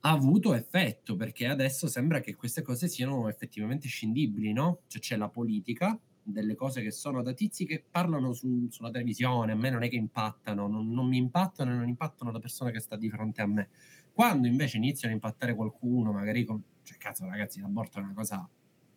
ha 0.01 0.11
avuto 0.11 0.55
effetto 0.55 1.16
perché 1.16 1.46
adesso 1.46 1.86
sembra 1.86 2.20
che 2.20 2.34
queste 2.34 2.62
cose 2.62 2.88
siano 2.88 3.28
effettivamente 3.28 3.88
scindibili, 3.88 4.53
no? 4.53 4.80
Cioè 4.86 5.01
c'è 5.01 5.16
la 5.16 5.28
politica, 5.28 5.98
delle 6.22 6.55
cose 6.55 6.82
che 6.82 6.90
sono 6.90 7.22
da 7.22 7.32
tizi 7.32 7.66
che 7.66 7.84
parlano 7.88 8.32
su, 8.32 8.68
sulla 8.70 8.90
televisione, 8.90 9.53
a 9.53 9.57
me 9.57 9.70
non 9.70 9.82
è 9.82 9.88
che 9.88 9.96
impattano, 9.96 10.66
non, 10.68 10.90
non 10.90 11.07
mi 11.07 11.16
impattano 11.16 11.72
e 11.72 11.74
non 11.74 11.88
impattano 11.88 12.30
la 12.30 12.38
persona 12.38 12.70
che 12.70 12.80
sta 12.80 12.96
di 12.96 13.11
fronte 13.11 13.42
a 13.42 13.46
me. 13.46 13.68
Quando 14.12 14.46
invece 14.46 14.76
iniziano 14.76 15.12
a 15.12 15.16
impattare 15.16 15.55
qualcuno, 15.55 16.12
magari 16.12 16.44
con... 16.44 16.62
Cioè, 16.82 16.98
cazzo 16.98 17.26
ragazzi, 17.26 17.61
l'aborto 17.61 17.98
è 17.98 18.03
una 18.03 18.14
cosa... 18.14 18.48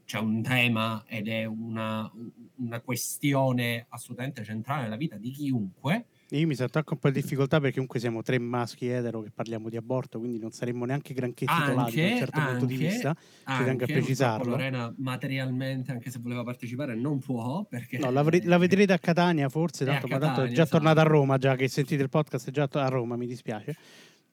C'è 0.06 0.20
un 0.20 0.42
tema 0.42 1.06
ed 1.08 1.30
è 1.30 1.46
una, 1.46 2.12
una 2.56 2.82
questione 2.82 3.86
assolutamente 3.88 4.44
centrale 4.44 4.84
nella 4.84 4.98
vita 4.98 5.16
di 5.16 5.32
chiunque, 5.32 6.08
Io 6.30 6.48
mi 6.48 6.56
sento 6.56 6.80
anche 6.80 6.94
un 6.94 7.00
po' 7.00 7.08
in 7.10 7.14
difficoltà 7.14 7.58
perché 7.58 7.74
comunque 7.74 8.00
siamo 8.00 8.24
tre 8.24 8.40
maschi 8.40 8.88
etero 8.88 9.22
che 9.22 9.30
parliamo 9.30 9.70
di 9.70 9.78
aborto, 9.78 10.18
quindi 10.18 10.40
non 10.40 10.52
saremmo 10.52 10.86
neanche 10.86 11.14
granché 11.14 11.46
titolati 11.46 11.96
da 11.96 12.04
un 12.06 12.18
certo 12.18 12.40
anche, 12.40 12.52
punto 12.52 12.66
di 12.66 12.78
vista. 12.78 13.14
Ci 13.14 13.64
tengo 13.64 13.84
a 13.84 13.88
precisarlo. 13.88 14.50
Lorena 14.52 14.94
materialmente, 14.98 15.92
anche 15.92 16.10
se 16.10 16.20
voleva 16.20 16.44
partecipare, 16.44 16.96
non 16.96 17.20
può 17.20 17.66
perché... 17.70 18.00
No, 18.00 18.10
la, 18.10 18.26
la 18.44 18.58
vedrete 18.58 18.94
a 18.94 19.00
Catania 19.00 19.48
forse, 19.50 19.86
tanto, 19.86 20.08
Catania, 20.08 20.28
ma 20.28 20.34
tanto 20.34 20.42
è 20.42 20.48
già 20.48 20.64
esatto. 20.64 20.78
tornata 20.78 21.02
a 21.02 21.04
Roma, 21.04 21.38
già 21.38 21.56
che 21.56 21.68
sentite 21.68 22.02
il 22.02 22.10
podcast 22.10 22.48
è 22.48 22.52
già 22.52 22.68
a 22.72 22.88
Roma, 22.88 23.16
mi 23.16 23.28
dispiace. 23.28 23.76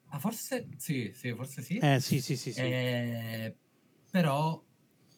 Ah, 0.07 0.19
forse 0.19 0.67
sì, 0.77 1.11
sì, 1.13 1.33
forse 1.33 1.61
sì. 1.61 1.77
Eh 1.77 1.99
sì, 1.99 2.19
sì, 2.19 2.35
sì. 2.35 2.51
sì. 2.51 2.61
Eh, 2.61 3.55
però, 4.09 4.61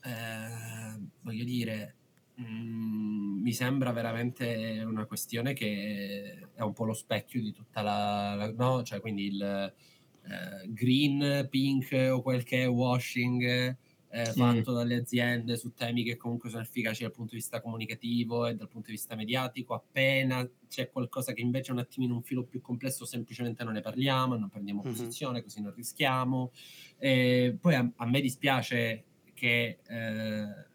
eh, 0.03 0.99
voglio 1.21 1.43
dire, 1.43 1.95
mh, 2.35 3.41
mi 3.41 3.51
sembra 3.53 3.91
veramente 3.91 4.81
una 4.85 5.05
questione 5.05 5.53
che 5.53 6.47
è 6.53 6.61
un 6.61 6.73
po' 6.73 6.85
lo 6.85 6.93
specchio 6.93 7.41
di 7.41 7.51
tutta 7.51 7.81
la... 7.81 8.35
la- 8.35 8.51
no, 8.53 8.83
cioè 8.83 8.99
quindi 9.01 9.25
il 9.27 9.41
eh, 9.41 10.67
green, 10.69 11.47
pink 11.49 11.91
o 12.11 12.21
quel 12.21 12.43
che 12.43 12.63
è 12.63 12.69
washing 12.69 13.77
eh, 14.15 14.25
fatto 14.25 14.71
dalle 14.73 14.95
aziende 14.95 15.57
su 15.57 15.73
temi 15.73 16.03
che 16.03 16.17
comunque 16.17 16.49
sono 16.49 16.61
efficaci 16.61 17.01
dal 17.01 17.11
punto 17.11 17.31
di 17.31 17.37
vista 17.37 17.61
comunicativo 17.61 18.45
e 18.45 18.53
dal 18.55 18.67
punto 18.69 18.85
di 18.87 18.93
vista 18.93 19.15
mediatico. 19.15 19.73
Appena 19.73 20.47
c'è 20.69 20.91
qualcosa 20.91 21.33
che 21.33 21.41
invece 21.41 21.71
è 21.71 21.73
un 21.73 21.79
attimino 21.79 22.13
un 22.13 22.21
filo 22.21 22.43
più 22.43 22.61
complesso, 22.61 23.05
semplicemente 23.05 23.63
non 23.63 23.73
ne 23.73 23.81
parliamo, 23.81 24.35
non 24.37 24.49
prendiamo 24.49 24.83
Mhm. 24.83 24.91
posizione, 24.91 25.41
così 25.41 25.61
non 25.61 25.73
rischiamo. 25.73 26.51
E 26.99 27.57
poi 27.59 27.73
a, 27.73 27.91
a 27.95 28.05
me 28.05 28.21
dispiace 28.21 29.03
che 29.33 29.79
eh, 29.83 30.71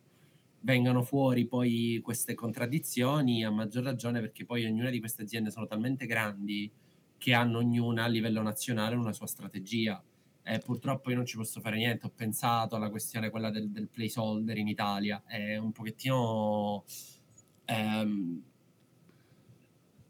vengano 0.60 1.02
fuori 1.02 1.46
poi 1.46 2.00
queste 2.02 2.34
contraddizioni, 2.34 3.44
a 3.44 3.50
maggior 3.50 3.84
ragione 3.84 4.20
perché 4.20 4.44
poi 4.44 4.64
ognuna 4.64 4.90
di 4.90 4.98
queste 5.00 5.22
aziende 5.22 5.50
sono 5.50 5.66
talmente 5.66 6.06
grandi 6.06 6.70
che 7.16 7.34
hanno 7.34 7.58
ognuna 7.58 8.04
a 8.04 8.08
livello 8.08 8.42
nazionale 8.42 8.94
una 8.96 9.12
sua 9.12 9.26
strategia. 9.26 10.02
E 10.42 10.58
purtroppo 10.60 11.10
io 11.10 11.16
non 11.16 11.26
ci 11.26 11.36
posso 11.36 11.60
fare 11.60 11.76
niente, 11.76 12.06
ho 12.06 12.12
pensato 12.14 12.76
alla 12.76 12.90
questione 12.90 13.28
quella 13.30 13.50
del, 13.50 13.70
del 13.70 13.88
placeholder 13.88 14.56
in 14.56 14.68
Italia, 14.68 15.22
è 15.26 15.56
un 15.56 15.72
pochettino... 15.72 16.84
ehm, 17.66 18.42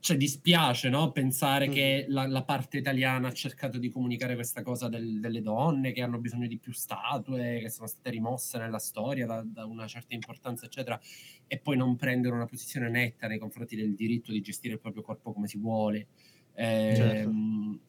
cioè 0.09 0.17
dispiace 0.17 0.89
no? 0.89 1.13
pensare 1.13 1.67
Mhm. 1.67 1.73
che 1.73 2.07
la, 2.09 2.27
la 2.27 2.43
parte 2.43 2.79
italiana 2.79 3.29
ha 3.29 3.33
cercato 3.33 3.77
di 3.79 3.91
comunicare 3.91 4.35
questa 4.35 4.63
cosa 4.63 4.89
del- 4.89 5.21
delle 5.21 5.43
donne 5.43 5.93
che 5.93 6.01
hanno 6.01 6.19
bisogno 6.19 6.47
di 6.47 6.59
più 6.59 6.73
statue, 6.73 7.59
che 7.61 7.69
sono 7.69 7.87
state 7.87 8.09
rimosse 8.11 8.57
nella 8.59 8.79
storia 8.79 9.27
da, 9.27 9.43
da 9.45 9.67
una 9.67 9.87
certa 9.87 10.15
importanza, 10.15 10.65
eccetera, 10.65 10.99
e 11.47 11.59
poi 11.59 11.77
non 11.77 11.97
prendere 11.97 12.35
una 12.35 12.47
posizione 12.47 12.89
netta 12.89 13.27
nei 13.27 13.39
confronti 13.39 13.77
del 13.77 13.95
diritto 13.95 14.33
di 14.33 14.41
gestire 14.41 14.75
il 14.75 14.81
proprio 14.81 15.03
corpo 15.03 15.33
come 15.33 15.47
si 15.47 15.59
vuole. 15.59 16.07
Ehm, 16.55 16.95
Certo. 16.95 17.87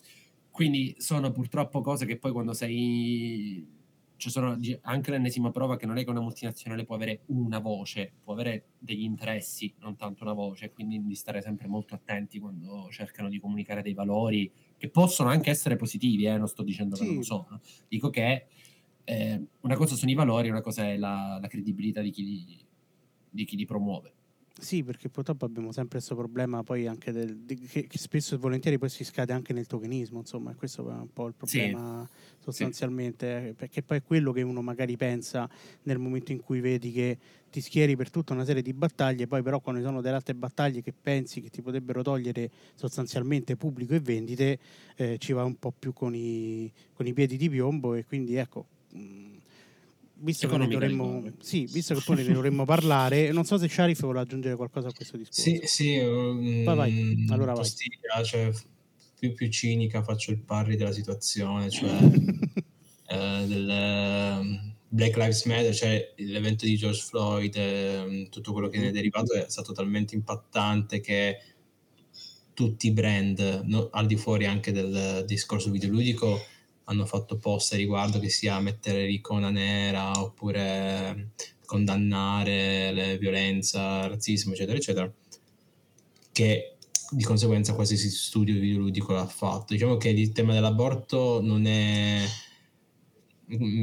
Quindi 0.52 0.96
sono 0.98 1.32
purtroppo 1.32 1.80
cose 1.82 2.06
che 2.06 2.18
poi 2.18 2.32
quando 2.34 2.52
sei... 2.54 3.66
Ci 4.20 4.30
sono 4.30 4.58
anche 4.82 5.12
l'ennesima 5.12 5.50
prova 5.50 5.78
che 5.78 5.86
non 5.86 5.98
è 5.98 6.04
che 6.04 6.10
una 6.10 6.20
multinazionale 6.20 6.84
può 6.84 6.96
avere 6.96 7.22
una 7.28 7.60
voce, 7.60 8.12
può 8.22 8.34
avere 8.34 8.66
degli 8.78 9.04
interessi, 9.04 9.74
non 9.80 9.96
tanto 9.96 10.24
una 10.26 10.34
voce, 10.34 10.72
quindi 10.74 11.02
di 11.02 11.16
stare 11.16 11.42
sempre 11.42 11.70
molto 11.70 11.96
attenti 11.96 12.38
quando 12.38 12.90
cercano 12.92 13.30
di 13.30 13.40
comunicare 13.40 13.82
dei 13.82 13.94
valori 13.94 14.52
che 14.78 14.90
possono 14.90 15.30
anche 15.30 15.50
essere 15.50 15.78
positivi, 15.78 16.26
eh, 16.26 16.38
non 16.38 16.48
sto 16.50 16.64
dicendo 16.64 16.98
che 16.98 17.04
Sì. 17.04 17.08
non 17.08 17.16
lo 17.16 17.24
sono, 17.24 17.62
dico 17.88 18.10
che 18.10 18.48
eh, 19.06 19.46
una 19.62 19.76
cosa 19.78 19.96
sono 19.96 20.12
i 20.12 20.16
valori, 20.16 20.50
una 20.50 20.62
cosa 20.62 20.84
è 20.84 20.98
la, 20.98 21.38
la 21.42 21.48
credibilità 21.48 22.02
di 22.02 22.12
chi, 22.12 22.24
li, 22.26 22.66
di 23.30 23.46
chi 23.46 23.56
li 23.56 23.66
promuove. 23.66 24.14
Sì, 24.62 24.84
perché 24.84 25.08
purtroppo 25.08 25.46
abbiamo 25.46 25.72
sempre 25.72 26.00
questo 26.00 26.16
problema 26.18 26.64
poi 26.64 26.86
anche 26.86 27.14
del, 27.14 27.38
di- 27.38 27.56
che, 27.60 27.88
che 27.88 27.98
spesso 27.98 28.36
e 28.36 28.38
volentieri 28.38 28.78
poi 28.78 28.90
si 28.90 29.06
scade 29.06 29.32
anche 29.32 29.54
nel 29.54 29.68
tokenismo, 29.68 30.20
insomma, 30.20 30.52
e 30.52 30.56
questo 30.56 30.90
è 30.90 30.94
un 30.94 31.14
po' 31.14 31.28
il 31.28 31.34
problema 31.34 32.06
sostanzialmente, 32.40 33.50
eh, 33.50 33.54
perché 33.54 33.82
poi 33.84 33.98
è 33.98 34.04
quello 34.04 34.34
che 34.34 34.42
uno 34.42 34.62
magari 34.62 34.98
pensa 34.98 35.50
nel 35.84 35.98
momento 35.98 36.34
in 36.34 36.42
cui 36.42 36.60
vedi 36.60 36.92
che 36.92 37.18
ti 37.50 37.62
schieri 37.62 37.96
per 37.96 38.10
tutta 38.10 38.34
una 38.34 38.44
serie 38.44 38.62
di 38.62 38.74
battaglie, 38.74 39.28
poi 39.28 39.42
però 39.42 39.62
quando 39.62 39.80
ci 39.80 39.88
sono 39.88 40.02
delle 40.02 40.16
altre 40.16 40.36
battaglie 40.36 40.82
che 40.82 40.92
pensi 40.94 41.40
che 41.42 41.50
ti 41.50 41.62
potrebbero 41.62 42.02
togliere 42.02 42.52
sostanzialmente 42.76 43.56
pubblico 43.56 43.94
e 43.94 44.02
vendite, 44.02 44.60
eh, 44.98 45.18
ci 45.20 45.32
va 45.32 45.46
un 45.46 45.58
po' 45.58 45.72
più 45.72 45.94
con 45.94 46.14
i, 46.14 46.70
con 46.94 47.08
i 47.08 47.14
piedi 47.14 47.38
di 47.38 47.50
piombo 47.50 47.94
e 47.94 48.04
quindi 48.06 48.36
ecco... 48.36 48.66
mh, 48.92 49.38
Visto 50.22 50.48
che, 50.48 50.58
dovremmo, 50.68 51.24
sì, 51.40 51.66
visto 51.72 51.94
che 51.96 52.02
poi 52.06 52.18
ne 52.18 52.34
dovremmo 52.34 52.66
parlare, 52.66 53.32
non 53.32 53.46
so 53.46 53.58
se 53.58 53.70
Sharif 53.70 54.02
vuole 54.02 54.20
aggiungere 54.20 54.56
qualcosa 54.56 54.90
a 54.90 54.92
questo 54.92 55.16
discorso. 55.16 55.42
Sì, 55.42 55.62
sì, 55.64 55.98
um, 55.98 56.64
Vai, 56.66 56.76
vai. 56.76 57.26
Allora 57.30 57.54
vai. 57.54 58.26
cioè, 58.26 58.52
più, 59.18 59.34
più 59.34 59.50
cinica 59.50 60.04
faccio 60.04 60.32
il 60.32 60.40
parry 60.40 60.76
della 60.76 60.92
situazione, 60.92 61.70
cioè 61.70 61.90
eh, 63.08 63.46
del 63.46 63.70
ehm, 63.70 64.76
Black 64.88 65.16
Lives 65.18 65.46
Matter, 65.46 65.74
cioè 65.74 66.14
l'evento 66.18 66.66
di 66.66 66.76
George 66.76 67.02
Floyd, 67.02 67.56
ehm, 67.56 68.30
tutto 68.30 68.52
quello 68.52 68.70
che 68.70 68.80
ne 68.80 68.88
è 68.90 68.92
derivato 68.92 69.34
è 69.34 69.46
stato 69.48 69.72
talmente 69.72 70.16
impattante 70.16 71.00
che 71.00 71.38
tutti 72.54 72.88
i 72.88 72.92
brand, 72.92 73.62
no- 73.66 73.88
al 73.92 74.06
di 74.06 74.18
fuori 74.18 74.46
anche 74.46 74.72
del 74.72 75.24
discorso 75.26 75.70
videoludico, 75.70 76.40
hanno 76.90 77.06
fatto 77.06 77.38
post 77.38 77.74
a 77.74 77.78
riguardo 77.78 78.20
che 78.20 78.30
sia 78.30 78.60
mettere 78.60 79.06
l'icona 79.06 79.52
nera 79.52 80.12
oppure 80.20 81.32
condannare 81.66 82.92
la 82.92 83.16
violenza, 83.16 84.06
il 84.06 84.10
razzismo, 84.10 84.54
eccetera, 84.54 84.78
eccetera, 84.78 85.14
che 86.32 86.78
di 87.12 87.24
conseguenza 87.24 87.76
qualsiasi 87.76 88.10
studio 88.10 88.60
videoludico 88.60 89.14
l'ha 89.14 89.28
fatto. 89.28 89.74
Diciamo 89.74 89.98
che 89.98 90.10
il 90.10 90.32
tema 90.32 90.54
dell'aborto 90.54 91.42
non 91.44 91.68
è 91.68 92.24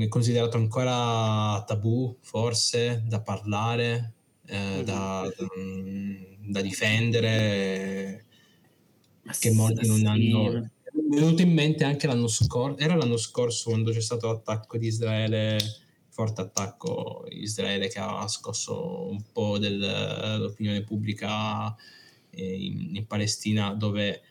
considerato 0.09 0.57
ancora 0.57 1.63
tabù, 1.65 2.17
forse, 2.23 3.05
da 3.07 3.21
parlare, 3.21 4.15
eh, 4.47 4.83
da, 4.85 5.23
mm, 5.59 6.51
da 6.51 6.61
difendere, 6.61 8.25
che 9.39 9.53
molti 9.53 9.87
non 9.87 10.07
hanno... 10.07 10.71
Mi 11.09 11.17
è 11.17 11.21
venuto 11.21 11.43
in 11.43 11.53
mente 11.53 11.85
anche 11.85 12.07
l'anno 12.07 12.27
scorso, 12.27 12.79
era 12.79 12.97
l'anno 12.97 13.17
scorso 13.17 13.71
quando 13.71 13.93
c'è 13.93 14.01
stato 14.01 14.27
l'attacco 14.27 14.77
di 14.77 14.87
Israele, 14.89 15.59
forte 16.09 16.41
attacco 16.41 17.25
di 17.29 17.43
Israele 17.43 17.89
che 17.89 17.99
ha 18.01 18.27
scosso 18.27 19.09
un 19.09 19.23
po' 19.33 19.59
del- 19.59 19.79
dell'opinione 19.79 20.83
pubblica 20.83 21.75
eh, 22.31 22.55
in, 22.65 22.97
in 22.97 23.07
Palestina, 23.07 23.73
dove 23.75 24.23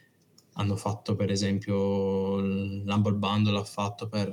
hanno 0.57 0.75
fatto 0.75 1.15
per 1.15 1.31
esempio 1.31 2.39
l'Humble 2.39 3.13
Bundle 3.13 3.57
ha 3.59 3.63
fatto 3.63 4.07
per, 4.07 4.29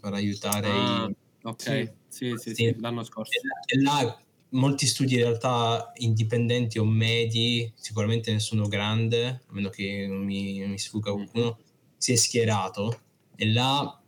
per 0.00 0.12
aiutare 0.12 0.68
Ah, 0.68 1.06
i... 1.06 1.14
ok, 1.42 1.60
Sì. 1.62 1.90
sì, 2.08 2.36
sì, 2.38 2.54
sì, 2.54 2.76
l'anno 2.80 3.02
scorso. 3.04 3.32
E 3.66 3.80
là 3.80 4.18
molti 4.50 4.86
studi 4.86 5.14
in 5.14 5.20
realtà 5.20 5.92
indipendenti 5.96 6.78
o 6.78 6.84
medi, 6.84 7.72
sicuramente 7.76 8.32
nessuno 8.32 8.68
grande, 8.68 9.26
a 9.46 9.52
meno 9.52 9.68
che 9.68 10.06
non 10.06 10.24
mi, 10.24 10.64
mi 10.66 10.78
sfugga 10.78 11.12
qualcuno, 11.12 11.58
si 11.96 12.12
è 12.12 12.16
schierato 12.16 13.00
e 13.36 13.52
là 13.52 14.00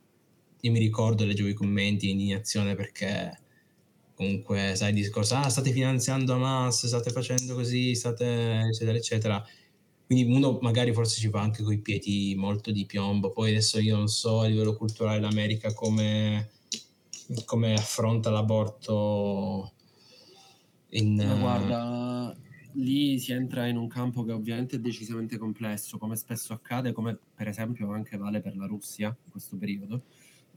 io 0.61 0.71
mi 0.73 0.79
ricordo, 0.79 1.25
leggevo 1.25 1.49
i 1.49 1.55
commenti 1.55 2.07
di 2.07 2.13
indignazione 2.13 2.75
perché 2.75 3.41
comunque 4.15 4.73
sai 4.75 4.91
il 4.91 4.97
discorso, 4.97 5.35
ah 5.37 5.49
state 5.49 5.71
finanziando 5.71 6.35
Hamas, 6.35 6.87
state 6.87 7.11
facendo 7.11 7.55
così, 7.55 7.95
state 7.95 8.65
eccetera 8.69 8.97
eccetera. 8.97 9.47
Quindi 10.07 10.33
uno 10.33 10.59
magari 10.63 10.93
forse 10.93 11.21
ci 11.21 11.29
va 11.29 11.41
anche 11.41 11.63
coi 11.63 11.79
piedi 11.79 12.35
molto 12.37 12.71
di 12.71 12.87
piombo, 12.87 13.33
poi 13.33 13.51
adesso 13.51 13.81
io 13.81 13.97
non 13.97 14.09
so 14.09 14.41
a 14.41 14.47
livello 14.47 14.77
culturale 14.77 15.21
l'America 15.21 15.75
come, 15.75 16.51
come 17.45 17.75
affronta 17.75 18.31
l'aborto 18.31 19.73
in... 20.91 21.17
Ma 21.17 21.35
guarda, 21.35 22.37
lì 22.77 23.19
si 23.19 23.33
entra 23.33 23.67
in 23.67 23.77
un 23.77 23.89
campo 23.89 24.25
che 24.25 24.33
ovviamente 24.33 24.77
è 24.77 24.79
decisamente 24.79 25.39
complesso, 25.39 25.99
come 25.99 26.17
spesso 26.17 26.53
accade, 26.53 26.93
come 26.93 27.19
per 27.35 27.49
esempio 27.49 27.91
anche 27.93 28.17
vale 28.17 28.41
per 28.41 28.57
la 28.57 28.67
Russia 28.67 29.09
in 29.09 29.31
questo 29.31 29.57
periodo. 29.57 30.05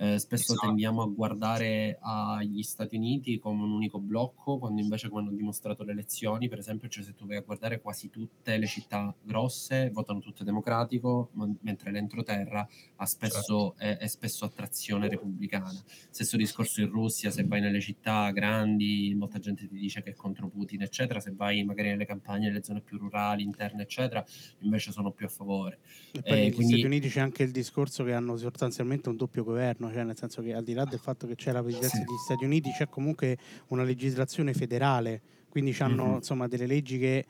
Eh, 0.02 0.18
spesso 0.18 0.54
Esatto. 0.54 0.68
tendiamo 0.68 1.02
a 1.02 1.08
guardare 1.08 1.98
agli 2.00 2.64
Stati 2.64 2.96
Uniti 2.96 3.38
come 3.38 3.64
un 3.64 3.72
unico 3.72 4.00
blocco, 4.00 4.58
quando 4.58 4.80
invece, 4.80 5.10
come 5.10 5.24
hanno 5.24 5.36
dimostrato 5.36 5.84
le 5.84 5.92
elezioni, 5.92 6.48
per 6.48 6.60
esempio, 6.60 6.88
cioè 6.88 7.04
se 7.04 7.16
tu 7.16 7.26
vai 7.26 7.36
a 7.36 7.42
guardare 7.42 7.82
quasi 7.82 8.10
tutte 8.10 8.58
le 8.58 8.66
città 8.66 9.14
grosse 9.22 9.90
votano 9.92 10.22
tutte 10.22 10.46
democratico, 10.46 11.32
ma- 11.34 11.52
mentre 11.64 11.92
l'entroterra 11.92 12.66
ha 12.96 13.06
spesso, 13.06 13.76
è, 13.76 13.98
è 13.98 14.08
spesso 14.08 14.46
a 14.46 14.50
trazione 14.50 15.10
repubblicana. 15.10 15.70
Stesso 16.10 16.38
discorso 16.38 16.80
in 16.80 16.90
Russia, 16.90 17.30
se 17.30 17.44
vai 17.44 17.60
nelle 17.60 17.82
città 17.82 18.32
grandi, 18.32 19.14
molta 19.18 19.38
gente 19.40 19.68
ti 19.68 19.76
dice 19.78 20.02
che 20.02 20.12
è 20.12 20.16
contro 20.16 20.48
Putin, 20.48 20.82
eccetera, 20.82 21.20
se 21.20 21.34
vai 21.36 21.62
magari 21.66 21.90
nelle 21.90 22.06
campagne, 22.06 22.48
nelle 22.48 22.64
zone 22.64 22.80
più 22.80 22.98
rurali, 22.98 23.44
interne, 23.44 23.82
eccetera, 23.82 24.24
invece 24.60 24.94
sono 24.94 25.12
più 25.12 25.26
a 25.26 25.30
favore. 25.30 25.80
E 26.14 26.22
poi 26.22 26.32
Eh, 26.32 26.36
negli 26.42 26.54
quindi- 26.54 26.74
Stati 26.80 26.86
Uniti 26.86 27.10
c'è 27.10 27.20
anche 27.20 27.44
il 27.44 27.52
discorso 27.52 28.06
che 28.06 28.14
hanno 28.14 28.38
sostanzialmente 28.38 29.10
un 29.10 29.18
doppio 29.18 29.44
governo, 29.44 29.88
cioè 29.92 30.04
nel 30.04 30.18
senso 30.18 30.42
che 30.42 30.54
al 30.54 30.64
di 30.64 30.74
là 30.74 30.86
del 30.86 31.00
fatto 31.00 31.28
che 31.28 31.36
c'è 31.36 31.52
la 31.52 31.62
presidenza 31.64 31.98
Sì. 31.98 32.06
degli 32.06 32.18
Stati 32.18 32.44
Uniti 32.46 32.72
c'è 32.72 32.88
comunque 32.90 33.38
una 33.68 33.84
legislazione 33.84 34.54
federale, 34.54 35.22
quindi 35.50 35.76
hanno 35.80 36.16
Mhm. 36.16 36.16
insomma 36.16 36.48
delle 36.48 36.66
leggi 36.68 36.98
che 37.00 37.26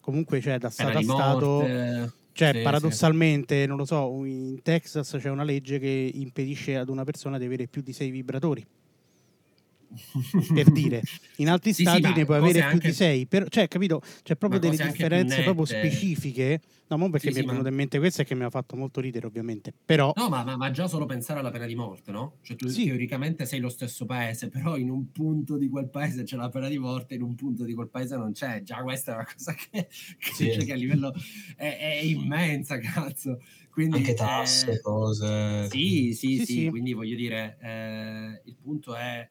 comunque 0.00 0.40
c'è 0.40 0.58
da 0.58 0.70
Pena 0.74 0.92
Stato 0.92 0.98
a 0.98 1.02
Stato 1.02 1.70
Cioè, 2.32 2.52
Sì, 2.52 2.60
paradossalmente, 2.60 3.66
non 3.66 3.76
lo 3.78 3.84
so, 3.86 4.24
in 4.24 4.60
Texas 4.62 5.16
c'è 5.20 5.30
una 5.30 5.44
legge 5.44 5.78
che 5.78 6.10
impedisce 6.14 6.76
ad 6.76 6.88
una 6.88 7.04
persona 7.04 7.38
di 7.38 7.44
avere 7.46 7.68
più 7.68 7.82
di 7.82 7.92
sei 7.92 8.10
vibratori. 8.10 8.64
Per 10.52 10.70
dire, 10.70 11.02
in 11.36 11.48
altri 11.48 11.70
Sì, 11.72 11.76
sì, 11.76 11.88
stati 11.88 12.02
ma 12.02 12.12
ne 12.12 12.24
puoi 12.24 12.36
avere 12.38 12.58
più 12.60 12.68
anche- 12.68 12.88
di 12.88 12.94
sei, 12.94 13.26
però, 13.26 13.46
cioè, 13.48 13.68
capito? 13.68 14.00
C'è 14.22 14.36
proprio 14.36 14.58
delle 14.60 14.76
differenze 14.76 15.42
proprio 15.42 15.64
specifiche. 15.64 16.60
No, 16.88 16.98
mo 16.98 17.08
perché 17.10 17.28
Sì, 17.28 17.32
mi 17.32 17.38
è 17.38 17.40
sì, 17.40 17.46
ma- 17.46 17.52
venuto 17.52 17.68
in 17.70 17.74
mente 17.76 17.98
questo 17.98 18.22
e 18.22 18.24
che 18.24 18.34
mi 18.34 18.44
ha 18.44 18.50
fatto 18.50 18.76
molto 18.76 19.00
ridere, 19.00 19.26
ovviamente. 19.26 19.72
Però, 19.84 20.12
No, 20.16 20.28
ma, 20.28 20.44
ma- 20.44 20.56
ma 20.56 20.70
già 20.70 20.86
solo 20.86 21.06
pensare 21.06 21.40
alla 21.40 21.50
pena 21.50 21.64
di 21.66 21.74
morte, 21.74 22.12
no? 22.12 22.36
Cioè 22.42 22.56
tu 22.56 22.68
Sì. 22.68 22.84
teoricamente 22.84 23.46
sei 23.46 23.60
lo 23.60 23.68
stesso 23.70 24.04
paese, 24.04 24.48
però 24.48 24.76
in 24.76 24.90
un 24.90 25.10
punto 25.10 25.56
di 25.56 25.68
quel 25.68 25.88
paese 25.88 26.24
c'è 26.24 26.36
la 26.36 26.48
pena 26.50 26.68
di 26.68 26.78
morte, 26.78 27.14
in 27.14 27.22
un 27.22 27.34
punto 27.34 27.64
di 27.64 27.72
quel 27.74 27.88
paese 27.88 28.16
non 28.16 28.32
c'è. 28.32 28.62
Già 28.62 28.82
questa 28.82 29.12
è 29.12 29.14
una 29.14 29.26
cosa 29.34 29.54
che, 29.70 29.88
che, 30.18 30.32
Sì. 30.34 30.52
cioè, 30.52 30.64
che 30.64 30.72
a 30.72 30.76
livello 30.76 31.14
è, 31.56 31.76
è 31.78 32.00
immensa, 32.02 32.78
cazzo. 32.78 33.40
Quindi, 33.70 33.96
Anche 33.96 34.14
tasse, 34.14 34.72
eh, 34.72 34.80
cose. 34.80 35.68
Sì, 35.70 36.12
sì, 36.12 36.36
Sì, 36.36 36.44
sì, 36.44 36.52
sì. 36.64 36.68
quindi 36.68 36.92
voglio 36.92 37.16
dire, 37.16 37.58
eh, 37.60 38.42
il 38.44 38.56
punto 38.62 38.94
è 38.94 39.28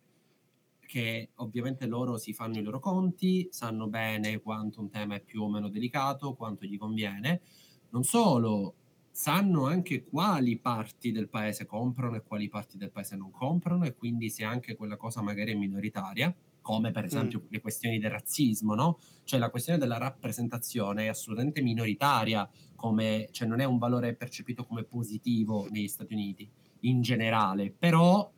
che 0.94 1.32
ovviamente 1.38 1.88
loro 1.88 2.18
si 2.18 2.34
fanno 2.34 2.60
i 2.60 2.62
loro 2.62 2.80
conti, 2.80 3.48
sanno 3.50 3.88
bene 3.88 4.40
quanto 4.42 4.80
un 4.80 4.92
tema 4.92 5.16
è 5.16 5.24
più 5.24 5.42
o 5.42 5.50
meno 5.50 5.68
delicato, 5.68 6.36
quanto 6.36 6.68
gli 6.68 6.78
conviene. 6.78 7.42
Non 7.90 8.04
solo, 8.04 8.76
sanno 9.10 9.66
anche 9.66 10.04
quali 10.04 10.60
parti 10.60 11.12
del 11.12 11.30
paese 11.30 11.66
comprano 11.66 12.18
e 12.18 12.22
quali 12.22 12.48
parti 12.48 12.78
del 12.78 12.92
paese 12.92 13.16
non 13.16 13.32
comprano 13.32 13.86
e 13.86 13.96
quindi 13.96 14.30
se 14.30 14.44
anche 14.44 14.76
quella 14.76 14.96
cosa 14.96 15.24
magari 15.24 15.54
è 15.54 15.56
minoritaria, 15.56 16.32
come 16.62 16.92
per 16.92 17.06
esempio 17.06 17.44
le 17.50 17.60
questioni 17.60 17.98
del 17.98 18.12
razzismo, 18.12 18.76
no? 18.76 19.00
Cioè 19.24 19.40
la 19.40 19.50
questione 19.50 19.80
della 19.80 19.98
rappresentazione 19.98 21.06
è 21.06 21.08
assolutamente 21.08 21.64
minoritaria, 21.64 22.48
come, 22.76 23.30
cioè 23.32 23.48
non 23.48 23.62
è 23.62 23.64
un 23.64 23.80
valore 23.80 24.14
percepito 24.14 24.64
come 24.64 24.84
positivo 24.84 25.68
negli 25.72 25.88
Stati 25.88 26.14
Uniti 26.14 26.48
in 26.82 27.02
generale, 27.02 27.72
però 27.72 28.32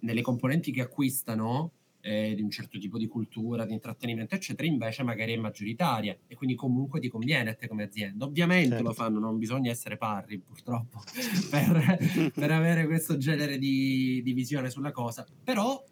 nelle 0.00 0.22
componenti 0.22 0.72
che 0.72 0.80
acquistano 0.80 1.72
eh, 2.08 2.34
di 2.34 2.40
un 2.40 2.50
certo 2.50 2.78
tipo 2.78 2.96
di 2.96 3.06
cultura, 3.06 3.66
di 3.66 3.74
intrattenimento, 3.74 4.34
eccetera, 4.34 4.66
invece 4.66 5.02
magari 5.02 5.34
è 5.34 5.36
maggioritaria 5.36 6.16
e 6.26 6.34
quindi 6.34 6.54
comunque 6.56 7.00
ti 7.00 7.08
conviene 7.08 7.50
a 7.50 7.54
te 7.54 7.68
come 7.68 7.82
azienda. 7.82 8.24
Ovviamente 8.24 8.68
Certo. 8.70 8.82
lo 8.84 8.92
fanno, 8.94 9.18
non 9.18 9.36
bisogna 9.36 9.70
essere 9.70 9.96
parri 9.98 10.38
purtroppo 10.38 11.02
per, 11.50 12.30
per 12.34 12.50
avere 12.50 12.86
questo 12.86 13.18
genere 13.18 13.58
di, 13.58 14.22
di 14.22 14.32
visione 14.32 14.70
sulla 14.70 14.90
cosa, 14.90 15.26
però 15.44 15.84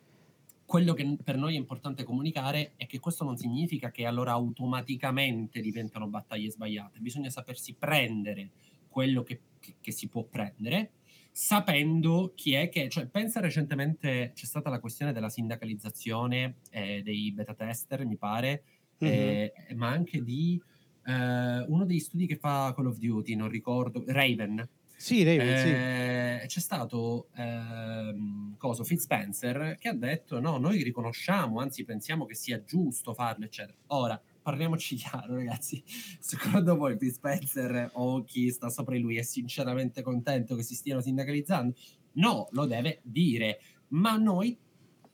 quello 0.64 0.94
che 0.94 1.16
per 1.22 1.36
noi 1.36 1.54
è 1.54 1.58
importante 1.58 2.02
comunicare 2.02 2.72
è 2.76 2.86
che 2.86 2.98
questo 2.98 3.22
non 3.22 3.36
significa 3.36 3.90
che 3.90 4.04
allora 4.06 4.32
automaticamente 4.32 5.60
diventano 5.60 6.08
battaglie 6.08 6.50
sbagliate, 6.50 6.98
bisogna 6.98 7.30
sapersi 7.30 7.74
prendere 7.78 8.50
quello 8.88 9.22
che, 9.22 9.40
che- 9.60 9.76
che 9.80 9.92
si 9.92 10.08
può 10.08 10.24
prendere 10.24 10.90
sapendo 11.38 12.32
chi 12.34 12.54
è 12.54 12.70
che, 12.70 12.88
cioè 12.88 13.08
pensa 13.08 13.40
recentemente 13.40 14.32
c'è 14.34 14.46
stata 14.46 14.70
la 14.70 14.80
questione 14.80 15.12
della 15.12 15.28
sindacalizzazione 15.28 16.60
eh, 16.70 17.02
dei 17.02 17.30
beta 17.32 17.52
tester, 17.52 18.06
mi 18.06 18.16
pare, 18.16 18.62
Mhm. 18.98 19.08
eh, 19.10 19.52
ma 19.74 19.88
anche 19.90 20.22
di 20.22 20.58
eh, 21.04 21.58
uno 21.68 21.84
degli 21.84 21.98
studi 21.98 22.26
che 22.26 22.36
fa 22.36 22.72
Call 22.74 22.86
of 22.86 22.96
Duty, 22.96 23.34
non 23.34 23.50
ricordo, 23.50 24.02
Raven, 24.06 24.66
sì, 24.96 25.24
Raven, 25.24 25.56
sì. 25.58 25.68
eh, 25.68 26.46
c'è 26.46 26.60
stato 26.60 27.28
ehm, 27.36 28.56
coso, 28.56 28.82
Phil 28.82 28.98
Spencer 28.98 29.76
che 29.78 29.88
ha 29.90 29.94
detto 29.94 30.40
no, 30.40 30.56
noi 30.56 30.82
riconosciamo, 30.82 31.60
anzi 31.60 31.84
pensiamo 31.84 32.24
che 32.24 32.34
sia 32.34 32.64
giusto 32.64 33.12
farlo, 33.12 33.44
eccetera. 33.44 33.76
Ora, 33.88 34.18
parliamoci 34.46 34.94
chiaro 34.94 35.34
ragazzi, 35.34 35.82
secondo 36.20 36.76
voi 36.76 36.96
Phil 36.96 37.10
Spencer 37.10 37.90
o 37.94 38.22
chi 38.22 38.48
sta 38.52 38.70
sopra 38.70 38.94
di 38.94 39.00
lui 39.00 39.16
è 39.16 39.22
sinceramente 39.22 40.02
contento 40.02 40.54
che 40.54 40.62
si 40.62 40.76
stiano 40.76 41.00
sindacalizzando? 41.00 41.74
No, 42.12 42.46
lo 42.52 42.64
deve 42.64 43.00
dire, 43.02 43.58
ma 43.88 44.16
noi 44.16 44.56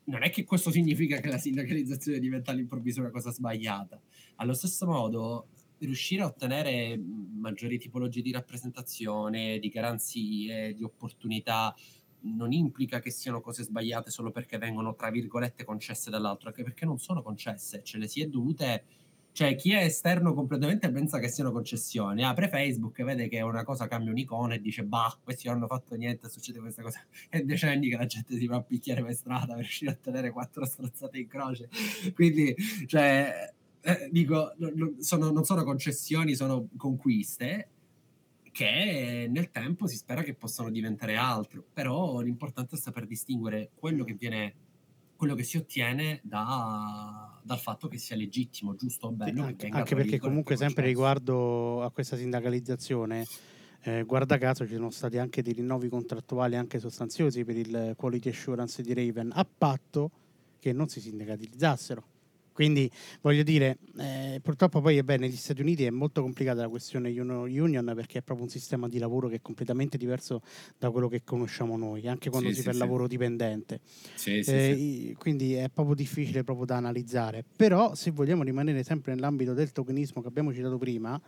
non 0.05 0.23
è 0.23 0.29
che 0.29 0.45
questo 0.45 0.71
significa 0.71 1.19
che 1.19 1.31
la 1.31 1.39
sindacalizzazione 1.39 2.19
diventa 2.19 2.51
all'improvviso 2.51 3.01
una 3.01 3.09
cosa 3.09 3.31
sbagliata. 3.31 3.99
Allo 4.35 4.53
stesso 4.53 4.85
modo, 4.85 5.49
riuscire 5.79 6.21
a 6.21 6.27
ottenere 6.27 7.01
maggiori 7.01 7.79
tipologie 7.79 8.21
di 8.21 8.33
rappresentazione, 8.33 9.59
di 9.59 9.69
garanzie, 9.71 10.75
di 10.75 10.85
opportunità, 10.85 11.75
non 12.25 12.53
implica 12.53 13.01
che 13.01 13.11
siano 13.11 13.41
cose 13.41 13.63
sbagliate 13.63 14.11
solo 14.11 14.31
perché 14.31 14.59
vengono, 14.59 14.95
tra 14.95 15.11
virgolette, 15.11 15.65
concesse 15.65 16.11
dall'altro, 16.11 16.49
anche 16.49 16.63
perché 16.65 16.85
non 16.85 16.99
sono 16.99 17.23
concesse, 17.23 17.83
ce 17.83 17.97
le 17.97 18.07
si 18.07 18.21
è 18.21 18.27
dovute... 18.27 18.85
Cioè, 19.35 19.55
chi 19.57 19.73
è 19.73 19.85
esterno 19.85 20.35
completamente 20.35 20.91
pensa 20.91 21.19
che 21.19 21.29
siano 21.29 21.53
concessioni. 21.53 22.23
Apre 22.23 22.49
Facebook, 22.49 23.03
vede 23.03 23.29
che 23.29 23.41
una 23.41 23.65
cosa 23.65 23.89
cambia 23.89 24.11
un'icona 24.13 24.55
e 24.55 24.61
dice, 24.61 24.85
bah, 24.85 25.19
questi 25.23 25.47
non 25.49 25.57
hanno 25.57 25.67
fatto 25.69 25.95
niente, 25.95 26.29
succede 26.29 26.59
questa 26.61 26.83
cosa. 26.83 27.01
È 27.31 27.41
decenni 27.43 27.89
che 27.89 27.97
la 27.97 28.05
gente 28.07 28.37
si 28.37 28.47
va 28.47 28.57
a 28.57 28.63
picchiare 28.63 29.03
per 29.03 29.15
strada 29.15 29.47
per 29.55 29.57
riuscire 29.63 29.91
a 29.91 29.95
ottenere 29.95 30.31
quattro 30.31 30.65
strozzate 30.67 31.19
in 31.19 31.29
croce. 31.29 31.69
Quindi, 32.15 32.55
cioè, 32.87 33.53
eh, 33.81 34.09
dico, 34.11 34.53
no- 34.59 34.71
no- 34.75 34.95
sono- 34.99 35.31
non 35.31 35.45
sono 35.45 35.65
concessioni, 35.65 36.35
sono 36.35 36.69
conquiste 36.77 37.69
che 38.53 39.27
nel 39.31 39.51
tempo 39.51 39.87
si 39.87 39.97
spera 39.97 40.23
che 40.23 40.35
possano 40.35 40.71
diventare 40.71 41.17
altro. 41.17 41.65
Però 41.73 42.21
l'importante 42.21 42.77
è 42.77 42.79
saper 42.79 43.07
distinguere 43.07 43.71
quello 43.75 44.05
che 44.05 44.15
viene, 44.15 44.55
quello 45.23 45.37
che 45.37 45.45
si 45.45 45.57
ottiene 45.57 46.19
da- 46.25 47.41
dal 47.45 47.61
fatto 47.61 47.87
che 47.87 47.97
sia 47.97 48.17
legittimo, 48.17 48.75
giusto 48.75 49.07
o 49.07 49.13
bello. 49.13 49.43
che 49.43 49.47
anche, 49.47 49.69
anche 49.69 49.95
perché 49.95 50.19
comunque 50.19 50.57
sempre 50.57 50.85
riguardo 50.85 51.81
a 51.85 51.93
questa 51.93 52.17
sindacalizzazione, 52.17 53.25
eh, 53.83 54.03
guarda 54.03 54.37
caso 54.37 54.67
ci 54.67 54.75
sono 54.75 54.91
stati 54.91 55.19
anche 55.19 55.41
dei 55.41 55.53
rinnovi 55.53 55.89
contrattuali 55.89 56.57
anche 56.57 56.81
sostanziosi 56.81 57.45
per 57.45 57.57
il 57.57 57.95
quality 57.97 58.31
assurance 58.31 58.83
di 58.83 58.93
Raven, 58.95 59.31
a 59.33 59.47
patto 59.47 60.11
che 60.59 60.73
non 60.73 60.89
si 60.89 61.01
sindacalizzassero. 61.01 62.03
Quindi 62.53 62.91
voglio 63.21 63.43
dire, 63.43 63.79
eh, 63.99 64.41
purtroppo 64.43 64.81
poi 64.81 65.03
beh, 65.03 65.17
negli 65.17 65.37
Stati 65.37 65.61
Uniti 65.63 65.85
è 65.85 65.91
molto 65.91 66.21
complicata 66.23 66.61
la 66.61 66.69
questione 66.69 67.11
union 67.19 67.93
perché 67.95 68.19
è 68.19 68.23
proprio 68.23 68.47
un 68.47 68.51
sistema 68.53 68.89
di 68.89 68.99
lavoro 68.99 69.29
che 69.29 69.37
è 69.37 69.41
completamente 69.41 69.97
diverso 69.97 70.43
da 70.79 70.91
quello 70.91 71.09
che 71.09 71.23
conosciamo 71.25 71.77
noi, 71.77 72.07
anche 72.09 72.29
quando 72.31 72.49
Sì, 72.49 72.55
si 72.57 72.61
sì, 72.61 72.65
fa 72.65 72.71
il 72.71 72.77
sì. 72.77 72.83
lavoro 72.83 73.07
dipendente. 73.09 73.81
Eh, 74.45 75.15
quindi 75.19 75.55
è 75.55 75.69
proprio 75.71 75.95
difficile 75.95 76.43
proprio 76.45 76.67
da 76.67 76.77
analizzare. 76.77 77.45
Però, 77.57 77.95
se 77.95 78.11
vogliamo 78.11 78.43
rimanere 78.43 78.83
sempre 78.83 79.15
nell'ambito 79.15 79.55
del 79.55 79.73
tokenismo 79.73 80.21
che 80.21 80.29
abbiamo 80.29 80.53
citato 80.53 80.79
prima, 80.79 81.21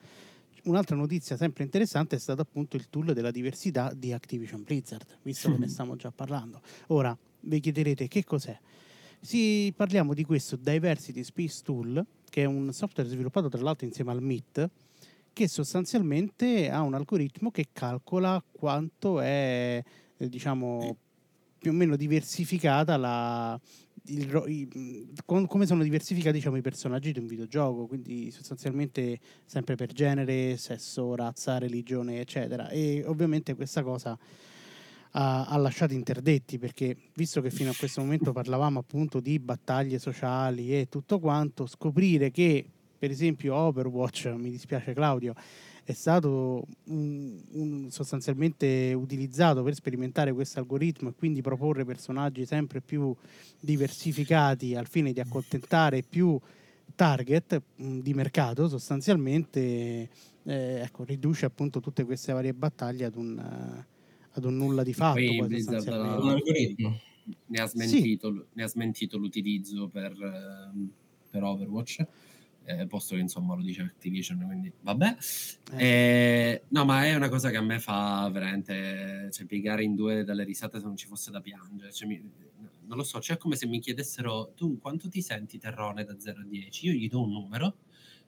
un'altra 0.65 0.97
notizia 0.97 1.37
sempre 1.37 1.65
interessante 1.65 2.17
è 2.17 2.19
stato 2.19 2.43
appunto 2.43 2.77
il 2.77 2.89
tool 2.89 3.13
della 3.13 3.31
diversità 3.31 3.93
di 3.95 4.13
Activision 4.13 4.63
Blizzard, 4.63 5.19
visto 5.23 5.51
che 5.51 5.59
ne 5.59 5.69
stiamo 5.69 5.97
già 5.97 6.11
parlando. 6.11 6.61
Ora 6.89 7.17
vi 7.41 7.61
chiederete 7.61 8.09
che 8.09 8.25
cos'è. 8.25 8.59
Sì, 9.25 9.73
parliamo 9.75 10.13
di 10.13 10.23
questo 10.23 10.55
Diversity 10.57 11.25
Space 11.25 11.63
Tool, 11.65 12.05
che 12.29 12.43
è 12.43 12.45
un 12.45 12.71
software 12.75 13.09
sviluppato 13.09 13.49
tra 13.49 13.63
l'altro 13.63 13.87
insieme 13.87 14.11
al 14.11 14.21
MIT, 14.21 14.69
che 15.33 15.49
sostanzialmente 15.49 16.69
ha 16.69 16.83
un 16.83 16.93
algoritmo 16.93 17.51
che 17.51 17.69
calcola 17.73 18.45
quanto 18.53 19.21
è, 19.21 19.83
eh, 20.19 20.29
diciamo, 20.29 20.97
più 21.59 21.71
o 21.71 21.75
meno 21.75 21.97
diversificata 21.97 22.99
la, 22.99 23.59
il 24.09 24.45
i- 24.47 25.09
come 25.25 25.65
sono 25.65 25.83
diversificati 25.83 26.37
diciamo, 26.37 26.57
i 26.59 26.61
personaggi 26.61 27.11
di 27.13 27.19
un 27.19 27.27
videogioco, 27.27 27.87
quindi 27.87 28.31
sostanzialmente 28.31 29.19
sempre 29.47 29.75
per 29.75 29.91
genere, 29.95 30.59
sesso, 30.59 31.15
razza, 31.15 31.57
religione, 31.57 32.21
eccetera. 32.21 32.69
E 32.69 33.03
ovviamente 33.07 33.55
questa 33.55 33.83
cosa 33.83 34.19
ha, 35.17 35.47
ha 35.47 35.57
lasciato 35.57 35.95
interdetti 35.95 36.59
perché 36.59 36.97
visto 37.15 37.41
che 37.41 37.51
fino 37.51 37.71
a 37.71 37.75
questo 37.77 38.01
momento 38.01 38.33
parlavamo 38.33 38.79
appunto 38.79 39.21
di 39.21 39.39
battaglie 39.39 39.99
sociali 39.99 40.79
e 40.79 40.89
tutto 40.89 41.19
quanto, 41.19 41.67
scoprire 41.67 42.31
che 42.31 42.67
per 42.99 43.11
esempio 43.11 43.55
Overwatch, 43.55 44.33
mi 44.37 44.51
dispiace 44.51 44.95
Claudio, 44.95 45.35
è 45.85 45.93
stato 45.93 46.65
un- 46.85 47.39
un- 47.53 47.91
sostanzialmente 47.91 48.95
utilizzato 48.95 49.63
per 49.63 49.75
sperimentare 49.75 50.33
questo 50.33 50.59
algoritmo 50.59 51.11
e 51.11 51.15
quindi 51.15 51.43
proporre 51.43 51.85
personaggi 51.85 52.47
sempre 52.47 52.81
più 52.81 53.15
diversificati 53.61 54.75
al 54.75 54.87
fine 54.87 55.13
di 55.13 55.21
accontentare 55.21 56.03
più 56.03 56.41
target 56.95 57.61
mh, 57.77 57.99
di 57.99 58.15
mercato 58.15 58.69
sostanzialmente 58.69 60.09
eh, 60.47 60.81
ecco, 60.83 61.05
riduce 61.05 61.45
appunto 61.45 61.81
tutte 61.81 62.05
queste 62.05 62.33
varie 62.33 62.55
battaglie 62.55 63.05
ad 63.05 63.17
un, 63.17 63.85
ad 64.35 64.45
un 64.45 64.57
nulla 64.57 64.83
di 64.83 64.93
fatto 64.93 65.15
Poi 65.15 65.43
Blizzard 65.47 65.77
sostanzialmente. 65.79 66.23
Un 66.23 66.29
algoritmo. 66.31 67.01
ne 67.47 67.61
ha 67.61 67.67
smentito, 67.67 68.47
ne 68.53 68.63
ha 68.63 68.67
smentito 68.67 69.17
l'utilizzo 69.19 69.89
per, 69.89 70.13
ehm, 70.13 70.91
per 71.31 71.43
Overwatch, 71.43 72.07
eh, 72.65 72.87
posto 72.87 73.15
che 73.15 73.21
insomma 73.21 73.55
lo 73.55 73.63
dice 73.63 73.83
Activision, 73.83 74.43
quindi 74.45 74.73
vabbè. 74.81 75.17
Eh, 75.73 75.87
Eh, 75.87 76.63
no, 76.69 76.85
ma 76.85 77.05
è 77.07 77.15
una 77.15 77.29
cosa 77.29 77.51
che 77.51 77.57
a 77.57 77.63
me 77.63 77.79
fa 77.79 78.29
veramente 78.33 79.29
cioè, 79.33 79.47
piegare 79.47 79.85
in 79.85 79.95
due 79.95 80.25
dalle 80.25 80.45
risate 80.45 80.79
se 80.79 80.85
non 80.85 80.97
ci 80.97 81.07
fosse 81.07 81.31
da 81.31 81.41
piangere. 81.41 81.93
Cioè, 81.93 82.09
mi- 82.09 82.23
non 82.87 82.99
lo 82.99 83.03
so, 83.05 83.21
cioè 83.21 83.37
è 83.37 83.39
come 83.39 83.57
se 83.57 83.67
mi 83.67 83.81
chiedessero 83.81 84.53
tu 84.55 84.79
quanto 84.79 85.09
ti 85.09 85.23
senti 85.23 85.59
terrone 85.59 86.05
da 86.05 86.19
0 86.19 86.41
a 86.41 86.45
10? 86.45 86.87
Io 86.87 86.93
gli 86.93 87.09
do 87.09 87.23
un 87.23 87.31
numero 87.33 87.77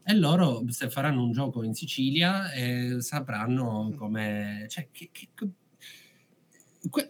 E 0.09 0.15
loro, 0.15 0.63
se 0.69 0.89
faranno 0.89 1.23
un 1.25 1.33
gioco 1.33 1.63
in 1.65 1.75
Sicilia, 1.75 2.53
eh, 2.53 3.01
sapranno 3.01 3.93
come... 3.97 4.67
Cioè, 4.69 4.89
che, 4.93 5.09
che, 5.13 5.29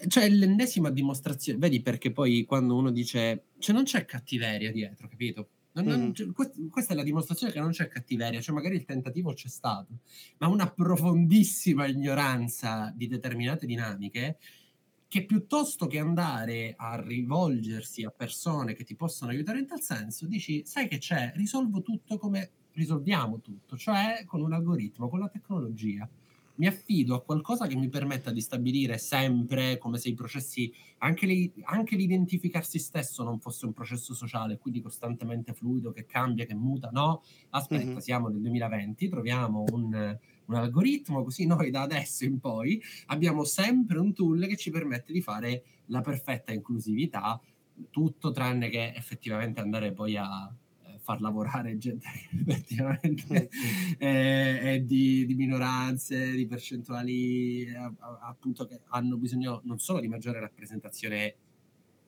cioè, 0.08 0.28
l'ennesima 0.28 0.90
dimostrazione, 0.90 1.58
vedi 1.58 1.80
perché 1.80 2.12
poi 2.12 2.44
quando 2.44 2.76
uno 2.76 2.90
dice, 2.90 3.44
cioè 3.58 3.74
non 3.74 3.84
c'è 3.84 4.04
cattiveria 4.04 4.72
dietro, 4.72 5.08
capito? 5.08 5.48
Non, 5.72 5.84
non, 5.84 6.06
mm. 6.08 6.12
cioè, 6.12 6.28
questa 6.70 6.94
è 6.94 6.96
la 6.96 7.02
dimostrazione 7.02 7.52
che 7.52 7.60
non 7.60 7.70
c'è 7.70 7.88
cattiveria, 7.88 8.40
cioè 8.40 8.54
magari 8.54 8.76
il 8.76 8.84
tentativo 8.84 9.34
c'è 9.34 9.48
stato, 9.48 9.98
ma 10.38 10.48
una 10.48 10.70
profondissima 10.70 11.86
ignoranza 11.86 12.92
di 12.96 13.06
determinate 13.06 13.66
dinamiche 13.66 14.38
che 15.08 15.24
piuttosto 15.24 15.86
che 15.86 15.98
andare 15.98 16.74
a 16.76 17.00
rivolgersi 17.00 18.02
a 18.02 18.10
persone 18.10 18.74
che 18.74 18.84
ti 18.84 18.96
possono 18.96 19.30
aiutare 19.30 19.58
in 19.58 19.66
tal 19.66 19.80
senso, 19.80 20.26
dici, 20.26 20.64
sai 20.64 20.88
che 20.88 20.98
c'è, 20.98 21.32
risolvo 21.36 21.82
tutto 21.82 22.18
come 22.18 22.50
risolviamo 22.72 23.40
tutto, 23.40 23.76
cioè 23.76 24.24
con 24.26 24.40
un 24.40 24.52
algoritmo, 24.52 25.08
con 25.08 25.18
la 25.18 25.28
tecnologia 25.28 26.08
mi 26.56 26.66
affido 26.66 27.14
a 27.14 27.22
qualcosa 27.22 27.66
che 27.66 27.76
mi 27.76 27.88
permetta 27.88 28.30
di 28.30 28.40
stabilire 28.40 28.98
sempre 28.98 29.78
come 29.78 29.98
se 29.98 30.08
i 30.08 30.14
processi, 30.14 30.72
anche, 30.98 31.26
le, 31.26 31.52
anche 31.64 31.96
l'identificarsi 31.96 32.78
stesso 32.78 33.22
non 33.22 33.40
fosse 33.40 33.66
un 33.66 33.72
processo 33.72 34.14
sociale, 34.14 34.58
quindi 34.58 34.80
costantemente 34.80 35.52
fluido, 35.52 35.92
che 35.92 36.06
cambia, 36.06 36.46
che 36.46 36.54
muta. 36.54 36.90
No, 36.92 37.22
aspetta, 37.50 37.84
mm-hmm. 37.84 37.96
siamo 37.98 38.28
nel 38.28 38.40
2020, 38.40 39.08
troviamo 39.08 39.64
un, 39.72 40.18
un 40.46 40.54
algoritmo, 40.54 41.24
così 41.24 41.46
noi 41.46 41.70
da 41.70 41.82
adesso 41.82 42.24
in 42.24 42.38
poi 42.38 42.82
abbiamo 43.06 43.44
sempre 43.44 43.98
un 43.98 44.12
tool 44.12 44.46
che 44.46 44.56
ci 44.56 44.70
permette 44.70 45.12
di 45.12 45.20
fare 45.20 45.64
la 45.86 46.00
perfetta 46.00 46.52
inclusività, 46.52 47.40
tutto 47.90 48.30
tranne 48.30 48.68
che 48.70 48.92
effettivamente 48.94 49.60
andare 49.60 49.92
poi 49.92 50.16
a 50.16 50.50
far 51.06 51.20
lavorare 51.20 51.78
gente 51.78 52.08
effettivamente 52.34 53.48
è, 53.96 54.58
è 54.60 54.80
di, 54.80 55.24
di, 55.24 55.34
minoranze, 55.34 56.32
di 56.32 56.46
percentuali 56.48 57.72
appunto 58.22 58.66
che 58.66 58.80
hanno 58.88 59.16
bisogno 59.16 59.60
non 59.64 59.78
solo 59.78 60.00
di 60.00 60.08
maggiore 60.08 60.40
rappresentazione, 60.40 61.34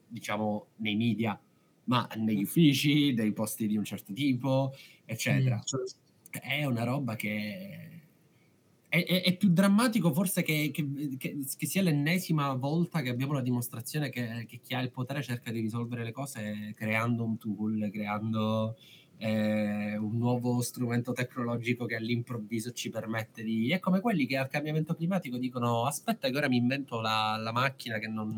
diciamo, 0.08 0.66
nei 0.78 0.96
media, 0.96 1.40
ma 1.84 2.08
negli 2.16 2.42
uffici, 2.42 3.14
dei 3.14 3.32
posti 3.32 3.68
di 3.68 3.76
un 3.76 3.84
certo 3.84 4.12
tipo, 4.12 4.74
eccetera. 5.04 5.56
Mm. 5.56 6.40
È 6.40 6.64
una 6.64 6.82
roba 6.82 7.14
che 7.14 7.97
è, 8.88 9.04
è, 9.04 9.22
è, 9.22 9.36
più 9.36 9.50
drammatico 9.50 10.12
forse 10.12 10.42
che, 10.42 10.70
che, 10.72 11.16
che, 11.18 11.38
che, 11.56 11.66
sia 11.66 11.82
l'ennesima 11.82 12.54
volta 12.54 13.02
che 13.02 13.10
abbiamo 13.10 13.34
la 13.34 13.42
dimostrazione 13.42 14.08
che, 14.08 14.46
chi 14.62 14.74
ha 14.74 14.80
il 14.80 14.90
potere 14.90 15.22
cerca 15.22 15.50
di 15.50 15.60
risolvere 15.60 16.04
le 16.04 16.12
cose 16.12 16.72
creando 16.74 17.22
un 17.24 17.36
tool, 17.36 17.90
creando 17.92 18.76
eh, 19.18 19.96
un 19.96 20.16
nuovo 20.16 20.62
strumento 20.62 21.12
tecnologico 21.12 21.84
che 21.84 21.96
all'improvviso 21.96 22.72
ci 22.72 22.88
permette 22.88 23.42
di... 23.42 23.70
È 23.70 23.78
come 23.78 24.00
quelli 24.00 24.26
che 24.26 24.38
al 24.38 24.48
cambiamento 24.48 24.94
climatico 24.94 25.36
dicono 25.36 25.84
aspetta 25.84 26.30
che 26.30 26.36
ora 26.36 26.48
mi 26.48 26.56
invento 26.56 27.00
la, 27.00 27.36
la 27.38 27.52
macchina 27.52 27.98
che 27.98 28.08
non... 28.08 28.34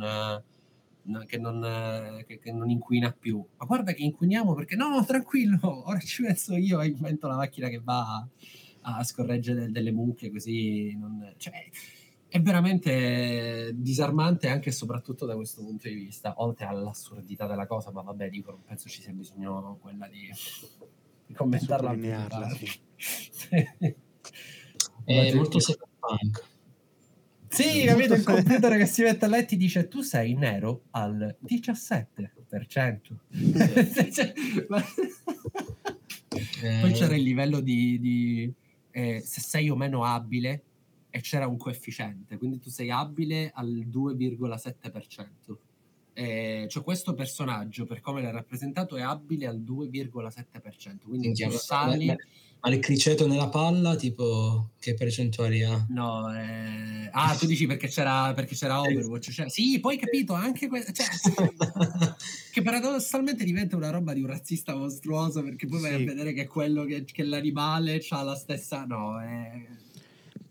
Non, 1.03 1.26
non, 1.40 2.70
inquina 2.70 3.11
più. 3.11 3.42
Ma 3.57 3.64
guarda 3.64 3.92
che 3.92 4.03
inquiniamo 4.03 4.55
perché 4.55 4.76
no, 4.76 5.03
tranquillo, 5.07 5.88
ora 5.88 5.98
ci 5.98 6.22
penso 6.22 6.55
io 6.55 6.80
e 6.80 6.88
invento 6.88 7.26
la 7.26 7.36
macchina 7.36 7.68
che 7.68 7.80
va 7.82 8.24
a 8.83 9.05
scorreggere 9.05 9.70
delle 9.70 9.93
mucche 9.93 10.31
così. 10.31 10.97
Non, 10.97 11.35
cioè, 11.37 11.68
è 12.28 12.41
veramente 12.41 13.72
disarmante 13.74 14.49
anche 14.49 14.68
e 14.68 14.72
soprattutto 14.72 15.26
da 15.26 15.35
questo 15.35 15.62
punto 15.62 15.89
di 15.89 15.95
vista, 15.95 16.35
oltre 16.39 16.66
all'assurdità 16.66 17.47
della 17.47 17.66
cosa, 17.66 17.91
ma 17.91 18.03
vabbè, 18.03 18.31
dico, 18.31 18.53
non 18.53 18.62
penso 18.64 18.89
ci 18.89 19.03
sia 19.03 19.12
bisogno 19.12 19.78
quella 19.81 20.09
di, 20.09 20.31
di 21.26 21.35
commentarla. 21.35 22.49
Sì. 22.51 22.81
È 25.05 25.35
molto 25.35 25.59
cyberpunk. 25.59 26.45
Sì, 27.49 27.85
capito? 27.85 28.14
Il 28.14 28.22
computer 28.22 28.76
che 28.76 28.87
si 28.87 29.03
mette 29.03 29.24
a 29.24 29.28
letto 29.28 29.57
dice 29.57 29.89
tu 29.89 30.03
sei 30.03 30.35
nero 30.35 30.85
al 30.91 31.37
17%. 31.45 33.16
Sì. 34.11 34.33
Poi 36.81 36.93
c'era 36.93 37.16
il 37.16 37.22
livello 37.22 37.59
di, 37.59 37.99
di 37.99 38.53
eh, 38.91 39.20
se 39.20 39.41
sei 39.41 39.70
o 39.70 39.76
meno 39.76 40.05
abile 40.05 40.62
e 41.11 41.20
c'era 41.20 41.47
un 41.47 41.57
coefficiente, 41.57 42.38
quindi 42.38 42.59
tu 42.59 42.70
sei 42.70 42.91
abile 42.91 43.51
al 43.55 43.68
2,7%. 43.68 45.57
Eh, 46.12 46.66
cioè 46.68 46.82
questo 46.82 47.14
personaggio, 47.14 47.86
per 47.86 48.01
come 48.01 48.22
l'ha 48.22 48.30
rappresentato, 48.30 48.97
è 48.97 49.03
abile 49.03 49.47
al 49.47 49.61
2,7%. 49.61 51.05
Quindi 51.05 51.34
Senti, 51.34 51.57
sali... 51.57 52.07
Ma, 52.07 52.16
ma 52.61 52.71
il 52.71 52.81
criceto 52.81 53.27
nella 53.27 53.49
palla, 53.49 53.97
tipo, 53.97 54.71
che 54.79 54.95
percentuali 54.95 55.63
ha? 55.63 55.87
No, 55.91 56.33
eh... 56.35 57.09
ah, 57.11 57.35
tu 57.35 57.47
dici 57.47 57.67
perché 57.67 57.89
c'era, 57.89 58.33
perché 58.35 58.55
c'era 58.55 58.81
Overwatch. 58.81 59.31
Cioè, 59.31 59.49
sì, 59.49 59.81
poi 59.81 59.97
capito, 59.97 60.35
anche 60.35 60.69
que... 60.69 60.85
cioè, 60.93 61.07
che 62.53 62.63
paradossalmente 62.63 63.45
diventa 63.45 63.77
una 63.77 63.91
roba 63.91 64.13
di 64.13 64.21
un 64.21 64.27
razzista 64.27 64.75
mostruoso, 64.75 65.43
perché 65.43 65.67
poi 65.67 65.81
sì. 65.81 65.85
vai 65.85 65.95
a 65.95 66.05
vedere 66.05 66.33
che 66.33 66.47
quello 66.47 66.85
che, 66.85 67.05
che 67.05 67.23
l'animale 67.25 68.05
ha 68.11 68.23
la 68.23 68.37
stessa... 68.37 68.85
No, 68.85 69.21
è 69.21 69.79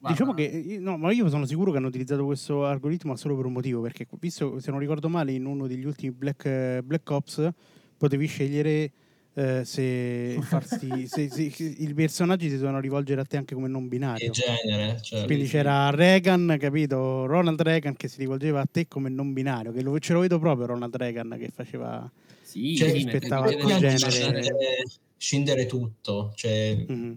Diciamo 0.08 0.34
che 0.34 0.78
no, 0.80 0.98
ma 0.98 1.12
io 1.12 1.28
sono 1.28 1.46
sicuro 1.46 1.72
che 1.72 1.78
hanno 1.78 1.88
utilizzato 1.88 2.24
questo 2.24 2.66
algoritmo 2.66 3.18
solo 3.18 3.36
per 3.36 3.46
un 3.46 3.52
motivo, 3.52 3.82
perché 3.82 4.08
visto, 4.20 4.60
se 4.60 4.72
non 4.72 4.80
ricordo 4.80 5.10
male, 5.10 5.34
in 5.34 5.46
uno 5.46 5.68
degli 5.68 5.84
ultimi 5.84 6.14
Black, 6.14 6.80
Black 6.82 7.10
Ops 7.10 7.50
potevi 7.98 8.26
scegliere 8.26 8.92
eh, 9.34 9.64
se, 9.66 10.38
farsi, 10.42 10.88
se, 11.08 11.30
se, 11.30 11.42
i 11.42 11.94
personaggi 11.94 12.50
si 12.50 12.58
devono 12.58 12.80
rivolgere 12.80 13.22
a 13.22 13.26
te 13.26 13.38
anche 13.38 13.54
come 13.56 13.68
non 13.68 13.88
binario. 13.88 14.32
Che 14.32 14.42
genere, 14.42 15.00
cioè, 15.02 15.26
Quindi 15.26 15.46
c'era 15.46 15.90
Reagan, 15.90 16.58
capito? 16.60 17.26
Ronald 17.26 17.62
Reagan 17.62 17.96
che 17.96 18.08
si 18.08 18.20
rivolgeva 18.20 18.62
a 18.62 18.68
te 18.70 18.88
come 18.88 19.10
non 19.10 19.34
binario, 19.34 19.72
che 19.72 19.82
lo, 19.82 19.98
ce 20.00 20.14
lo 20.14 20.20
vedo 20.20 20.40
proprio 20.40 20.68
Ronald 20.68 20.96
Reagan 20.96 21.36
che 21.40 21.50
faceva... 21.54 22.10
Sì, 22.42 22.76
cioè, 22.76 22.92
rispettava 22.92 23.52
il 23.52 23.78
genere. 23.78 24.84
Scendere 25.18 25.66
tutto, 25.66 26.32
cioè... 26.36 26.86
Mm-hmm 26.92 27.12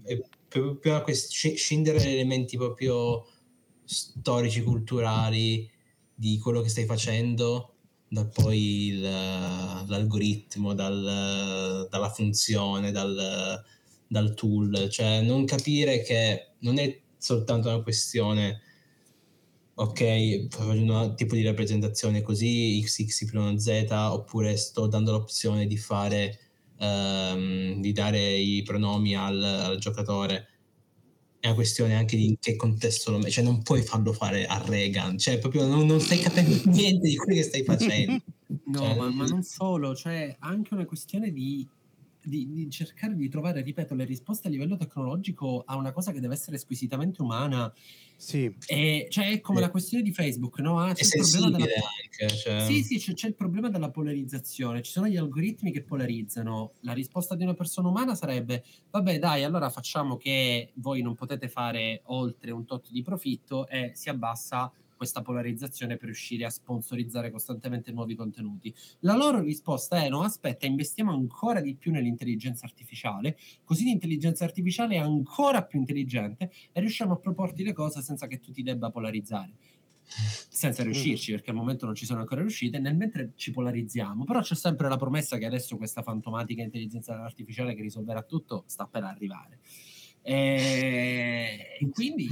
più, 0.53 0.79
più 0.79 0.93
a 0.93 1.01
quest- 1.01 1.33
scendere 1.55 2.05
elementi 2.05 2.59
proprio 2.59 3.27
storici, 3.85 4.63
culturali 4.63 5.69
di 6.15 6.39
quello 6.39 6.61
che 6.61 6.69
stai 6.69 6.85
facendo, 6.85 7.72
da 8.13 8.27
poi 8.27 8.89
il, 8.89 9.01
l'algoritmo, 9.01 10.75
dal, 10.75 11.89
dalla 11.89 12.11
funzione, 12.11 12.93
dal, 12.93 13.65
dal 14.07 14.35
tool, 14.35 14.91
cioè 14.91 15.23
non 15.23 15.47
capire 15.47 16.03
che 16.03 16.51
non 16.59 16.79
è 16.79 17.01
soltanto 17.17 17.69
una 17.69 17.83
questione 17.83 18.61
ok, 19.73 20.47
facendo 20.51 21.01
un 21.01 21.17
tipo 21.17 21.35
di 21.35 21.43
rappresentazione 21.43 22.21
così, 22.21 22.83
XXYZ, 22.85 23.87
oppure 23.91 24.59
sto 24.59 24.87
dando 24.89 25.13
l'opzione 25.13 25.67
di 25.67 25.79
fare 25.79 26.39
ehm, 26.79 27.81
di 27.81 27.93
dare 27.93 28.35
i 28.35 28.63
pronomi 28.63 29.17
al, 29.17 29.43
al, 29.43 29.79
giocatore 29.79 30.49
è 31.43 31.49
una 31.49 31.57
questione 31.57 31.97
anche 31.97 32.17
di 32.17 32.27
in 32.27 32.39
che 32.39 32.55
contesto 32.55 33.11
lo 33.11 33.19
metti, 33.19 33.33
cioè 33.33 33.43
non 33.43 33.63
puoi 33.63 33.83
farlo 33.83 34.13
fare 34.13 34.47
a 34.47 34.63
Reagan, 34.65 35.19
cioè 35.19 35.41
proprio 35.41 35.67
non, 35.67 35.87
non 35.87 35.99
stai 35.99 36.21
capendo 36.21 36.57
niente 36.71 37.09
di 37.09 37.17
quello 37.17 37.35
che 37.35 37.43
stai 37.43 37.65
facendo. 37.65 38.23
No, 38.67 38.79
cioè, 38.79 38.95
ma, 38.95 39.11
ma, 39.11 39.27
non 39.27 39.43
solo, 39.43 39.93
cioè 39.97 40.37
anche 40.39 40.73
una 40.73 40.85
questione 40.85 41.33
di 41.33 41.69
di, 42.25 42.49
di, 42.53 42.71
cercare 42.71 43.17
di 43.17 43.29
trovare, 43.29 43.63
ripeto, 43.63 43.97
le 43.97 44.05
risposte 44.05 44.47
a 44.47 44.51
livello 44.53 44.77
tecnologico 44.77 45.65
a 45.67 45.75
una 45.75 45.91
cosa 45.91 46.13
che 46.13 46.21
deve 46.21 46.35
essere 46.35 46.57
squisitamente 46.59 47.21
umana. 47.21 47.73
Sì. 48.23 48.55
E, 48.69 49.09
cioè, 49.11 49.33
è 49.33 49.41
come 49.41 49.59
sì. 49.59 49.65
la 49.65 49.71
questione 49.73 50.05
di 50.05 50.13
Facebook, 50.13 50.61
no? 50.61 50.79
Ah, 50.79 50.93
c'è, 50.93 51.17
il 51.17 51.29
problema 51.29 51.57
della... 51.57 51.81
anche, 52.05 52.37
cioè... 52.37 52.65
Sì, 52.67 52.85
sì, 52.85 52.99
c'è, 52.99 53.15
c'è, 53.15 53.27
il 53.27 53.35
problema 53.35 53.69
della 53.69 53.91
polarizzazione. 53.91 54.81
Ci 54.81 54.93
sono 54.93 55.09
gli 55.09 55.17
algoritmi 55.17 55.73
che 55.73 55.83
polarizzano. 55.83 56.75
La 56.83 56.93
risposta 56.93 57.35
di 57.35 57.43
una 57.43 57.55
persona 57.55 57.89
umana 57.89 58.15
sarebbe: 58.15 58.63
vabbè, 58.93 59.19
dai, 59.19 59.43
allora 59.43 59.71
facciamo 59.71 60.17
che 60.17 60.71
voi 60.75 61.03
non 61.03 61.17
potete 61.17 61.49
fare 61.49 62.03
oltre 62.05 62.53
un 62.53 62.65
tot 62.65 62.93
di 62.93 63.03
profitto 63.03 63.67
e 63.67 63.91
si 63.95 64.09
abbassa 64.09 64.73
questa 65.03 65.21
polarizzazione 65.21 65.97
per 65.97 66.05
riuscire 66.05 66.45
a 66.45 66.51
sponsorizzare 66.51 67.33
costantemente 67.33 67.91
nuovi 67.91 68.15
contenuti. 68.15 68.73
La 69.01 69.17
loro 69.17 69.41
risposta 69.41 70.01
è 70.01 70.09
no, 70.09 70.23
aspetta, 70.23 70.65
investiamo 70.65 71.11
ancora 71.11 71.61
di 71.61 71.75
più 71.75 71.91
nell'intelligenza 71.91 72.67
artificiale, 72.67 73.37
così 73.65 73.83
l'intelligenza 73.83 74.45
artificiale 74.45 74.95
è 74.95 74.99
ancora 74.99 75.65
più 75.65 75.81
intelligente 75.81 76.53
e 76.71 76.79
riusciamo 76.79 77.15
a 77.15 77.17
proporti 77.17 77.65
le 77.65 77.73
cose 77.73 78.01
senza 78.01 78.29
che 78.29 78.39
tu 78.39 78.53
ti 78.53 78.63
debba 78.63 78.91
polarizzare. 78.91 79.55
Senza 80.05 80.85
riuscirci 80.85 81.33
perché 81.33 81.51
al 81.51 81.57
momento 81.57 81.85
non 81.85 81.97
ci 81.97 82.05
sono 82.05 82.21
ancora 82.21 82.43
riuscite 82.43 82.79
nel 82.79 82.95
mentre 82.95 83.33
ci 83.35 83.51
polarizziamo. 83.51 84.23
Però 84.25 84.41
c'è 84.41 84.55
sempre 84.55 84.89
la 84.89 84.97
promessa 84.97 85.37
che 85.37 85.47
adesso 85.47 85.77
questa 85.77 86.03
fantomatica 86.03 86.63
intelligenza 86.63 87.25
artificiale 87.25 87.75
che 87.75 87.83
risolverà 87.83 88.23
tutto 88.23 88.63
sta 88.67 88.87
per 88.87 89.03
arrivare. 89.03 89.59
E, 90.25 91.77
e 91.81 91.89
quindi 91.91 92.29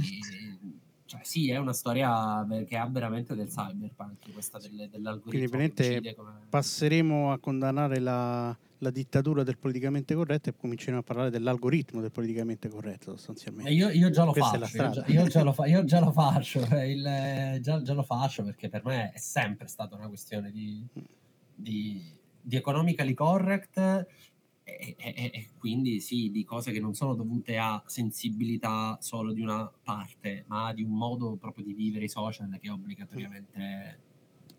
cioè, 1.11 1.19
sì, 1.23 1.51
è 1.51 1.57
una 1.57 1.73
storia 1.73 2.47
che 2.65 2.77
ha 2.77 2.87
veramente 2.87 3.35
del 3.35 3.47
cyberpunk, 3.47 4.31
questa 4.31 4.57
del, 4.59 4.87
dell'algoritmo. 4.89 5.59
Quindi 5.59 6.13
come... 6.15 6.45
passeremo 6.49 7.33
a 7.33 7.37
condannare 7.37 7.99
la, 7.99 8.57
la, 8.77 8.89
dittatura 8.91 9.43
del 9.43 9.57
politicamente 9.57 10.15
corretto 10.15 10.47
e 10.47 10.53
cominceremo 10.55 10.99
a 10.99 11.03
parlare 11.03 11.29
dell'algoritmo 11.29 11.99
del 11.99 12.11
politicamente 12.11 12.69
corretto 12.69 13.17
sostanzialmente. 13.17 13.71
Io, 13.71 13.89
io, 13.89 14.09
già 14.09 14.23
lo 14.23 14.31
faccio, 14.31 14.77
io 14.77 14.89
già, 14.89 15.03
io, 15.07 15.27
già 15.27 15.43
lo 15.43 15.51
fa, 15.51 15.83
già 15.83 15.99
lo 15.99 16.11
faccio, 16.13 16.59
il, 16.59 17.57
già, 17.59 17.81
già, 17.81 17.93
lo 17.93 18.03
faccio 18.03 18.43
perché 18.45 18.69
per 18.69 18.85
me 18.85 19.11
è 19.11 19.17
sempre 19.17 19.67
stata 19.67 19.97
una 19.97 20.07
questione 20.07 20.49
di, 20.49 20.87
di, 21.53 22.01
di 22.39 22.55
economically 22.55 23.13
correct 23.13 24.07
e, 24.79 24.95
e, 24.97 25.31
e, 25.33 25.49
quindi 25.57 25.99
sì, 25.99 26.29
di 26.31 26.43
cose 26.43 26.71
che 26.71 26.79
non 26.79 26.93
sono 26.93 27.15
dovute 27.15 27.57
a 27.57 27.81
sensibilità 27.85 28.97
solo 29.01 29.33
di 29.33 29.41
una 29.41 29.71
parte, 29.83 30.45
ma 30.47 30.73
di 30.73 30.83
un 30.83 30.91
modo 30.91 31.35
proprio 31.35 31.63
di 31.63 31.73
vivere 31.73 32.05
i 32.05 32.09
social 32.09 32.49
che 32.59 32.67
è 32.67 32.71
obbligatoriamente 32.71 33.99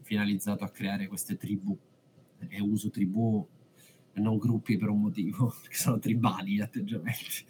finalizzato 0.03 0.65
a 0.65 0.71
creare 0.71 1.07
queste 1.07 1.37
tribù. 1.37 1.77
E 2.49 2.61
uso 2.61 2.91
tribù 2.91 3.47
e 4.13 4.21
non 4.21 4.37
gruppi 4.39 4.77
per 4.77 4.89
un 4.89 5.01
motivo, 5.01 5.55
che 5.69 5.75
sono 5.75 5.99
tribali 5.99 6.55
gli 6.55 6.61
atteggiamenti. 6.61 7.45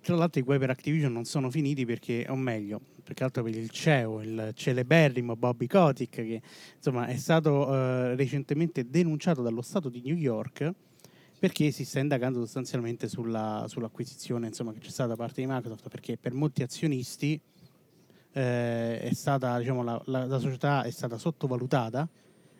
Tra 0.00 0.16
l'altro 0.16 0.40
i 0.40 0.44
guai 0.44 0.58
per 0.58 0.70
Activision 0.70 1.12
non 1.12 1.24
sono 1.24 1.50
finiti 1.50 1.84
perché, 1.84 2.24
o 2.28 2.34
meglio, 2.34 2.80
perché 3.02 3.22
altro 3.22 3.42
per 3.42 3.54
il 3.54 3.68
CEO, 3.68 4.22
il 4.22 4.52
celeberrimo 4.54 5.36
Bobby 5.36 5.66
Kotick, 5.66 6.14
che 6.14 6.42
insomma 6.76 7.06
è 7.06 7.16
stato 7.16 7.72
eh, 7.74 8.16
recentemente 8.16 8.88
denunciato 8.88 9.42
dallo 9.42 9.60
Stato 9.60 9.90
di 9.90 10.00
New 10.00 10.16
York 10.16 10.74
perché 11.40 11.70
si 11.70 11.86
sta 11.86 12.00
indagando 12.00 12.38
sostanzialmente 12.40 13.08
sulla, 13.08 13.64
sull'acquisizione 13.66 14.48
insomma, 14.48 14.74
che 14.74 14.80
c'è 14.80 14.90
stata 14.90 15.08
da 15.08 15.16
parte 15.16 15.40
di 15.40 15.46
Microsoft, 15.50 15.88
perché 15.88 16.18
per 16.18 16.34
molti 16.34 16.62
azionisti 16.62 17.40
eh, 18.32 19.10
stata, 19.14 19.58
diciamo, 19.58 19.82
la, 19.82 20.00
la, 20.04 20.26
la, 20.26 20.38
società 20.38 20.82
è 20.82 20.90
stata 20.90 21.16
sottovalutata 21.16 22.06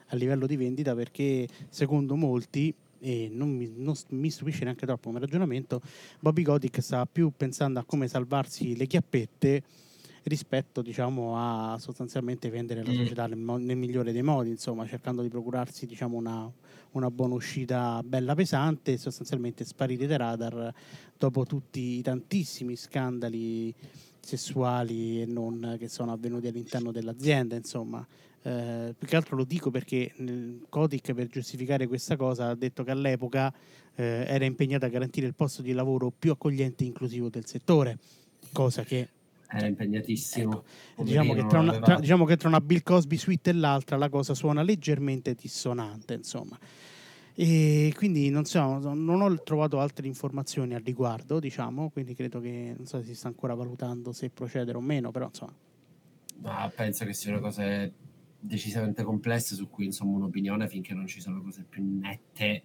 a 0.07 0.16
livello 0.16 0.47
di 0.47 0.57
vendita 0.57 0.95
perché 0.95 1.47
secondo 1.68 2.16
molti, 2.16 2.74
e 3.01 3.28
non 3.31 3.51
mi, 3.51 3.70
non 3.76 3.95
mi 4.09 4.31
stupisce 4.31 4.64
neanche 4.64 4.87
troppo 4.87 5.09
come 5.09 5.20
ragionamento, 5.20 5.83
Bobby 6.18 6.43
Kotick 6.43 6.83
sta 6.83 7.05
più 7.05 7.33
pensando 7.37 7.81
a 7.81 7.85
come 7.85 8.09
salvarsi 8.09 8.76
le 8.78 8.87
chiappette 8.87 9.62
rispetto 10.25 10.83
diciamo, 10.83 11.35
a 11.37 11.79
sostanzialmente 11.79 12.51
vendere 12.51 12.83
la 12.83 12.91
mm. 12.91 12.97
società 12.97 13.27
nel, 13.27 13.39
nel, 13.39 13.77
migliore 13.77 14.12
dei 14.12 14.23
modi, 14.23 14.51
insomma, 14.51 14.87
cercando 14.87 15.23
di 15.23 15.29
procurarsi 15.29 15.87
diciamo, 15.87 16.16
una, 16.16 16.51
una, 16.93 17.11
buona 17.11 17.35
uscita 17.35 18.03
bella 18.05 18.35
pesante 18.35 18.93
e 18.93 18.99
sostanzialmente 18.99 19.64
sparire 19.64 20.07
dai 20.07 20.18
radar 20.18 20.73
dopo 21.16 21.45
tutti 21.45 21.99
i 21.99 22.03
tantissimi 22.03 22.77
scandali 22.77 23.75
sessuali 24.21 25.23
e 25.23 25.27
non 25.27 25.77
che 25.79 25.89
sono 25.89 26.12
avvenuti 26.12 26.47
all'interno 26.47 26.93
dell'azienda, 26.93 27.57
insomma. 27.57 28.07
Eh, 28.43 28.95
più 28.97 29.07
che 29.07 29.16
altro 29.16 29.37
lo 29.37 29.45
dico 29.45 29.71
perché 29.71 30.14
Kotick 30.71 31.12
per 31.12 31.27
giustificare 31.27 31.87
questa 31.87 32.16
cosa 32.16 32.49
ha 32.49 32.55
detto 32.55 32.83
che 32.85 32.91
all'epoca 32.91 33.53
eh, 33.95 34.25
era 34.27 34.47
impegnato 34.47 34.87
a 34.87 34.89
garantire 34.89 35.27
il 35.27 35.35
posto 35.35 35.61
di 35.61 35.73
lavoro 35.73 36.11
più 36.16 36.31
accogliente 36.31 36.85
e 36.85 36.87
inclusivo 36.87 37.29
del 37.29 37.45
settore, 37.45 37.99
cosa 38.53 38.83
che 38.83 39.09
era 39.51 39.67
impegnatissimo. 39.67 40.65
Ecco. 40.95 41.03
Diciamo, 41.03 41.35
che 41.35 41.41
una, 41.41 41.79
tra, 41.81 41.99
diciamo, 41.99 42.25
che 42.25 42.37
tra 42.37 42.49
una, 42.49 42.61
Bill 42.61 42.83
Cosby 42.83 43.17
suite 43.17 43.51
e 43.51 43.53
l'altra 43.55 43.97
la 43.97 44.09
cosa 44.09 44.35
suona 44.35 44.63
leggermente 44.63 45.35
dissonante, 45.35 46.15
insomma. 46.15 46.59
E 47.35 47.93
quindi 47.97 48.29
non, 48.29 48.45
so, 48.45 48.79
non 48.79 49.21
ho 49.23 49.43
trovato 49.43 49.81
altre 49.81 50.07
informazioni 50.07 50.75
al 50.75 50.83
riguardo, 50.83 51.41
diciamo, 51.41 51.91
quindi 51.91 52.15
credo 52.15 52.41
che 52.41 52.75
non 52.77 52.87
so 52.87 52.99
se 53.01 53.07
si 53.07 53.15
sta 53.15 53.29
ancora 53.29 53.55
valutando 53.55 54.13
se 54.13 54.31
procedere 54.31 54.77
o 54.77 54.81
meno, 54.81 55.11
però 55.11 55.27
insomma. 55.27 55.55
Ma 56.43 56.73
penso 56.75 57.05
che 57.05 57.13
siano 57.13 57.41
cose 57.41 57.93
decisamente 58.39 59.03
complesse 59.03 59.55
su 59.55 59.69
cui 59.69 59.85
insomma 59.87 60.17
un'opinione 60.17 60.67
finché 60.69 60.95
non 60.95 61.07
ci 61.07 61.21
sono 61.21 61.43
cose 61.43 61.65
più 61.69 61.83
nette 61.99 62.63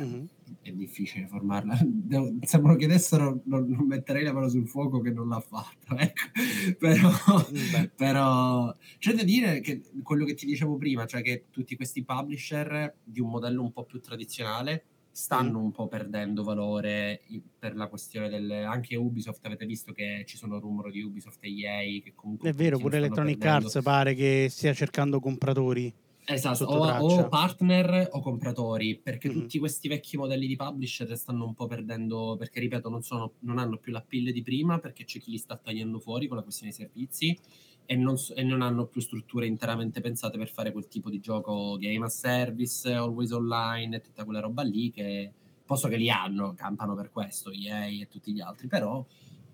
mm-hmm. 0.00 0.24
è 0.62 0.70
difficile 0.72 1.26
formarla. 1.26 1.78
Devo, 1.82 2.34
se 2.42 2.60
me 2.60 2.68
lo 2.68 2.76
chiedessero, 2.76 3.40
non, 3.44 3.68
non, 3.68 3.86
metterei 3.86 4.24
la 4.24 4.32
mano 4.32 4.48
sul 4.48 4.68
fuoco 4.68 5.00
che 5.00 5.10
non 5.10 5.28
l'ha 5.28 5.40
fatto. 5.40 5.96
Ecco. 6.02 6.76
però, 6.78 7.10
mm, 7.10 7.84
però 7.94 8.76
c'è 8.98 9.12
da 9.12 9.22
dire 9.22 9.60
che 9.60 9.82
quello 10.02 10.24
che 10.24 10.34
ti 10.34 10.46
dicevo 10.46 10.76
prima, 10.76 11.06
cioè 11.06 11.22
che 11.22 11.46
tutti 11.50 11.76
questi 11.76 12.04
publisher 12.04 12.96
di 13.02 13.20
un 13.20 13.30
modello 13.30 13.62
un 13.62 13.72
po' 13.72 13.84
più 13.84 14.00
tradizionale 14.00 14.84
stanno 15.12 15.60
mm. 15.60 15.64
un 15.64 15.70
po' 15.72 15.88
perdendo 15.88 16.42
valore 16.42 17.22
per 17.58 17.76
la 17.76 17.86
questione 17.86 18.28
del 18.30 18.50
anche 18.50 18.96
Ubisoft 18.96 19.44
avete 19.44 19.66
visto 19.66 19.92
che 19.92 20.24
ci 20.26 20.36
sono 20.38 20.58
rumori 20.58 20.90
di 20.90 21.02
Ubisoft 21.02 21.44
e 21.44 21.60
EA 21.60 22.00
che 22.00 22.12
comunque 22.14 22.48
è 22.48 22.52
vero 22.54 22.78
pure 22.78 22.96
Electronic 22.96 23.38
perdendo. 23.38 23.66
Arts 23.66 23.82
pare 23.82 24.14
che 24.14 24.46
stia 24.48 24.72
cercando 24.72 25.20
compratori 25.20 25.92
Esatto, 26.24 26.64
o, 26.64 26.86
o, 26.86 27.28
partner 27.28 28.08
o 28.12 28.20
compratori, 28.20 28.96
perché 28.96 29.28
mm-hmm. 29.28 29.40
tutti 29.40 29.58
questi 29.58 29.88
vecchi 29.88 30.16
modelli 30.16 30.46
di 30.46 30.54
publisher 30.54 31.16
stanno 31.16 31.44
un 31.44 31.54
po' 31.54 31.66
perdendo, 31.66 32.36
perché 32.38 32.60
ripeto, 32.60 32.88
non, 32.88 33.02
sono, 33.02 33.34
non 33.40 33.58
hanno 33.58 33.76
più 33.78 33.90
la 33.90 34.02
pille 34.02 34.30
di 34.30 34.42
prima, 34.42 34.78
perché 34.78 35.04
c'è 35.04 35.18
chi 35.18 35.32
li 35.32 35.38
sta 35.38 35.56
tagliando 35.56 35.98
fuori 35.98 36.28
con 36.28 36.36
la 36.36 36.44
questione 36.44 36.72
dei 36.72 36.86
servizi 36.86 37.36
e 37.84 37.96
non, 37.96 38.14
e 38.36 38.42
non 38.44 38.62
hanno 38.62 38.86
più 38.86 39.00
strutture 39.00 39.46
interamente 39.46 40.00
pensate 40.00 40.38
per 40.38 40.48
fare 40.48 40.70
quel 40.70 40.86
tipo 40.86 41.10
di 41.10 41.18
gioco 41.18 41.76
game 41.76 42.04
as 42.04 42.16
service, 42.16 42.90
always 42.92 43.32
online 43.32 43.96
e 43.96 44.00
tutta 44.00 44.24
quella 44.24 44.40
roba 44.40 44.62
lì 44.62 44.90
che 44.90 45.32
posso 45.64 45.88
che 45.88 45.96
li 45.96 46.08
hanno, 46.08 46.54
campano 46.54 46.94
per 46.94 47.10
questo, 47.10 47.50
EA 47.50 47.86
e 47.86 48.06
tutti 48.08 48.32
gli 48.32 48.40
altri, 48.40 48.68
però 48.68 49.04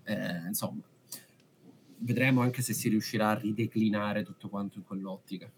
eh, 0.03 0.47
insomma 0.47 0.83
vedremo 2.01 2.41
anche 2.41 2.61
se 2.61 2.73
si 2.73 2.89
riuscirà 2.89 3.29
a 3.29 3.39
rideclinare 3.39 4.23
tutto 4.23 4.49
quanto 4.49 4.77
in 4.77 4.83
quell'ottica. 4.83 5.51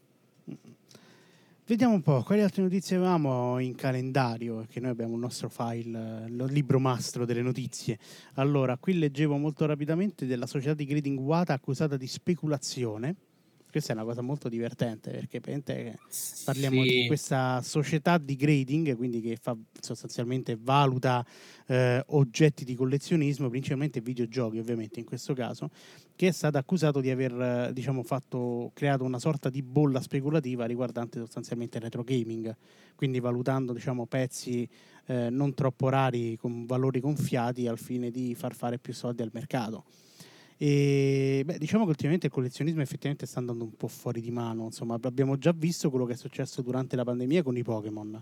Vediamo 1.71 1.93
un 1.93 2.01
po', 2.01 2.21
quali 2.23 2.41
altre 2.41 2.63
notizie 2.63 2.97
avevamo 2.97 3.57
in 3.59 3.75
calendario, 3.75 4.57
perché 4.57 4.81
noi 4.81 4.89
abbiamo 4.89 5.13
il 5.13 5.21
nostro 5.21 5.47
file, 5.47 6.25
il 6.27 6.45
libro 6.49 6.81
mastro 6.81 7.23
delle 7.23 7.41
notizie. 7.41 7.97
Allora, 8.33 8.75
qui 8.75 8.99
leggevo 8.99 9.37
molto 9.37 9.65
rapidamente 9.65 10.25
della 10.25 10.47
società 10.47 10.73
di 10.73 10.83
grading 10.83 11.17
Wata 11.17 11.53
accusata 11.53 11.95
di 11.95 12.07
speculazione. 12.07 13.15
Questa 13.71 13.93
è 13.93 13.95
una 13.95 14.03
cosa 14.03 14.21
molto 14.21 14.49
divertente 14.49 15.11
perché 15.11 15.39
parliamo 15.39 16.83
sì. 16.83 16.89
di 16.89 17.07
questa 17.07 17.61
società 17.61 18.17
di 18.17 18.35
grading, 18.35 18.95
quindi 18.97 19.21
che 19.21 19.37
fa, 19.41 19.55
sostanzialmente 19.79 20.57
valuta 20.59 21.25
eh, 21.67 22.03
oggetti 22.07 22.65
di 22.65 22.75
collezionismo, 22.75 23.49
principalmente 23.49 24.01
videogiochi 24.01 24.59
ovviamente 24.59 24.99
in 24.99 25.05
questo 25.05 25.33
caso, 25.33 25.69
che 26.15 26.27
è 26.27 26.31
stato 26.31 26.57
accusato 26.57 26.99
di 26.99 27.09
aver 27.09 27.71
diciamo, 27.73 28.03
fatto, 28.03 28.71
creato 28.73 29.05
una 29.05 29.19
sorta 29.19 29.49
di 29.49 29.61
bolla 29.61 30.01
speculativa 30.01 30.65
riguardante 30.65 31.17
sostanzialmente 31.17 31.77
il 31.77 31.83
retro 31.83 32.03
gaming, 32.03 32.55
quindi 32.95 33.19
valutando 33.19 33.73
diciamo, 33.73 34.05
pezzi 34.05 34.67
eh, 35.05 35.29
non 35.29 35.53
troppo 35.53 35.89
rari 35.89 36.35
con 36.37 36.65
valori 36.65 36.99
gonfiati 36.99 37.67
al 37.67 37.79
fine 37.79 38.11
di 38.11 38.35
far 38.35 38.53
fare 38.53 38.77
più 38.77 38.93
soldi 38.93 39.21
al 39.21 39.31
mercato. 39.31 39.85
E 40.63 41.41
beh, 41.43 41.57
diciamo 41.57 41.85
che 41.85 41.89
ultimamente 41.89 42.27
il 42.27 42.31
collezionismo 42.31 42.83
effettivamente 42.83 43.25
sta 43.25 43.39
andando 43.39 43.63
un 43.63 43.75
po' 43.75 43.87
fuori 43.87 44.21
di 44.21 44.29
mano. 44.29 44.65
Insomma, 44.65 44.99
abbiamo 45.01 45.35
già 45.39 45.53
visto 45.53 45.89
quello 45.89 46.05
che 46.05 46.13
è 46.13 46.15
successo 46.15 46.61
durante 46.61 46.95
la 46.95 47.03
pandemia 47.03 47.41
con 47.41 47.57
i 47.57 47.63
Pokémon, 47.63 48.21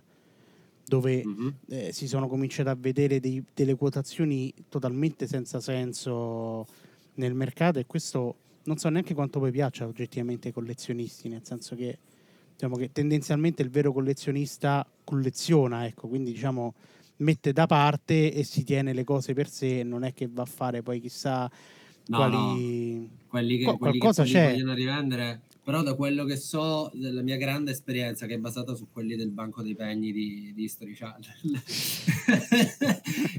dove 0.85 1.21
mm-hmm. 1.25 1.49
eh, 1.67 1.91
si 1.91 2.07
sono 2.07 2.29
cominciate 2.29 2.69
a 2.69 2.77
vedere 2.79 3.19
dei, 3.19 3.43
delle 3.53 3.75
quotazioni 3.75 4.53
totalmente 4.69 5.27
senza 5.27 5.59
senso 5.59 6.65
nel 7.15 7.33
mercato 7.33 7.77
e 7.77 7.85
questo 7.85 8.35
non 8.63 8.77
so 8.77 8.87
neanche 8.87 9.13
quanto 9.13 9.39
poi 9.39 9.51
piaccia 9.51 9.85
oggettivamente 9.85 10.47
ai 10.47 10.53
collezionisti, 10.53 11.27
nel 11.27 11.41
senso 11.43 11.75
che, 11.75 11.97
diciamo 12.53 12.77
che 12.77 12.93
tendenzialmente 12.93 13.63
il 13.63 13.69
vero 13.69 13.91
collezionista 13.91 14.87
colleziona, 15.03 15.85
ecco, 15.85 16.07
quindi 16.07 16.31
diciamo 16.31 16.73
mette 17.17 17.51
da 17.51 17.65
parte 17.65 18.31
e 18.31 18.45
si 18.45 18.63
tiene 18.63 18.93
le 18.93 19.03
cose 19.03 19.33
per 19.33 19.49
sé, 19.49 19.83
non 19.83 20.05
è 20.05 20.13
che 20.13 20.29
va 20.31 20.43
a 20.43 20.45
fare 20.45 20.81
poi 20.81 21.01
chissà 21.01 21.51
no, 22.09 22.17
quali... 22.17 22.95
No. 22.95 23.17
Quelli 23.29 23.57
che, 23.59 23.65
Qu- 23.65 23.77
quelli 23.77 23.99
qualcosa 23.99 24.23
che 24.23 24.31
c'è. 24.31 24.51
vogliono 24.51 24.73
rivendere 24.73 25.41
però 25.69 25.83
da 25.83 25.93
quello 25.93 26.25
che 26.25 26.35
so 26.35 26.89
della 26.95 27.21
mia 27.21 27.37
grande 27.37 27.69
esperienza 27.69 28.25
che 28.25 28.33
è 28.33 28.39
basata 28.39 28.73
su 28.73 28.87
quelli 28.91 29.15
del 29.15 29.29
banco 29.29 29.61
dei 29.61 29.75
pegni 29.75 30.11
di, 30.11 30.51
di 30.55 30.63
History 30.63 30.97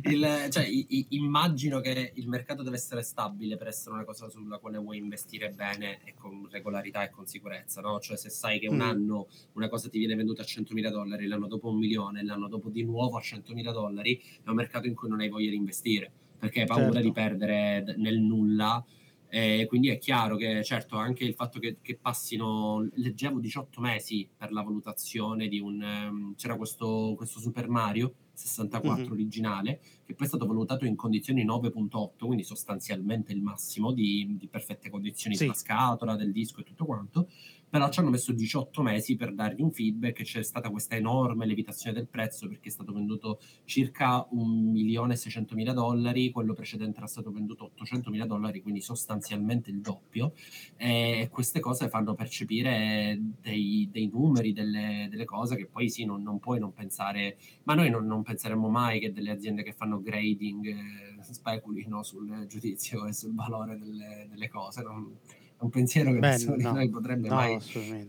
il, 0.05 0.47
cioè, 0.49 0.65
i, 0.65 0.87
i, 0.91 1.07
immagino 1.09 1.81
che 1.81 2.13
il 2.15 2.29
mercato 2.29 2.63
deve 2.63 2.77
essere 2.77 3.03
stabile 3.03 3.57
per 3.57 3.67
essere 3.67 3.97
una 3.97 4.05
cosa 4.05 4.29
sulla 4.29 4.59
quale 4.59 4.79
vuoi 4.79 4.99
investire 4.99 5.51
bene 5.51 6.05
e 6.05 6.15
con 6.15 6.47
regolarità 6.49 7.03
e 7.03 7.11
con 7.11 7.27
sicurezza 7.27 7.81
no? 7.81 7.99
cioè 7.99 8.17
se 8.17 8.31
sai 8.31 8.61
che 8.61 8.69
un 8.69 8.77
mm. 8.77 8.83
anno 8.83 9.27
una 9.55 9.69
cosa 9.69 9.89
ti 9.89 9.99
viene 9.99 10.15
venduta 10.15 10.43
a 10.43 10.45
100.000 10.45 10.89
dollari 10.89 11.27
l'anno 11.27 11.49
dopo 11.49 11.69
un 11.69 11.79
milione 11.79 12.23
l'anno 12.23 12.47
dopo 12.47 12.69
di 12.69 12.85
nuovo 12.85 13.17
a 13.17 13.23
100.000 13.23 13.73
dollari 13.73 14.23
è 14.45 14.49
un 14.49 14.55
mercato 14.55 14.87
in 14.87 14.95
cui 14.95 15.09
non 15.09 15.19
hai 15.19 15.29
voglia 15.29 15.51
di 15.51 15.57
investire 15.57 16.13
perché 16.41 16.63
hai 16.63 16.67
paura 16.67 16.85
certo. 16.85 17.01
di 17.01 17.13
perdere 17.13 17.95
nel 17.97 18.19
nulla 18.19 18.85
e 19.33 19.67
quindi 19.69 19.91
è 19.91 19.99
chiaro 19.99 20.35
che 20.35 20.65
certo 20.65 20.97
anche 20.97 21.23
il 21.23 21.35
fatto 21.35 21.61
che, 21.61 21.77
che, 21.81 21.97
passino, 21.97 22.89
leggevo 22.95 23.39
18 23.39 23.81
mesi 23.81 24.29
per 24.37 24.51
la 24.51 24.63
valutazione 24.63 25.47
di 25.47 25.61
un... 25.61 25.81
Um, 25.81 26.35
c'era 26.35 26.57
questo, 26.57 27.15
questo 27.17 27.39
Super 27.39 27.69
Mario, 27.69 28.15
64 28.33 28.91
mm-hmm. 28.91 29.13
originale, 29.13 29.81
che 30.05 30.15
poi 30.15 30.27
è 30.27 30.29
stato 30.29 30.47
valutato 30.47 30.85
in 30.85 30.97
condizioni 30.97 31.47
9.8, 31.47 32.27
quindi 32.27 32.43
sostanzialmente 32.43 33.33
il 33.33 33.41
massimo 33.41 33.93
di, 33.93 34.35
di 34.37 34.49
perfette 34.49 34.91
condizioni 34.91 35.37
sì. 35.37 35.43
della 35.43 35.55
scatola, 35.55 36.17
del 36.17 36.33
disco 36.33 36.61
e 36.61 36.65
tutto 36.65 36.85
quanto 36.85 37.29
però 37.71 37.89
ci 37.89 38.01
hanno 38.01 38.11
messo 38.11 38.33
18 38.33 38.83
mesi 38.83 39.15
per 39.15 39.33
dargli 39.33 39.63
un 39.63 39.71
feedback 39.71 40.23
c'è 40.23 40.43
stata 40.43 40.71
questa 40.71 40.97
enorme 40.97 41.47
levitazione 41.47 41.97
del 41.97 42.09
prezzo 42.09 42.49
perché 42.49 42.69
è 42.69 42.73
stato 42.73 42.93
venduto 42.93 43.39
circa 43.65 44.27
1.600.000 44.35 45.73
dollari, 45.73 46.33
quello 46.33 46.53
precedente 46.53 46.99
era 46.99 47.07
stato 47.07 47.31
venduto 47.31 47.71
800.000 47.81 48.25
dollari, 48.25 48.61
quindi 48.61 48.81
sostanzialmente 48.81 49.71
il 49.71 49.81
doppio 49.81 50.33
e 50.77 51.29
queste 51.31 51.61
cose 51.61 51.89
fanno 51.89 52.15
percepire 52.15 53.19
dei, 53.41 53.89
dei 53.91 54.09
numeri, 54.13 54.53
delle, 54.53 55.07
delle, 55.09 55.25
cose 55.25 55.55
che 55.55 55.67
poi 55.67 55.89
sì, 55.89 56.05
non, 56.05 56.23
non 56.23 56.41
puoi 56.41 56.59
non 56.59 56.73
pensare, 56.73 57.39
ma 57.65 57.75
noi 57.75 57.89
non, 57.89 58.05
non, 58.05 58.23
penseremmo 58.23 58.69
mai 58.69 58.99
che 58.99 59.13
delle 59.13 59.31
aziende 59.31 59.63
che 59.63 59.73
fanno 59.73 60.03
grading 60.03 60.67
eh, 60.67 61.23
speculino 61.23 62.03
sul 62.03 62.47
giudizio 62.49 63.07
e 63.07 63.13
sul 63.13 63.35
valore 63.35 63.79
delle, 63.79 64.27
delle 64.29 64.49
cose. 64.49 64.83
Non, 64.83 65.17
un 65.61 65.71
pensiero 65.71 66.13
che 66.13 66.19
Beh, 66.19 66.29
nessuno 66.31 66.57
no, 66.57 66.71
di 66.71 66.75
noi 66.77 66.89
potrebbe, 66.89 67.29
no, 67.29 67.35
mai, 67.35 67.61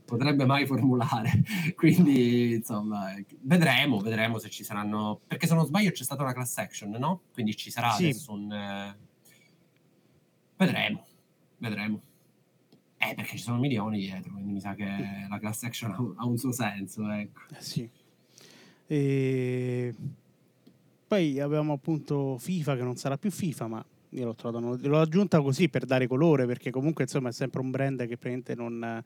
potrebbe 0.06 0.46
mai 0.46 0.66
formulare. 0.66 1.44
Quindi, 1.76 2.54
insomma, 2.54 3.14
vedremo, 3.42 4.00
vedremo 4.00 4.40
se 4.40 4.50
ci 4.50 4.64
saranno. 4.64 5.20
Perché 5.28 5.48
se 5.48 5.56
non 5.56 5.66
sbaglio 5.66 5.92
c'è 5.92 6.04
stata 6.04 6.24
una 6.24 6.34
class 6.34 6.58
action, 6.58 6.92
no? 6.92 7.24
Quindi 7.34 7.56
ci 7.56 7.70
sarà 7.70 7.92
sì. 7.92 8.06
adesso 8.06 8.32
un. 8.32 8.52
Eh... 8.52 8.98
Vedremo, 10.58 11.06
vedremo. 11.58 12.02
Eh, 12.98 13.16
perché 13.16 13.36
ci 13.36 13.44
sono 13.44 13.58
milioni 13.58 14.00
dietro, 14.00 14.32
quindi 14.32 14.52
mi 14.52 14.60
sa 14.60 14.76
che 14.76 14.86
la 15.28 15.40
class 15.40 15.64
action 15.64 15.92
ha, 15.92 16.22
ha 16.22 16.26
un 16.26 16.38
suo 16.38 16.52
senso, 16.52 17.10
ecco. 17.10 17.42
Eh, 17.50 17.62
sì. 17.62 17.90
E... 18.86 19.94
Poi 21.08 21.40
abbiamo 21.40 21.74
appunto 21.74 22.38
FIFA 22.38 22.76
che 22.78 22.84
non 22.84 22.96
sarà 22.96 23.18
più 23.18 23.32
FIFA, 23.32 23.68
ma 23.68 23.86
io 24.12 24.26
l'ho 24.26 24.36
trovato, 24.36 24.78
l'ho 24.88 25.00
aggiunta 25.00 25.42
così 25.42 25.70
per 25.70 25.86
dare 25.86 26.08
colore, 26.08 26.46
perché 26.46 26.72
comunque 26.72 27.04
insomma 27.04 27.30
è 27.30 27.34
sempre 27.34 27.62
un 27.62 27.72
brand 27.72 28.00
che 28.00 28.18
praticamente 28.18 28.56
non, 28.56 29.04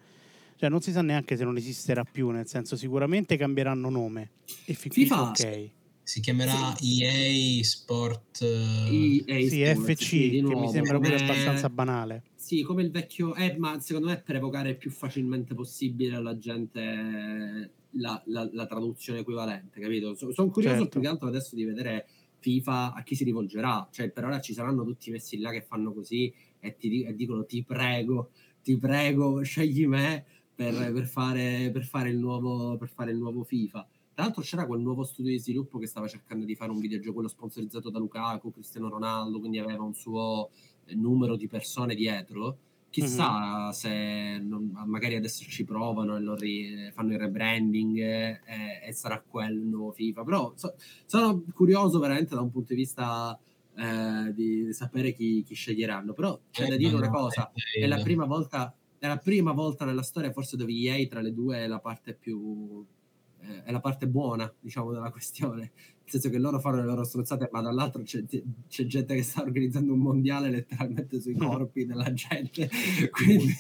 cioè 0.56 0.70
non 0.70 0.82
si 0.82 0.92
sa 0.92 1.02
neanche 1.02 1.38
se 1.38 1.44
non 1.44 1.58
esisterà 1.58 2.04
più, 2.04 2.30
nel 2.30 2.48
senso 2.48 2.76
sicuramente 2.76 3.38
cambieranno 3.38 3.90
nome. 3.90 4.32
E 4.66 4.74
FIFA 4.74 5.22
ok. 5.30 5.70
Si 6.02 6.20
chiamerà 6.22 6.76
sì. 6.76 7.04
EA 7.04 7.64
Sport 7.64 8.42
EA 8.44 9.50
sì, 9.50 9.66
Sport, 9.66 9.92
FC, 9.92 10.04
sì, 10.04 10.44
che 10.48 10.56
mi 10.56 10.70
sembra 10.70 11.00
pure 11.00 11.16
abbastanza 11.16 11.68
banale. 11.70 12.24
Sì, 12.36 12.62
come 12.62 12.84
il 12.84 12.92
vecchio, 12.92 13.34
eh, 13.34 13.56
ma 13.58 13.80
secondo 13.80 14.10
me 14.10 14.22
per 14.22 14.36
evocare 14.36 14.70
il 14.70 14.78
più 14.78 14.92
facilmente 14.92 15.56
possibile 15.56 16.16
alla 16.16 16.38
gente 16.38 17.72
la, 17.98 18.22
la, 18.26 18.48
la 18.52 18.66
traduzione 18.68 19.20
equivalente, 19.20 19.80
capito? 19.80 20.14
Sono 20.14 20.50
curioso 20.52 20.76
certo. 20.76 20.90
più 20.90 21.02
che 21.02 21.08
altro 21.08 21.28
adesso 21.28 21.56
di 21.56 21.64
vedere 21.64 22.08
FIFA 22.46 22.94
a 22.94 23.02
chi 23.02 23.16
si 23.16 23.24
rivolgerà? 23.24 23.88
Cioè, 23.92 24.12
per 24.12 24.26
ora 24.26 24.40
ci 24.40 24.54
saranno 24.54 24.84
tutti 24.84 25.10
messi 25.10 25.40
là 25.40 25.50
che 25.50 25.64
fanno 25.64 25.92
così 25.92 26.32
e 26.60 26.78
ti 26.78 27.02
e 27.02 27.16
dicono 27.16 27.44
ti 27.44 27.64
prego, 27.64 28.30
ti 28.62 28.78
prego, 28.78 29.42
scegli 29.42 29.88
me 29.88 30.24
per, 30.54 30.92
per, 30.94 31.08
fare, 31.08 31.72
per, 31.74 31.84
fare 31.86 32.14
nuovo, 32.14 32.78
per 32.78 32.90
fare 32.90 33.10
il 33.10 33.18
nuovo 33.18 33.44
FIFA. 33.44 33.88
Tra 34.14 34.24
l'altro 34.24 34.44
c'era 34.44 34.68
quel 34.68 34.82
nuovo 34.82 35.04
studio 35.04 35.32
di 35.32 35.40
sviluppo 35.40 35.80
che 35.80 35.88
stava 35.88 36.08
cercando 36.08 36.46
di 36.46 36.56
fare 36.56 36.70
un 36.70 36.80
videogioco, 36.80 37.28
sponsorizzato 37.28 37.90
da 37.90 37.98
Lukaku, 37.98 38.52
Cristiano 38.52 38.90
Ronaldo, 38.90 39.40
quindi 39.40 39.58
aveva 39.58 39.82
un 39.82 39.96
suo 39.96 40.52
numero 40.94 41.36
di 41.36 41.48
persone 41.48 41.96
dietro 41.96 42.60
Chissà 42.96 43.64
mm-hmm. 43.64 43.70
se 43.72 44.38
non, 44.42 44.72
magari 44.86 45.16
adesso 45.16 45.44
ci 45.44 45.66
provano 45.66 46.16
e 46.16 46.36
ri, 46.38 46.92
fanno 46.94 47.12
il 47.12 47.20
rebranding 47.20 47.98
e, 47.98 48.40
e, 48.86 48.94
sarà 48.94 49.22
quello 49.22 49.60
il 49.60 49.68
nuovo 49.68 49.92
FIFA. 49.92 50.24
Però 50.24 50.54
so, 50.56 50.76
sono 51.06 51.44
curioso 51.54 52.00
veramente 52.00 52.36
da 52.36 52.42
un 52.42 52.52
punto 52.52 52.74
di 52.74 52.80
vista 52.80 53.38
eh, 53.76 54.34
di, 54.34 54.72
sapere 54.72 55.12
chi, 55.12 55.44
chi, 55.44 55.56
sceglieranno. 55.56 56.14
Però 56.14 56.40
c'è 56.50 56.68
eh, 56.68 56.70
da 56.70 56.78
dire 56.78 56.96
una 56.96 57.10
cosa: 57.10 57.52
è 57.54 57.86
la 57.86 58.02
prima 58.02 58.24
volta. 58.24 58.74
È 58.98 59.08
la 59.08 59.18
prima 59.18 59.52
volta 59.52 59.84
nella 59.84 60.02
storia, 60.02 60.32
forse, 60.32 60.56
dove 60.56 60.72
EA 60.72 61.06
tra 61.08 61.20
le 61.20 61.34
due 61.34 61.58
è 61.58 61.68
la 61.68 61.80
parte 61.80 62.14
più 62.14 62.84
eh, 63.42 63.64
è 63.64 63.72
la 63.72 63.82
parte 63.82 64.08
buona, 64.08 64.52
diciamo, 64.58 64.94
della 64.94 65.12
questione 65.12 65.74
nel 66.06 66.14
senso 66.14 66.30
che 66.30 66.38
loro 66.38 66.60
fanno 66.60 66.78
le 66.78 66.86
loro 66.86 67.04
strozzate, 67.04 67.50
ma 67.52 67.62
dall'altro 67.62 68.04
c'è, 68.04 68.24
c'è, 68.70 68.86
gente 68.86 69.16
che 69.16 69.24
sta 69.24 69.42
organizzando 69.42 69.92
un 69.92 70.00
mondiale 70.00 70.52
letteralmente 70.52 71.20
sui 71.20 71.36
corpi 71.36 71.86
della 71.86 72.14
gente. 72.14 72.70
quindi, 73.12 73.56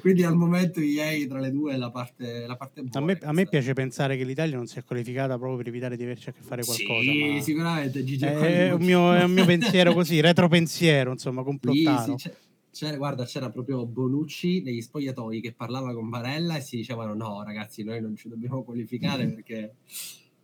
quindi, 0.00 0.24
al 0.24 0.34
momento 0.34 0.80
EA 0.80 1.24
tra 1.28 1.38
le 1.38 1.52
due 1.52 1.74
è 1.74 1.76
la 1.76 1.90
parte, 1.90 2.46
la 2.48 2.56
parte 2.56 2.82
buona. 2.82 2.98
A 2.98 3.00
me, 3.00 3.18
a 3.22 3.32
me, 3.32 3.46
piace 3.46 3.74
pensare 3.74 4.16
che 4.16 4.24
l'Italia 4.24 4.56
non 4.56 4.66
si 4.66 4.80
è 4.80 4.84
qualificata 4.84 5.36
proprio 5.36 5.58
per 5.58 5.68
evitare 5.68 5.96
di 5.96 6.02
averci 6.02 6.30
a 6.30 6.32
che 6.32 6.42
fare 6.42 6.64
qualcosa. 6.64 7.00
Sì, 7.00 7.38
sicuramente. 7.42 8.02
Gigi 8.02 8.24
è, 8.24 8.66
è, 8.66 8.72
un 8.72 8.82
mio, 8.82 9.14
è 9.14 9.22
un 9.22 9.32
mio 9.32 9.44
pensiero 9.44 9.94
così, 9.94 10.18
retropensiero, 10.20 11.12
insomma, 11.12 11.44
complottato. 11.44 12.18
Sì, 12.18 12.28
sì, 12.28 12.34
c'era, 12.72 12.96
guarda, 12.96 13.24
c'era 13.24 13.50
proprio 13.50 13.86
Bonucci 13.86 14.62
negli 14.62 14.80
spogliatoi 14.80 15.40
che 15.40 15.52
parlava 15.52 15.94
con 15.94 16.08
Varella 16.08 16.56
e 16.56 16.60
si 16.60 16.76
dicevano 16.76 17.14
no 17.14 17.42
ragazzi 17.42 17.82
noi 17.82 18.00
non 18.00 18.14
ci 18.14 18.28
dobbiamo 18.28 18.62
qualificare 18.62 19.26
perché 19.32 19.74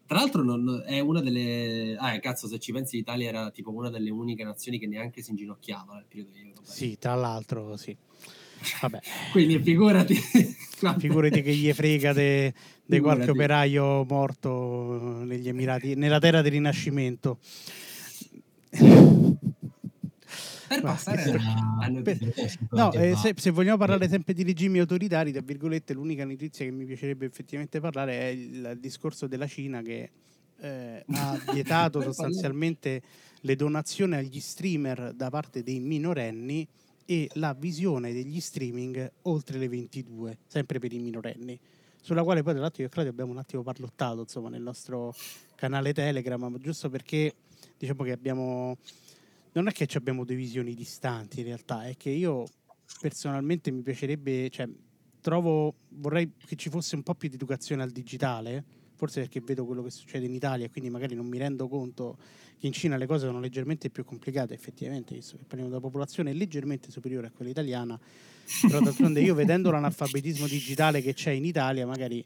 tra 0.06 0.18
l'altro 0.18 0.42
non, 0.42 0.82
è 0.86 1.00
una 1.00 1.20
delle... 1.20 1.96
Ah, 1.98 2.18
cazzo, 2.18 2.46
se 2.46 2.58
ci 2.58 2.72
pensi 2.72 2.96
l'Italia 2.96 3.28
era 3.28 3.50
tipo 3.50 3.72
una 3.72 3.90
delle 3.90 4.10
uniche 4.10 4.44
nazioni 4.44 4.78
che 4.78 4.86
neanche 4.86 5.22
si 5.22 5.30
inginocchiava 5.30 5.94
nel 5.94 6.04
periodo 6.06 6.30
di 6.32 6.40
Europa. 6.40 6.70
Sì, 6.70 6.96
tra 6.98 7.14
l'altro, 7.14 7.76
sì. 7.76 7.96
Vabbè. 8.80 9.00
Quindi 9.32 9.58
figurati... 9.60 10.14
figurati 10.98 11.42
che 11.42 11.54
gli 11.54 11.72
frega 11.72 12.12
di 12.12 13.00
qualche 13.00 13.30
operaio 13.30 14.04
morto 14.04 15.22
negli 15.24 15.48
Emirati, 15.48 15.94
nella 15.94 16.18
terra 16.18 16.42
del 16.42 16.52
Rinascimento 16.52 17.38
per 20.74 20.82
passare 20.82 21.22
a 21.22 22.02
per, 22.02 22.18
no, 22.70 22.92
eh, 22.92 23.16
se, 23.16 23.34
se, 23.36 23.50
vogliamo 23.50 23.76
parlare 23.76 24.08
sempre 24.08 24.34
di 24.34 24.42
regimi 24.42 24.78
autoritari, 24.78 25.32
tra 25.32 25.42
virgolette, 25.42 25.92
l'unica 25.92 26.24
notizia 26.24 26.64
che 26.64 26.70
mi 26.70 26.84
piacerebbe 26.84 27.26
effettivamente 27.26 27.80
parlare 27.80 28.18
è 28.20 28.26
il 28.26 28.78
discorso 28.80 29.26
della 29.26 29.46
Cina 29.46 29.82
che 29.82 30.10
eh, 30.60 31.04
ha 31.06 31.38
vietato 31.52 32.00
sostanzialmente 32.00 33.02
le 33.40 33.56
donazioni 33.56 34.14
agli 34.14 34.40
streamer 34.40 35.12
da 35.14 35.30
parte 35.30 35.62
dei 35.62 35.80
minorenni 35.80 36.66
e 37.06 37.28
la 37.34 37.52
visione 37.52 38.12
degli 38.12 38.40
streaming 38.40 39.10
oltre 39.22 39.58
le 39.58 39.68
22, 39.68 40.38
sempre 40.46 40.78
per 40.78 40.92
i 40.92 40.98
minorenni. 40.98 41.58
Sulla 42.00 42.22
quale 42.22 42.42
poi 42.42 42.52
tra 42.52 42.62
l'altro 42.62 42.82
io 42.82 42.88
e 42.88 42.90
Claudio 42.90 43.12
abbiamo 43.12 43.32
un 43.32 43.38
attimo 43.38 43.62
parlottato 43.62 44.20
insomma 44.20 44.48
nel 44.48 44.62
nostro 44.62 45.14
canale 45.54 45.92
Telegram, 45.92 46.58
giusto 46.58 46.90
perché 46.90 47.34
diciamo 47.78 48.02
che 48.04 48.12
abbiamo 48.12 48.76
non 49.54 49.68
è 49.68 49.72
che 49.72 49.88
abbiamo 49.94 50.24
due 50.24 50.34
visioni 50.34 50.74
distanti 50.74 51.40
in 51.40 51.46
realtà, 51.46 51.86
è 51.86 51.96
che 51.96 52.10
io 52.10 52.44
personalmente 53.00 53.70
mi 53.70 53.82
piacerebbe, 53.82 54.50
cioè, 54.50 54.68
trovo, 55.20 55.74
vorrei 55.90 56.32
che 56.44 56.56
ci 56.56 56.68
fosse 56.68 56.96
un 56.96 57.02
po' 57.02 57.14
più 57.14 57.28
di 57.28 57.36
educazione 57.36 57.82
al 57.82 57.90
digitale, 57.90 58.64
forse 58.94 59.20
perché 59.20 59.40
vedo 59.40 59.64
quello 59.64 59.82
che 59.82 59.90
succede 59.90 60.26
in 60.26 60.34
Italia, 60.34 60.68
quindi 60.68 60.90
magari 60.90 61.14
non 61.14 61.26
mi 61.26 61.38
rendo 61.38 61.68
conto 61.68 62.16
che 62.58 62.66
in 62.66 62.72
Cina 62.72 62.96
le 62.96 63.06
cose 63.06 63.26
sono 63.26 63.40
leggermente 63.40 63.90
più 63.90 64.04
complicate, 64.04 64.54
effettivamente, 64.54 65.14
visto 65.14 65.36
che 65.36 65.44
parliamo 65.44 65.70
una 65.70 65.80
popolazione 65.80 66.32
leggermente 66.32 66.90
superiore 66.90 67.28
a 67.28 67.30
quella 67.30 67.50
italiana, 67.50 67.98
però 68.62 68.80
d'altronde 68.80 69.20
io 69.20 69.34
vedendo 69.34 69.70
l'analfabetismo 69.70 70.46
digitale 70.46 71.00
che 71.00 71.14
c'è 71.14 71.30
in 71.30 71.44
Italia, 71.44 71.86
magari 71.86 72.24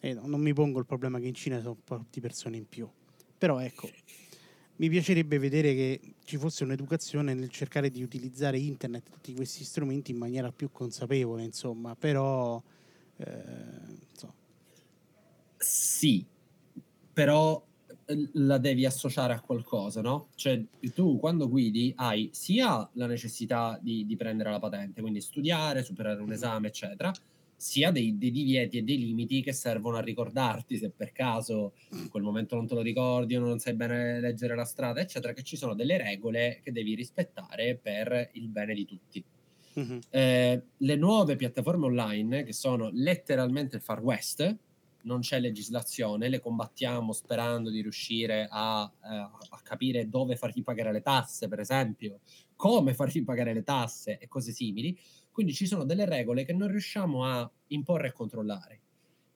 eh, 0.00 0.14
non 0.14 0.40
mi 0.40 0.52
pongo 0.52 0.78
il 0.78 0.86
problema 0.86 1.18
che 1.18 1.26
in 1.26 1.34
Cina 1.34 1.58
sono 1.58 1.70
un 1.70 1.84
po' 1.84 2.04
di 2.10 2.20
persone 2.20 2.56
in 2.56 2.68
più. 2.68 2.88
Però 3.38 3.58
ecco, 3.58 3.88
mi 4.80 4.88
piacerebbe 4.88 5.38
vedere 5.38 5.74
che 5.74 6.00
ci 6.24 6.38
fosse 6.38 6.64
un'educazione 6.64 7.34
nel 7.34 7.50
cercare 7.50 7.90
di 7.90 8.02
utilizzare 8.02 8.58
internet, 8.58 9.10
tutti 9.10 9.34
questi 9.34 9.62
strumenti 9.62 10.10
in 10.10 10.16
maniera 10.16 10.50
più 10.52 10.70
consapevole, 10.72 11.44
insomma, 11.44 11.94
però... 11.94 12.60
Eh, 13.16 13.26
so. 14.16 14.32
Sì, 15.58 16.24
però 17.12 17.62
eh, 18.06 18.28
la 18.32 18.56
devi 18.56 18.86
associare 18.86 19.34
a 19.34 19.40
qualcosa, 19.42 20.00
no? 20.00 20.28
Cioè, 20.34 20.64
tu 20.94 21.18
quando 21.18 21.46
guidi 21.46 21.92
hai 21.96 22.30
sia 22.32 22.88
la 22.94 23.06
necessità 23.06 23.78
di, 23.82 24.06
di 24.06 24.16
prendere 24.16 24.50
la 24.50 24.60
patente, 24.60 25.02
quindi 25.02 25.20
studiare, 25.20 25.82
superare 25.82 26.22
un 26.22 26.32
esame, 26.32 26.68
eccetera, 26.68 27.12
sia 27.60 27.90
dei, 27.90 28.16
dei, 28.16 28.30
divieti 28.30 28.78
e 28.78 28.82
dei 28.82 28.96
limiti 28.96 29.42
che 29.42 29.52
servono 29.52 29.98
a 29.98 30.00
ricordarti 30.00 30.78
se 30.78 30.88
per 30.88 31.12
caso 31.12 31.74
in 31.90 32.08
quel 32.08 32.22
momento 32.22 32.56
non 32.56 32.66
te 32.66 32.72
lo 32.72 32.80
ricordi 32.80 33.36
o 33.36 33.40
non 33.40 33.58
sai 33.58 33.74
bene 33.74 34.18
leggere 34.18 34.54
la 34.54 34.64
strada, 34.64 35.02
eccetera, 35.02 35.34
che 35.34 35.42
ci 35.42 35.58
sono 35.58 35.74
delle 35.74 35.98
regole 35.98 36.60
che 36.64 36.72
devi 36.72 36.94
rispettare 36.94 37.76
per 37.76 38.30
il 38.32 38.48
bene 38.48 38.72
di 38.72 38.86
tutti. 38.86 39.22
Uh-huh. 39.74 39.98
Eh, 40.08 40.62
le 40.74 40.96
nuove 40.96 41.36
piattaforme 41.36 41.84
online, 41.84 42.44
che 42.44 42.54
sono 42.54 42.88
letteralmente 42.94 43.76
il 43.76 43.82
Far 43.82 44.00
West, 44.00 44.56
non 45.02 45.20
c'è 45.20 45.38
legislazione, 45.38 46.30
le 46.30 46.40
combattiamo 46.40 47.12
sperando 47.12 47.68
di 47.68 47.82
riuscire 47.82 48.48
a, 48.50 48.90
eh, 49.04 49.16
a 49.16 49.60
capire 49.62 50.08
dove 50.08 50.36
fargli 50.36 50.62
pagare 50.62 50.92
le 50.92 51.02
tasse, 51.02 51.46
per 51.46 51.60
esempio, 51.60 52.20
come 52.56 52.94
fargli 52.94 53.22
pagare 53.22 53.52
le 53.52 53.62
tasse 53.62 54.16
e 54.18 54.28
cose 54.28 54.52
simili 54.52 54.98
quindi 55.40 55.56
ci 55.56 55.66
sono 55.66 55.84
delle 55.84 56.04
regole 56.04 56.44
che 56.44 56.52
non 56.52 56.68
riusciamo 56.68 57.24
a 57.24 57.50
imporre 57.68 58.08
e 58.08 58.12
controllare. 58.12 58.80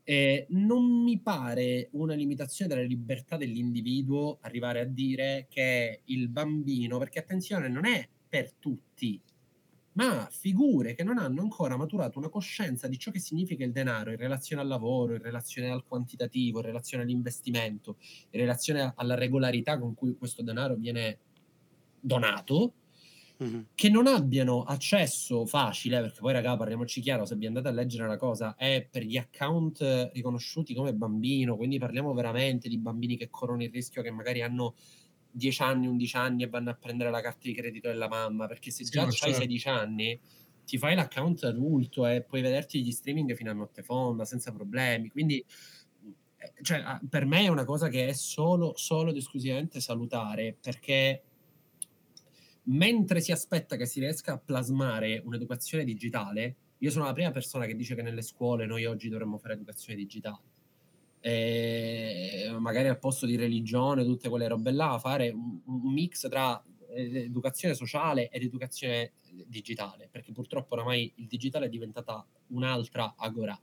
Eh, 0.02 0.44
non 0.50 1.02
mi 1.02 1.18
pare 1.18 1.88
una 1.92 2.12
limitazione 2.12 2.74
della 2.74 2.86
libertà 2.86 3.38
dell'individuo 3.38 4.36
arrivare 4.42 4.80
a 4.80 4.84
dire 4.84 5.46
che 5.48 6.02
il 6.04 6.28
bambino, 6.28 6.98
perché 6.98 7.20
attenzione, 7.20 7.68
non 7.68 7.86
è 7.86 8.06
per 8.28 8.52
tutti, 8.52 9.18
ma 9.92 10.28
figure 10.30 10.94
che 10.94 11.04
non 11.04 11.16
hanno 11.16 11.40
ancora 11.40 11.78
maturato 11.78 12.18
una 12.18 12.28
coscienza 12.28 12.86
di 12.86 12.98
ciò 12.98 13.10
che 13.10 13.18
significa 13.18 13.64
il 13.64 13.72
denaro 13.72 14.10
in 14.10 14.18
relazione 14.18 14.60
al 14.60 14.68
lavoro, 14.68 15.14
in 15.14 15.22
relazione 15.22 15.70
al 15.70 15.86
quantitativo, 15.86 16.58
in 16.58 16.66
relazione 16.66 17.04
all'investimento, 17.04 17.96
in 18.28 18.40
relazione 18.40 18.92
alla 18.94 19.14
regolarità 19.14 19.78
con 19.78 19.94
cui 19.94 20.14
questo 20.18 20.42
denaro 20.42 20.74
viene 20.74 21.18
donato, 21.98 22.74
mm-hmm. 23.42 23.60
che 23.74 23.88
non 23.88 24.06
abbiano 24.06 24.62
accesso 24.62 25.46
facile, 25.46 26.00
perché 26.00 26.20
poi 26.20 26.32
raga, 26.32 26.56
parliamoci 26.56 27.00
chiaro, 27.00 27.24
se 27.24 27.36
vi 27.36 27.46
andate 27.46 27.68
a 27.68 27.72
leggere 27.72 28.06
la 28.06 28.16
cosa, 28.16 28.54
è 28.56 28.86
per 28.88 29.02
gli 29.02 29.16
account 29.16 30.10
riconosciuti 30.12 30.74
come 30.74 30.94
bambino, 30.94 31.56
quindi 31.56 31.78
parliamo 31.78 32.12
veramente 32.12 32.68
di 32.68 32.78
bambini 32.78 33.16
che 33.16 33.30
corrono 33.30 33.62
il 33.62 33.70
rischio 33.70 34.02
che 34.02 34.10
magari 34.10 34.42
hanno 34.42 34.74
10 35.30 35.62
anni, 35.62 35.86
11 35.86 36.16
anni 36.16 36.42
e 36.44 36.48
vanno 36.48 36.70
a 36.70 36.74
prendere 36.74 37.10
la 37.10 37.20
carta 37.20 37.40
di 37.42 37.54
credito 37.54 37.88
della 37.88 38.08
mamma, 38.08 38.46
perché 38.46 38.70
se 38.70 38.84
sì, 38.84 38.90
già 38.90 39.02
hai 39.02 39.12
certo. 39.12 39.40
16 39.40 39.68
anni 39.68 40.20
ti 40.64 40.78
fai 40.78 40.94
l'account 40.94 41.44
adulto 41.44 42.06
e 42.06 42.22
puoi 42.22 42.40
vederti 42.40 42.82
gli 42.82 42.90
streaming 42.90 43.34
fino 43.34 43.50
a 43.50 43.54
notte 43.54 43.82
fonda 43.82 44.24
senza 44.24 44.52
problemi, 44.52 45.10
quindi 45.10 45.44
eh, 46.36 46.52
cioè, 46.62 46.82
per 47.08 47.26
me 47.26 47.44
è 47.44 47.48
una 47.48 47.64
cosa 47.64 47.88
che 47.88 48.08
è 48.08 48.12
solo, 48.12 48.72
solo 48.76 49.10
ed 49.10 49.16
esclusivamente 49.16 49.80
salutare 49.80 50.56
perché 50.60 51.22
mentre 52.64 53.20
si 53.20 53.32
aspetta 53.32 53.76
che 53.76 53.86
si 53.86 54.00
riesca 54.00 54.34
a 54.34 54.38
plasmare 54.38 55.20
un'educazione 55.24 55.84
digitale, 55.84 56.56
io 56.78 56.90
sono 56.90 57.04
la 57.04 57.12
prima 57.12 57.30
persona 57.30 57.66
che 57.66 57.74
dice 57.74 57.94
che 57.94 58.02
nelle 58.02 58.22
scuole 58.22 58.66
noi 58.66 58.84
oggi 58.84 59.08
dovremmo 59.08 59.38
fare 59.38 59.54
educazione 59.54 59.98
digitale 59.98 60.52
eh, 61.26 62.54
magari 62.58 62.88
al 62.88 62.98
posto 62.98 63.24
di 63.24 63.34
religione, 63.36 64.04
tutte 64.04 64.28
quelle 64.28 64.46
robe 64.46 64.72
là, 64.72 64.98
fare 64.98 65.30
un, 65.30 65.58
un 65.64 65.90
mix 65.90 66.28
tra 66.28 66.62
eh, 66.90 67.22
educazione 67.22 67.72
sociale 67.72 68.28
ed 68.28 68.42
educazione 68.42 69.12
digitale, 69.46 70.06
perché 70.10 70.32
purtroppo 70.32 70.74
oramai 70.74 71.10
il 71.16 71.26
digitale 71.26 71.66
è 71.66 71.68
diventata 71.70 72.26
un'altra 72.48 73.14
agora. 73.16 73.58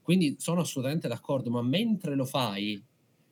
Quindi 0.00 0.36
sono 0.38 0.62
assolutamente 0.62 1.06
d'accordo, 1.06 1.50
ma 1.50 1.60
mentre 1.60 2.14
lo 2.14 2.24
fai, 2.24 2.82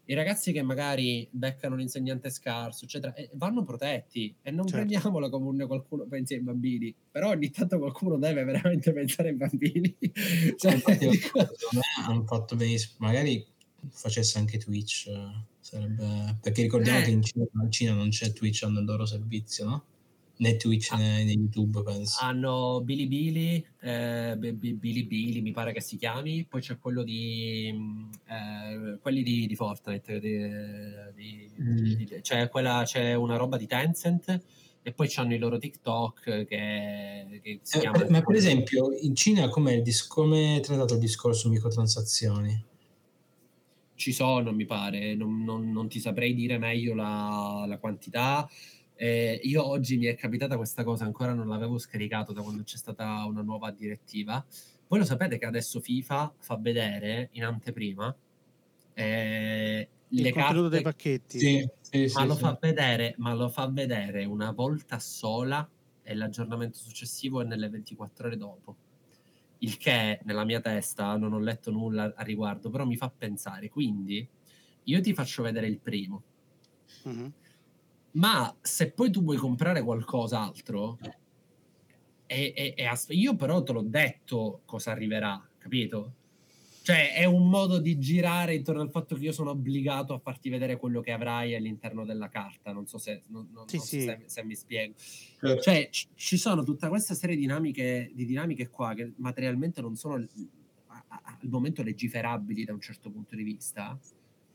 i 0.07 0.15
ragazzi 0.15 0.53
che 0.53 0.63
magari 0.63 1.27
beccano 1.31 1.75
un 1.75 1.81
insegnante 1.81 2.31
scarso, 2.31 2.85
eccetera, 2.85 3.15
eh, 3.15 3.31
vanno 3.35 3.65
protetti 3.65 4.35
e 4.43 4.51
non 4.51 4.67
certo. 4.67 4.87
prendiamola 4.87 5.31
come 5.31 5.49
un 5.49 5.67
qualcuno 5.67 6.05
pensi 6.07 6.35
ai 6.35 6.41
bambini, 6.41 6.95
però 7.11 7.31
ogni 7.31 7.51
tanto 7.51 7.79
qualcuno 7.79 8.19
deve 8.19 8.45
veramente 8.45 8.93
pensare 8.93 9.31
ai 9.31 9.37
bambini. 9.37 9.97
cioè, 10.57 10.83
dico... 10.99 11.49
hanno 12.07 12.25
fatto 12.25 12.57
benissimo, 12.57 12.95
magari 12.99 13.45
facesse 13.91 14.39
anche 14.39 14.59
Twitch, 14.59 15.11
sarebbe... 15.61 16.37
perché 16.41 16.63
ricordiamo 16.63 16.99
eh. 16.99 17.03
che 17.03 17.11
in 17.11 17.23
Cina, 17.23 17.45
in 17.63 17.71
Cina, 17.71 17.95
non 17.95 18.11
c'è 18.11 18.33
Twitch, 18.33 18.63
hanno 18.63 18.81
il 18.81 18.87
loro 18.87 19.07
servizio, 19.07 19.65
no? 19.65 19.85
Né 20.37 20.57
Twitch 20.57 20.91
ah. 20.93 20.97
né, 20.97 21.25
né, 21.25 21.33
YouTube, 21.33 21.83
penso. 21.83 22.19
Hanno 22.21 22.81
Bilibili, 22.83 23.65
eh, 23.81 24.37
Bilibili 24.37 25.41
mi 25.41 25.53
pare 25.53 25.73
che 25.73 25.81
si 25.81 25.97
chiami, 25.97 26.45
poi 26.45 26.61
c'è 26.61 26.79
quello 26.79 27.03
di... 27.03 27.69
Eh, 28.27 28.99
quelli 29.01 29.23
di, 29.23 29.47
di 29.47 29.55
Fortnite, 29.55 30.19
di, 30.19 30.39
di, 31.15 31.51
mm. 31.61 32.21
cioè 32.23 32.49
quella, 32.49 32.83
c'è 32.85 33.15
una 33.15 33.37
roba 33.37 33.57
di 33.57 33.67
Tencent 33.67 34.41
e 34.83 34.93
poi 34.93 35.11
hanno 35.17 35.35
i 35.35 35.39
loro 35.39 35.57
TikTok 35.57 36.45
che, 36.45 37.41
che 37.43 37.61
si 37.63 37.79
eh, 37.79 38.11
Ma 38.11 38.21
per 38.23 38.35
esempio 38.35 38.93
in 39.01 39.15
Cina 39.15 39.49
come 39.49 39.77
è 39.77 40.61
trattato 40.61 40.95
il 40.95 41.01
discorso 41.01 41.49
microtransazioni? 41.49 42.73
ci 43.95 44.13
sono, 44.13 44.53
mi 44.53 44.67
pare, 44.67 45.15
non, 45.15 45.43
non, 45.45 45.71
non 45.71 45.89
ti 45.89 46.01
saprei 46.01 46.35
dire 46.35 46.59
meglio 46.59 46.95
la, 46.95 47.65
la 47.67 47.79
quantità. 47.79 48.49
Eh, 48.97 49.41
io 49.43 49.67
oggi 49.67 49.97
mi 49.97 50.07
è 50.07 50.15
capitata 50.15 50.57
questa 50.57 50.85
cosa, 50.85 51.05
ancora 51.05 51.35
non 51.35 51.49
l'avevo 51.49 51.79
scaricato 51.79 52.33
da 52.33 52.43
quando 52.43 52.63
c'è 52.63 52.77
stata 52.77 53.25
una 53.27 53.43
nuova 53.43 53.71
direttiva. 53.71 54.45
Voi 54.87 54.99
lo 54.99 55.05
sapete 55.05 55.39
che 55.39 55.47
adesso 55.47 55.81
FIFA 55.81 56.35
fa 56.39 56.57
vedere 56.57 57.31
in 57.33 57.45
anteprima 57.45 58.15
eh, 58.93 59.89
le 60.09 60.33
carte 60.33 60.69
dei 60.69 60.83
pacchetti, 60.83 61.39
sì, 61.39 61.69
sì, 61.81 62.11
ma, 62.15 62.21
sì, 62.21 62.27
lo 62.27 62.37
fa 62.37 62.57
vedere, 62.61 63.15
ma 63.19 63.35
lo 63.35 63.49
fa 63.49 63.69
vedere 63.69 64.25
una 64.25 64.53
volta 64.53 64.99
sola 64.99 65.69
e 66.03 66.15
l'aggiornamento 66.15 66.79
successivo 66.79 67.41
è 67.41 67.45
nelle 67.45 67.69
24 67.69 68.27
ore 68.27 68.37
dopo 68.37 68.77
il 69.65 69.77
che 69.79 70.21
nella 70.25 70.45
mia 70.45 70.61
testa 70.61 71.17
non 71.17 71.33
ho 71.33 71.39
letto 71.39 71.71
nulla 71.71 72.13
a 72.15 72.23
riguardo, 72.23 72.71
però 72.71 72.85
mi 72.85 72.97
fa 72.97 73.11
pensare. 73.11 73.71
Quindi 73.71 74.27
io 74.85 75.01
ti 75.01 75.15
faccio 75.15 75.43
vedere 75.43 75.67
il 75.67 75.79
primo, 75.79 76.23
mm-hmm. 77.09 77.27
Ma 78.15 78.55
se 78.61 78.91
poi 78.91 79.11
tu 79.11 79.23
vuoi 79.23 79.37
comprare 79.37 79.83
qualcos'altro, 79.83 80.99
e, 82.27 82.53
e, 82.57 82.75
e 82.77 82.85
asp- 82.87 83.13
io 83.13 83.37
però 83.37 83.63
te 83.63 83.73
l'ho 83.73 83.83
detto 83.83 84.63
cosa 84.65 84.91
arriverà, 84.91 85.41
capito? 85.59 86.15
Cioè, 86.85 87.15
è 87.15 87.25
un 87.25 87.49
modo 87.49 87.79
di 87.79 87.99
girare 87.99 88.55
intorno 88.55 88.83
al 88.83 88.91
fatto 88.91 89.15
che 89.17 89.23
io 89.23 89.33
sono 89.33 89.51
obbligato 89.51 90.13
a 90.13 90.19
farti 90.19 90.51
vedere 90.51 90.77
quello 90.77 91.01
che 91.01 91.13
avrai 91.13 91.55
all'interno 91.55 92.05
della 92.05 92.29
carta. 92.29 92.73
Non 92.73 92.87
so 92.87 92.99
se, 92.99 93.23
non, 93.29 93.49
non, 93.53 93.67
sì, 93.67 93.77
non 93.77 93.87
sì. 93.87 94.01
se, 94.03 94.23
se, 94.27 94.45
mi 94.45 94.55
spiego. 94.55 94.93
Certo. 94.99 95.63
Cioè, 95.63 95.89
c- 95.91 96.09
ci 96.15 96.37
sono 96.37 96.63
tutta 96.63 96.91
questa 96.91 97.15
serie 97.15 97.37
di 97.37 97.41
dinamiche, 97.41 98.11
di 98.13 98.27
dinamiche 98.27 98.69
qua 98.69 98.93
che 98.93 99.15
materialmente 99.17 99.81
non 99.81 99.97
sono 99.97 100.23
a, 100.89 101.05
a, 101.09 101.23
al 101.25 101.49
momento 101.49 101.83
legiferabili 101.83 102.65
da 102.65 102.75
un 102.75 102.81
certo 102.81 103.11
punto 103.11 103.35
di 103.35 103.45
vista. 103.45 103.99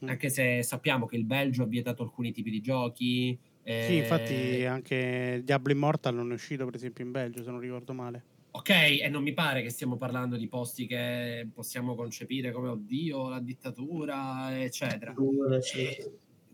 Mm. 0.05 0.09
Anche 0.09 0.29
se 0.29 0.61
sappiamo 0.61 1.07
che 1.07 1.15
il 1.15 1.25
Belgio 1.25 1.63
ha 1.63 1.67
vietato 1.67 2.03
alcuni 2.03 2.31
tipi 2.31 2.51
di 2.51 2.61
giochi. 2.61 3.35
Eh... 3.63 3.85
Sì, 3.87 3.95
infatti 3.97 4.65
anche 4.65 5.41
Diablo 5.43 5.71
Immortal 5.71 6.15
non 6.15 6.31
è 6.31 6.33
uscito, 6.33 6.65
per 6.65 6.75
esempio, 6.75 7.03
in 7.03 7.11
Belgio, 7.11 7.43
se 7.43 7.51
non 7.51 7.59
ricordo 7.59 7.93
male. 7.93 8.23
Ok, 8.51 8.69
e 8.69 9.07
non 9.09 9.21
mi 9.21 9.33
pare 9.33 9.61
che 9.61 9.69
stiamo 9.69 9.95
parlando 9.95 10.35
di 10.35 10.47
posti 10.47 10.87
che 10.87 11.47
possiamo 11.53 11.93
concepire 11.93 12.51
come 12.51 12.69
oddio, 12.69 13.29
la 13.29 13.39
dittatura, 13.39 14.59
eccetera. 14.59 15.13
Quindi... 15.13 15.47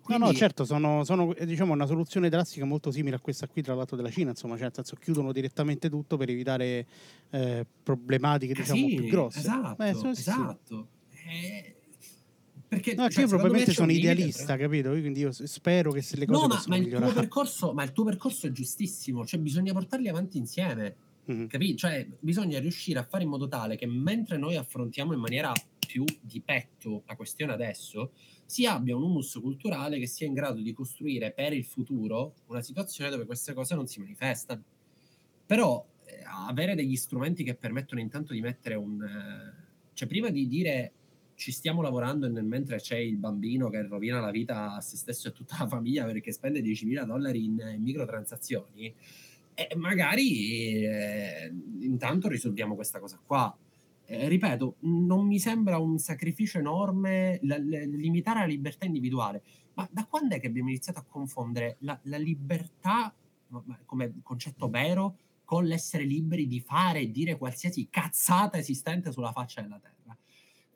No, 0.08 0.18
no, 0.18 0.34
certo, 0.34 0.66
sono, 0.66 1.04
sono 1.04 1.34
diciamo, 1.46 1.74
una 1.74 1.88
soluzione 1.88 2.30
drastica 2.30 2.64
molto 2.66 2.92
simile 2.92 3.16
a 3.16 3.20
questa 3.20 3.48
qui 3.48 3.64
tra 3.64 3.74
l'altro 3.74 3.96
della 3.96 4.12
Cina, 4.12 4.32
insomma, 4.32 4.54
cioè, 4.54 4.64
nel 4.64 4.74
senso 4.74 4.98
chiudono 4.98 5.32
direttamente 5.32 5.90
tutto 5.90 6.16
per 6.18 6.30
evitare 6.30 6.86
eh, 7.32 7.66
problematiche 7.82 8.54
diciamo 8.54 8.88
sì, 8.88 8.96
più 8.96 9.06
grosse. 9.06 9.40
Esatto, 9.40 9.84
eh, 9.84 9.94
so, 9.94 10.10
esatto. 10.10 10.88
Sì. 11.10 11.28
Eh, 11.28 11.75
perché 12.68 12.96
no, 12.96 13.10
cioè, 13.10 13.24
io 13.24 13.30
probabilmente 13.30 13.74
sono 13.74 13.92
idealista, 13.92 14.58
capito? 14.58 14.90
Quindi 14.90 15.20
io 15.20 15.32
spero 15.32 15.92
che 15.92 16.02
se 16.02 16.18
le 16.18 16.26
cose 16.26 16.42
no, 16.42 16.48
ma, 16.48 16.64
ma, 16.68 16.78
il 16.78 16.90
tuo 16.90 17.14
percorso, 17.14 17.74
ma 17.74 17.84
il 17.84 17.92
tuo 17.92 18.04
percorso 18.04 18.48
è 18.48 18.52
giustissimo, 18.52 19.26
cioè 19.26 19.40
bisogna 19.40 19.74
portarli 19.74 20.08
avanti 20.08 20.38
insieme. 20.38 20.96
Mm-hmm. 21.32 21.48
Capì? 21.48 21.76
Cioè, 21.76 22.08
bisogna 22.20 22.60
riuscire 22.60 23.00
a 23.00 23.04
fare 23.04 23.24
in 23.24 23.30
modo 23.30 23.48
tale 23.48 23.76
che 23.76 23.88
mentre 23.88 24.38
noi 24.38 24.56
affrontiamo 24.56 25.14
in 25.14 25.20
maniera 25.20 25.52
più 25.86 26.04
di 26.22 26.42
petto 26.42 27.04
la 27.08 27.16
questione 27.16 27.54
adesso, 27.54 28.12
si 28.46 28.66
abbia 28.66 28.96
un 28.96 29.04
humus 29.04 29.40
culturale 29.42 29.98
che 29.98 30.08
sia 30.08 30.28
in 30.28 30.34
grado 30.34 30.62
di 30.62 30.74
costruire 30.74 31.32
per 31.32 31.54
il 31.54 31.64
futuro 31.64 32.36
una 32.48 32.62
situazione 32.62 33.10
dove 33.10 33.26
queste 33.26 33.54
cose 33.54 33.76
non 33.76 33.88
si 33.88 34.00
manifestano. 34.00 34.64
Però 35.46 35.86
eh, 36.06 36.24
avere 36.48 36.76
degli 36.76 36.96
strumenti 36.96 37.44
che 37.44 37.56
permettono 37.56 38.02
intanto 38.02 38.34
di 38.34 38.42
mettere 38.42 38.76
un... 38.76 39.02
Eh, 39.02 39.64
cioè, 39.94 40.08
prima 40.08 40.30
di 40.30 40.48
dire 40.48 40.92
ci 41.36 41.52
stiamo 41.52 41.82
lavorando 41.82 42.26
e 42.26 42.30
nel 42.30 42.46
mentre 42.46 42.78
c'è 42.78 42.98
il 42.98 43.18
bambino 43.18 43.70
che 43.70 43.86
rovina 43.86 44.20
la 44.20 44.32
vita 44.32 44.74
a 44.74 44.82
se 44.82 44.96
stesso 44.98 45.28
e 45.28 45.32
a 45.32 45.34
tutta 45.34 45.58
la 45.60 45.68
famiglia 45.68 46.06
perché 46.06 46.32
spende 46.32 46.62
10.000 46.62 47.06
dollari 47.06 47.44
in, 47.44 47.74
in 47.76 47.82
microtransazioni, 47.84 48.94
e 49.54 49.76
magari 49.78 50.84
eh, 50.84 51.54
intanto 51.80 52.28
risolviamo 52.28 52.76
questa 52.76 53.00
cosa 53.00 53.20
qua. 53.24 53.56
Eh, 54.08 54.28
ripeto, 54.28 54.76
non 54.82 55.26
mi 55.26 55.40
sembra 55.40 55.78
un 55.78 55.98
sacrificio 55.98 56.60
enorme 56.60 57.40
la, 57.44 57.58
la, 57.58 57.80
limitare 57.80 58.42
la 58.42 58.46
libertà 58.46 58.86
individuale, 58.86 59.42
ma 59.74 59.88
da 59.92 60.06
quando 60.06 60.36
è 60.36 60.40
che 60.40 60.48
abbiamo 60.48 60.70
iniziato 60.70 61.00
a 61.00 61.06
confondere 61.08 61.78
la, 61.80 61.98
la 62.04 62.18
libertà 62.18 63.14
come 63.86 64.16
concetto 64.22 64.70
vero 64.70 65.18
con 65.46 65.66
l'essere 65.66 66.04
liberi 66.04 66.48
di 66.48 66.60
fare 66.60 67.02
e 67.02 67.12
dire 67.12 67.38
qualsiasi 67.38 67.88
cazzata 67.90 68.58
esistente 68.58 69.12
sulla 69.12 69.32
faccia 69.32 69.62
della 69.62 69.80
terra? 69.80 69.96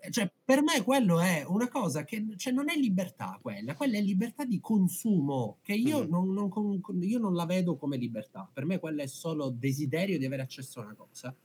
Cioè, 0.10 0.32
per 0.46 0.62
me 0.62 0.82
quello 0.82 1.20
è 1.20 1.44
una 1.46 1.68
cosa 1.68 2.06
che 2.06 2.26
cioè, 2.38 2.54
non 2.54 2.70
è 2.70 2.76
libertà 2.76 3.38
quella, 3.42 3.76
quella 3.76 3.98
è 3.98 4.02
libertà 4.02 4.46
di 4.46 4.60
consumo, 4.62 5.58
che 5.62 5.74
io, 5.74 6.06
mm. 6.06 6.10
non, 6.10 6.32
non, 6.32 6.82
io 7.02 7.20
non 7.20 7.36
la 7.36 7.46
vedo 7.46 7.76
come 7.76 7.98
libertà. 7.98 8.50
Per 8.52 8.66
me 8.66 8.80
quella 8.80 9.04
è 9.04 9.08
solo 9.08 9.50
desiderio 9.50 10.18
di 10.18 10.26
avere 10.26 10.44
accesso 10.44 10.80
a 10.80 10.84
una 10.84 10.96
cosa. 10.96 11.36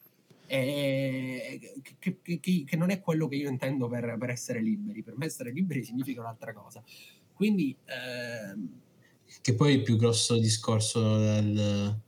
E, 0.47 1.83
che, 1.99 2.19
che, 2.23 2.41
che, 2.41 2.77
non 2.77 2.91
è 2.91 3.01
quello 3.01 3.27
che 3.27 3.37
io 3.37 3.51
intendo 3.51 3.89
per, 3.89 4.17
per, 4.19 4.31
essere 4.31 4.63
liberi. 4.63 5.03
Per 5.03 5.17
me 5.17 5.27
essere 5.27 5.51
liberi 5.51 5.83
significa 5.83 6.21
un'altra 6.21 6.53
cosa. 6.53 6.83
Quindi... 7.33 7.77
Ehm... 7.87 8.81
Che 9.41 9.55
poi 9.55 9.75
il 9.75 9.83
più 9.83 9.97
grosso 9.97 10.39
discorso 10.39 11.19
del, 11.19 11.99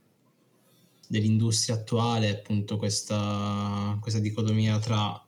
dell'industria 1.07 1.75
attuale 1.75 2.29
è 2.29 2.33
appunto 2.37 2.77
questa, 2.77 3.97
questa 3.99 4.19
dicotomia 4.19 4.79
tra 4.79 5.26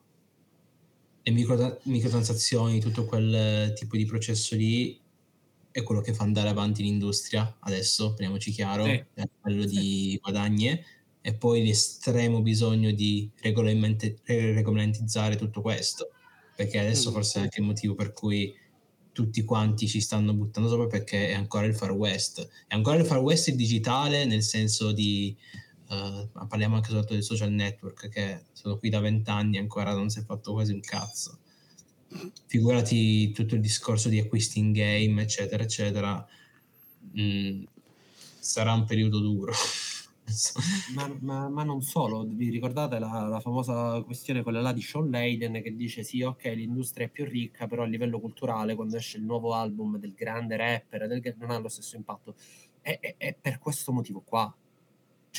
le 1.21 1.31
micro, 1.31 1.79
microtransazioni, 1.83 2.79
tutto 2.79 3.05
quel 3.05 3.73
tipo 3.75 3.97
di 3.97 4.05
processo 4.05 4.55
lì 4.55 4.99
è 5.71 5.83
quello 5.83 6.01
che 6.01 6.13
fa 6.13 6.23
andare 6.23 6.49
avanti 6.49 6.83
l'industria 6.83 7.57
adesso, 7.61 8.09
parliamoci 8.09 8.51
chiaro, 8.51 8.85
sì. 8.85 9.03
a 9.15 9.29
livello 9.43 9.67
sì. 9.67 9.79
di 9.79 10.19
guadagni 10.21 10.83
e 11.21 11.33
poi 11.33 11.63
l'estremo 11.65 12.41
bisogno 12.41 12.91
di 12.91 13.29
regolamentizzare 13.41 15.35
tutto 15.35 15.61
questo, 15.61 16.11
perché 16.55 16.79
adesso 16.79 17.09
mm. 17.09 17.13
forse 17.13 17.39
è 17.39 17.41
anche 17.43 17.59
il 17.59 17.65
motivo 17.65 17.93
per 17.93 18.13
cui 18.13 18.55
tutti 19.11 19.43
quanti 19.43 19.87
ci 19.87 19.99
stanno 19.99 20.33
buttando 20.33 20.69
sopra 20.69 20.87
perché 20.87 21.29
è 21.29 21.33
ancora 21.33 21.65
il 21.65 21.75
far 21.75 21.91
west, 21.91 22.47
è 22.67 22.73
ancora 22.73 22.97
il 22.97 23.05
far 23.05 23.19
west 23.19 23.51
digitale 23.51 24.25
nel 24.25 24.43
senso 24.43 24.91
di 24.91 25.35
uh, 25.89 26.47
parliamo 26.47 26.75
anche 26.75 26.89
soltanto 26.89 27.13
dei 27.13 27.23
social 27.23 27.51
network 27.51 28.09
che 28.09 28.45
sono 28.53 28.77
qui 28.77 28.89
da 28.89 28.99
vent'anni 28.99 29.57
e 29.57 29.59
ancora 29.59 29.93
non 29.93 30.09
si 30.09 30.19
è 30.19 30.23
fatto 30.23 30.53
quasi 30.53 30.73
un 30.73 30.81
cazzo. 30.81 31.39
Figurati 32.45 33.31
tutto 33.31 33.55
il 33.55 33.61
discorso 33.61 34.09
di 34.09 34.19
acquisti 34.19 34.59
in 34.59 34.71
game, 34.71 35.21
eccetera, 35.21 35.63
eccetera. 35.63 36.27
Mm, 37.19 37.63
sarà 38.39 38.73
un 38.73 38.85
periodo 38.85 39.19
duro. 39.19 39.53
ma, 40.93 41.15
ma, 41.21 41.49
ma, 41.49 41.63
non 41.63 41.81
solo, 41.81 42.23
vi 42.23 42.49
ricordate 42.49 42.99
la, 42.99 43.27
la, 43.27 43.39
famosa 43.39 44.01
questione 44.03 44.43
quella 44.43 44.61
là 44.61 44.71
di 44.73 44.81
Sean 44.81 45.09
Layden 45.09 45.61
che 45.61 45.75
dice 45.75 46.03
sì 46.03 46.21
ok 46.21 46.43
l'industria 46.55 47.07
è 47.07 47.09
più 47.09 47.25
ricca 47.25 47.67
però 47.67 47.81
a 47.81 47.87
livello 47.87 48.19
culturale 48.19 48.75
quando 48.75 48.97
esce 48.97 49.17
il 49.17 49.23
nuovo 49.23 49.53
album 49.53 49.97
del 49.97 50.13
grande 50.13 50.55
rapper 50.55 51.07
del, 51.07 51.35
non 51.39 51.49
ha 51.49 51.57
lo 51.57 51.67
stesso 51.67 51.95
impatto 51.95 52.35
è, 52.81 52.99
è, 52.99 53.15
è 53.17 53.35
per 53.39 53.57
questo 53.57 53.91
motivo 53.91 54.21
qua 54.21 54.53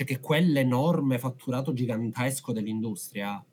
cioè 0.01 0.07
che 0.07 0.21
quell'enorme 0.21 1.19
fatturato 1.19 1.75
gigantesco 1.75 2.53
dell'industria 2.53 3.45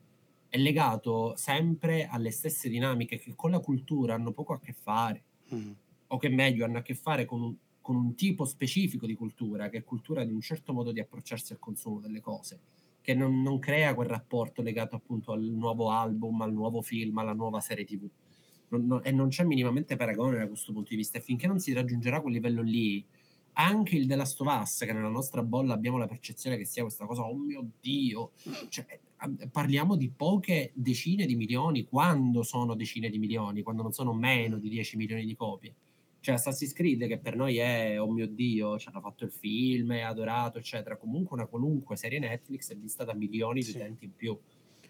è 0.48 0.58
legato 0.58 1.36
sempre 1.36 2.08
alle 2.08 2.32
stesse 2.32 2.70
dinamiche 2.70 3.18
che 3.18 3.36
con 3.36 3.52
la 3.52 3.60
cultura 3.60 4.14
hanno 4.14 4.32
poco 4.32 4.54
a 4.54 4.60
che 4.60 4.72
fare 4.72 5.24
mm. 5.54 5.72
o 6.08 6.18
che 6.18 6.30
meglio 6.30 6.64
hanno 6.64 6.78
a 6.78 6.82
che 6.82 6.96
fare 6.96 7.26
con 7.26 7.42
un, 7.42 7.56
con 7.82 7.98
un 7.98 8.16
tipo 8.16 8.46
specifico 8.46 9.06
di 9.06 9.16
cultura, 9.16 9.68
che 9.68 9.80
è 9.80 9.84
cultura 9.84 10.24
di 10.24 10.32
un 10.32 10.40
certo 10.40 10.72
modo 10.72 10.94
di 10.94 11.02
approcciarsi 11.02 11.52
al 11.52 11.60
consumo 11.60 12.00
delle 12.00 12.22
cose, 12.22 12.60
che 13.02 13.14
non, 13.14 13.42
non 13.42 13.60
crea 13.60 13.94
quel 13.94 14.08
rapporto 14.08 14.62
legato 14.62 14.96
appunto 14.96 15.34
al 15.34 15.44
nuovo 15.44 15.90
album, 15.90 16.42
al 16.42 16.54
nuovo 16.54 16.82
film, 16.82 17.18
alla 17.18 17.34
nuova 17.34 17.60
serie 17.60 17.84
tv. 17.84 18.08
Non, 18.70 18.86
non, 18.86 19.02
e 19.04 19.12
non 19.12 19.28
c'è 19.28 19.44
minimamente 19.44 19.98
paragone 19.98 20.38
da 20.38 20.48
questo 20.48 20.72
punto 20.72 20.92
di 20.92 20.96
vista. 20.96 21.20
Finché 21.20 21.46
non 21.46 21.60
si 21.60 21.74
raggiungerà 21.74 22.22
quel 22.22 22.34
livello 22.34 22.62
lì, 22.62 23.06
anche 23.60 23.96
il 23.96 24.06
The 24.08 24.16
Last 24.16 24.40
of 24.42 24.62
Us, 24.62 24.80
che 24.80 24.94
nella 24.94 25.10
nostra 25.10 25.42
bolla 25.42 25.74
abbiamo 25.74 25.98
la 25.98 26.08
percezione 26.08 26.58
che 26.58 26.66
sia 26.66 26.84
questa 26.84 27.06
cosa, 27.06 27.24
oh 27.24 27.36
mio 27.36 27.66
Dio, 27.82 28.32
cioè, 28.70 29.00
parliamo 29.52 29.96
di 29.96 30.10
poche 30.10 30.72
decine 30.76 31.26
di 31.26 31.36
milioni, 31.36 31.86
quando 31.86 32.44
sono 32.44 32.76
decine 32.76 33.10
di 33.10 33.18
milioni, 33.18 33.64
quando 33.64 33.82
non 33.82 33.94
sono 33.94 34.14
meno 34.14 34.58
di 34.58 34.70
10 34.70 34.98
milioni 34.98 35.26
di 35.26 35.36
copie. 35.36 35.74
Cioè 36.20 36.36
Assassin's 36.36 36.74
Creed 36.74 37.08
che 37.08 37.18
per 37.18 37.36
noi 37.36 37.58
è, 37.58 38.00
oh 38.00 38.12
mio 38.12 38.28
Dio, 38.28 38.78
ci 38.78 38.90
hanno 38.90 39.02
fatto 39.02 39.24
il 39.24 39.32
film, 39.32 39.94
è 39.94 40.02
adorato, 40.02 40.60
eccetera. 40.60 40.98
Comunque 40.98 41.38
una 41.38 41.48
qualunque 41.48 41.96
serie 41.96 42.20
Netflix 42.20 42.72
è 42.72 42.76
vista 42.76 43.04
da 43.04 43.14
milioni 43.14 43.62
di 43.62 43.70
utenti 43.72 44.06
in 44.06 44.16
più, 44.16 44.38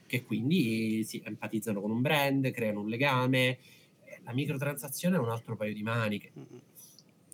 che 0.06 0.24
quindi 0.24 1.04
si 1.06 1.22
empatizzano 1.24 1.80
con 1.80 1.92
un 1.92 2.02
brand, 2.02 2.50
creano 2.52 2.82
un 2.82 2.90
legame. 2.90 3.60
La 4.24 4.34
microtransazione 4.34 5.16
è 5.16 5.20
un 5.20 5.30
altro 5.30 5.56
paio 5.56 5.74
di 5.74 5.84
maniche. 5.84 6.32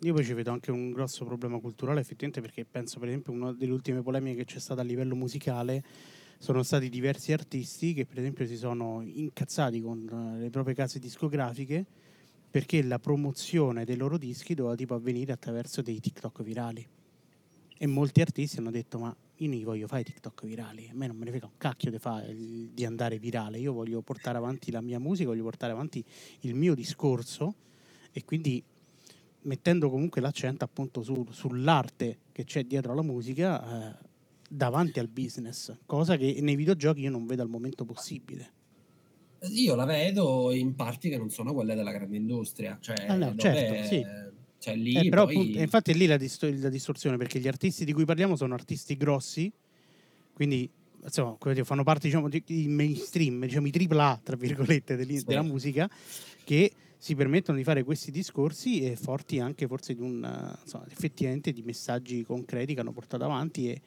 Io 0.04 0.12
poi 0.12 0.22
ci 0.22 0.34
vedo 0.34 0.50
anche 0.50 0.70
un 0.70 0.90
grosso 0.90 1.24
problema 1.24 1.58
culturale, 1.58 2.00
effettivamente, 2.00 2.42
perché 2.42 2.66
penso, 2.66 2.98
per 2.98 3.08
esempio, 3.08 3.32
una 3.32 3.54
delle 3.54 3.72
ultime 3.72 4.02
polemiche 4.02 4.36
che 4.36 4.44
c'è 4.44 4.58
stata 4.58 4.82
a 4.82 4.84
livello 4.84 5.16
musicale 5.16 5.82
sono 6.36 6.62
stati 6.62 6.90
diversi 6.90 7.32
artisti 7.32 7.94
che, 7.94 8.04
per 8.04 8.18
esempio, 8.18 8.46
si 8.46 8.58
sono 8.58 9.00
incazzati 9.02 9.80
con 9.80 10.36
le 10.38 10.50
proprie 10.50 10.74
case 10.74 10.98
discografiche 10.98 11.86
perché 12.50 12.82
la 12.82 12.98
promozione 12.98 13.86
dei 13.86 13.96
loro 13.96 14.18
dischi 14.18 14.52
doveva 14.52 14.74
tipo 14.74 14.92
avvenire 14.92 15.32
attraverso 15.32 15.80
dei 15.80 15.98
TikTok 15.98 16.42
virali. 16.42 16.86
E 17.78 17.86
molti 17.86 18.20
artisti 18.20 18.58
hanno 18.58 18.70
detto: 18.70 18.98
Ma 18.98 19.16
io 19.36 19.48
non 19.48 19.62
voglio 19.62 19.86
fare 19.86 20.02
TikTok 20.02 20.44
virali, 20.44 20.86
a 20.86 20.94
me 20.94 21.06
non 21.06 21.16
me 21.16 21.24
ne 21.24 21.30
frega 21.30 21.46
un 21.46 21.56
cacchio 21.56 21.90
di, 21.90 21.98
fare, 21.98 22.36
di 22.36 22.84
andare 22.84 23.18
virale, 23.18 23.58
io 23.58 23.72
voglio 23.72 24.02
portare 24.02 24.36
avanti 24.36 24.70
la 24.70 24.82
mia 24.82 25.00
musica, 25.00 25.30
voglio 25.30 25.44
portare 25.44 25.72
avanti 25.72 26.04
il 26.40 26.54
mio 26.54 26.74
discorso 26.74 27.54
e 28.12 28.22
quindi 28.22 28.62
mettendo 29.44 29.90
comunque 29.90 30.20
l'accento 30.20 30.64
appunto 30.64 31.02
su, 31.02 31.26
sull'arte 31.30 32.18
che 32.32 32.44
c'è 32.44 32.64
dietro 32.64 32.92
alla 32.92 33.02
musica 33.02 33.92
eh, 33.92 33.96
davanti 34.48 34.98
al 34.98 35.08
business, 35.08 35.74
cosa 35.86 36.16
che 36.16 36.38
nei 36.40 36.56
videogiochi 36.56 37.00
io 37.00 37.10
non 37.10 37.26
vedo 37.26 37.42
al 37.42 37.48
momento 37.48 37.84
possibile. 37.84 38.52
Io 39.50 39.74
la 39.74 39.84
vedo 39.84 40.52
in 40.52 40.74
parti 40.74 41.10
che 41.10 41.18
non 41.18 41.30
sono 41.30 41.52
quelle 41.52 41.74
della 41.74 41.92
grande 41.92 42.16
industria. 42.16 42.78
Cioè, 42.80 43.06
ah, 43.08 43.16
no, 43.16 43.34
certo, 43.36 43.86
sì. 43.86 44.02
Cioè, 44.58 44.76
lì 44.76 44.94
eh, 44.94 45.08
però, 45.10 45.26
poi... 45.26 45.36
appunto, 45.36 45.58
infatti 45.58 45.90
è 45.90 45.94
lì 45.94 46.06
la, 46.06 46.16
dist- 46.16 46.42
la, 46.44 46.70
distorsione, 46.70 47.18
perché 47.18 47.38
gli 47.38 47.48
artisti 47.48 47.84
di 47.84 47.92
cui 47.92 48.06
parliamo 48.06 48.36
sono 48.36 48.54
artisti 48.54 48.96
grossi, 48.96 49.52
quindi 50.32 50.70
insomma, 51.02 51.36
fanno 51.64 51.82
parte 51.82 52.06
diciamo, 52.06 52.30
di, 52.30 52.42
di 52.46 52.66
mainstream, 52.68 53.44
diciamo, 53.44 53.66
i 53.66 53.86
AAA, 53.90 54.20
tra 54.22 54.36
virgolette, 54.36 55.04
sì. 55.04 55.24
della 55.24 55.42
musica, 55.42 55.90
che 56.44 56.72
si 57.04 57.14
permettono 57.14 57.58
di 57.58 57.64
fare 57.64 57.82
questi 57.82 58.10
discorsi 58.10 58.80
e 58.80 58.96
forti 58.96 59.38
anche 59.38 59.66
forse 59.66 59.94
di 59.94 60.00
un, 60.00 60.26
insomma, 60.62 60.86
effettivamente 60.88 61.52
di 61.52 61.60
messaggi 61.60 62.24
concreti 62.24 62.72
che 62.72 62.80
hanno 62.80 62.92
portato 62.92 63.24
avanti 63.24 63.68
e 63.68 63.78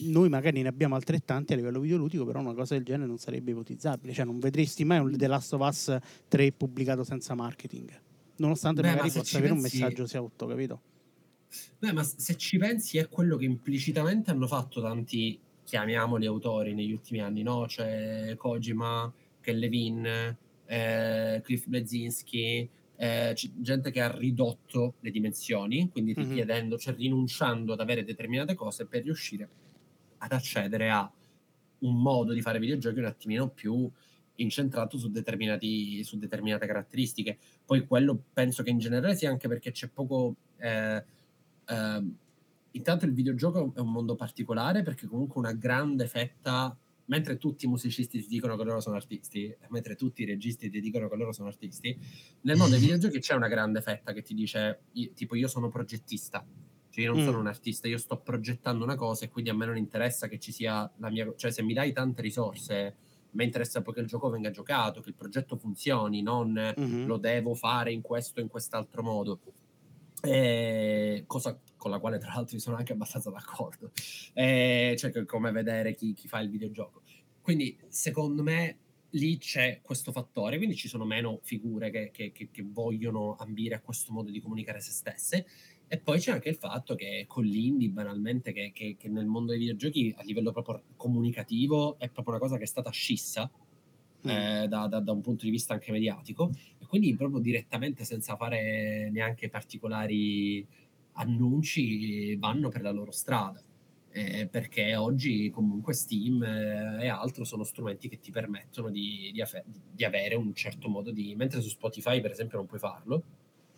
noi 0.00 0.28
magari 0.28 0.60
ne 0.60 0.68
abbiamo 0.68 0.94
altrettanti 0.94 1.54
a 1.54 1.56
livello 1.56 1.80
videoludico, 1.80 2.26
però 2.26 2.40
una 2.40 2.52
cosa 2.52 2.74
del 2.74 2.84
genere 2.84 3.06
non 3.06 3.16
sarebbe 3.16 3.52
ipotizzabile, 3.52 4.12
cioè 4.12 4.26
non 4.26 4.38
vedresti 4.38 4.84
mai 4.84 4.98
un 4.98 5.16
The 5.16 5.26
Last 5.28 5.54
of 5.54 5.66
Us 5.66 5.96
3 6.28 6.52
pubblicato 6.52 7.04
senza 7.04 7.34
marketing, 7.34 7.88
nonostante 8.36 8.82
Beh, 8.82 8.88
magari 8.88 9.08
ma 9.08 9.14
possa 9.14 9.38
avere 9.38 9.54
pensi... 9.54 9.76
un 9.76 9.80
messaggio 9.80 10.06
sotto, 10.06 10.46
capito? 10.46 10.82
Beh, 11.78 11.92
ma 11.94 12.02
se 12.02 12.36
ci 12.36 12.58
pensi 12.58 12.98
è 12.98 13.08
quello 13.08 13.38
che 13.38 13.46
implicitamente 13.46 14.30
hanno 14.30 14.46
fatto 14.46 14.82
tanti, 14.82 15.40
chiamiamoli 15.64 16.26
autori 16.26 16.74
negli 16.74 16.92
ultimi 16.92 17.20
anni, 17.20 17.42
no? 17.42 17.66
Cioè 17.66 18.34
Kojima, 18.36 19.10
Kellevin, 19.40 20.36
eh, 20.66 21.40
Cliff 21.42 21.66
Blazinski, 21.66 22.68
eh, 22.96 23.34
gente 23.56 23.90
che 23.90 24.00
ha 24.00 24.16
ridotto 24.16 24.94
le 25.00 25.10
dimensioni, 25.10 25.90
quindi 25.90 26.12
richiedendo, 26.12 26.74
mm-hmm. 26.74 26.78
cioè 26.78 26.94
rinunciando 26.94 27.72
ad 27.72 27.80
avere 27.80 28.04
determinate 28.04 28.54
cose 28.54 28.86
per 28.86 29.02
riuscire 29.02 29.48
ad 30.18 30.32
accedere 30.32 30.88
a 30.90 31.10
un 31.80 32.00
modo 32.00 32.32
di 32.32 32.40
fare 32.40 32.58
videogiochi 32.58 33.00
un 33.00 33.06
attimino 33.06 33.48
più 33.48 33.90
incentrato 34.36 34.98
su, 34.98 35.10
determinati, 35.10 36.02
su 36.04 36.16
determinate 36.16 36.66
caratteristiche. 36.66 37.38
Poi 37.64 37.86
quello 37.86 38.22
penso 38.32 38.62
che 38.62 38.70
in 38.70 38.78
generale 38.78 39.16
sia 39.16 39.30
anche 39.30 39.48
perché 39.48 39.72
c'è 39.72 39.88
poco... 39.88 40.36
Eh, 40.58 41.04
eh, 41.66 42.04
intanto 42.74 43.04
il 43.04 43.12
videogioco 43.12 43.72
è 43.74 43.80
un 43.80 43.90
mondo 43.90 44.14
particolare 44.14 44.82
perché 44.82 45.06
comunque 45.06 45.40
una 45.40 45.52
grande 45.52 46.06
fetta 46.06 46.76
mentre 47.06 47.36
tutti 47.36 47.64
i 47.64 47.68
musicisti 47.68 48.20
ti 48.20 48.26
dicono 48.28 48.56
che 48.56 48.64
loro 48.64 48.80
sono 48.80 48.96
artisti, 48.96 49.54
mentre 49.68 49.96
tutti 49.96 50.22
i 50.22 50.24
registi 50.24 50.70
ti 50.70 50.80
dicono 50.80 51.08
che 51.08 51.16
loro 51.16 51.32
sono 51.32 51.48
artisti, 51.48 51.96
nel 52.42 52.56
mondo 52.56 52.76
dei 52.76 52.80
videogiochi 52.84 53.18
c'è 53.18 53.34
una 53.34 53.48
grande 53.48 53.80
fetta 53.80 54.12
che 54.12 54.22
ti 54.22 54.34
dice, 54.34 54.82
tipo, 55.14 55.34
io 55.34 55.48
sono 55.48 55.68
progettista, 55.68 56.46
cioè 56.90 57.04
io 57.04 57.12
non 57.12 57.22
mm. 57.22 57.24
sono 57.24 57.38
un 57.38 57.46
artista, 57.46 57.88
io 57.88 57.98
sto 57.98 58.18
progettando 58.18 58.84
una 58.84 58.96
cosa 58.96 59.24
e 59.24 59.30
quindi 59.30 59.50
a 59.50 59.54
me 59.54 59.66
non 59.66 59.76
interessa 59.76 60.28
che 60.28 60.38
ci 60.38 60.52
sia 60.52 60.90
la 60.96 61.10
mia... 61.10 61.32
cioè 61.36 61.50
se 61.50 61.62
mi 61.62 61.72
dai 61.72 61.92
tante 61.92 62.22
risorse, 62.22 62.96
mi 63.32 63.44
interessa 63.44 63.80
poi 63.80 63.94
che 63.94 64.00
il 64.00 64.06
gioco 64.06 64.28
venga 64.28 64.50
giocato, 64.50 65.00
che 65.00 65.08
il 65.08 65.14
progetto 65.14 65.56
funzioni, 65.56 66.22
non 66.22 66.52
mm-hmm. 66.52 67.06
lo 67.06 67.16
devo 67.16 67.54
fare 67.54 67.92
in 67.92 68.02
questo 68.02 68.40
o 68.40 68.42
in 68.42 68.48
quest'altro 68.48 69.02
modo. 69.02 69.40
Eh, 70.24 71.24
cosa 71.26 71.60
con 71.76 71.90
la 71.90 71.98
quale 71.98 72.18
tra 72.18 72.32
l'altro 72.32 72.56
sono 72.60 72.76
anche 72.76 72.92
abbastanza 72.92 73.30
d'accordo, 73.30 73.90
eh, 74.34 74.94
cioè 74.96 75.24
come 75.24 75.50
vedere 75.50 75.94
chi, 75.94 76.12
chi 76.14 76.28
fa 76.28 76.38
il 76.38 76.48
videogioco. 76.48 77.02
Quindi 77.40 77.76
secondo 77.88 78.42
me 78.44 78.78
lì 79.10 79.36
c'è 79.38 79.80
questo 79.82 80.12
fattore, 80.12 80.58
quindi 80.58 80.76
ci 80.76 80.88
sono 80.88 81.04
meno 81.04 81.40
figure 81.42 81.90
che, 81.90 82.10
che, 82.12 82.30
che, 82.32 82.50
che, 82.50 82.64
vogliono 82.64 83.34
ambire 83.36 83.74
a 83.74 83.80
questo 83.80 84.12
modo 84.12 84.30
di 84.30 84.40
comunicare 84.40 84.80
se 84.80 84.92
stesse. 84.92 85.46
E 85.88 85.98
poi 85.98 86.18
c'è 86.20 86.30
anche 86.30 86.48
il 86.48 86.54
fatto 86.54 86.94
che 86.94 87.24
con 87.26 87.44
l'indie, 87.44 87.90
banalmente, 87.90 88.52
che, 88.52 88.96
nel 89.08 89.26
mondo 89.26 89.50
dei 89.50 89.60
videogiochi 89.60 90.14
a 90.16 90.22
livello 90.22 90.52
proprio 90.52 90.84
comunicativo 90.96 91.98
è 91.98 92.08
proprio 92.08 92.34
una 92.34 92.42
cosa 92.42 92.56
che 92.56 92.62
è 92.62 92.66
stata 92.66 92.90
scissa 92.90 93.50
mm. 94.26 94.30
eh, 94.30 94.66
da, 94.68 94.86
da, 94.86 95.00
da, 95.00 95.12
un 95.12 95.20
punto 95.20 95.44
di 95.44 95.50
vista 95.50 95.74
anche 95.74 95.92
mediatico, 95.92 96.50
e 96.78 96.86
quindi 96.86 97.14
proprio 97.16 97.40
direttamente 97.40 98.04
senza 98.04 98.36
fare 98.36 99.10
neanche 99.10 99.48
particolari 99.48 100.66
annunci 101.14 102.36
vanno 102.36 102.68
per 102.68 102.82
la 102.82 102.90
loro 102.90 103.10
strada. 103.10 103.62
Eh, 104.14 104.46
perché 104.46 104.94
oggi 104.94 105.48
comunque 105.48 105.94
Steam 105.94 106.42
eh, 106.42 107.04
e 107.04 107.08
altro 107.08 107.44
sono 107.44 107.64
strumenti 107.64 108.10
che 108.10 108.20
ti 108.20 108.30
permettono 108.30 108.90
di, 108.90 109.30
di, 109.32 109.40
ave- 109.40 109.64
di, 109.90 110.04
avere 110.04 110.34
un 110.34 110.52
certo 110.54 110.90
modo 110.90 111.10
di... 111.10 111.34
mentre 111.34 111.62
su 111.62 111.70
Spotify 111.70 112.20
per 112.20 112.30
esempio 112.30 112.58
non 112.58 112.66
puoi 112.66 112.78
farlo, 112.78 113.22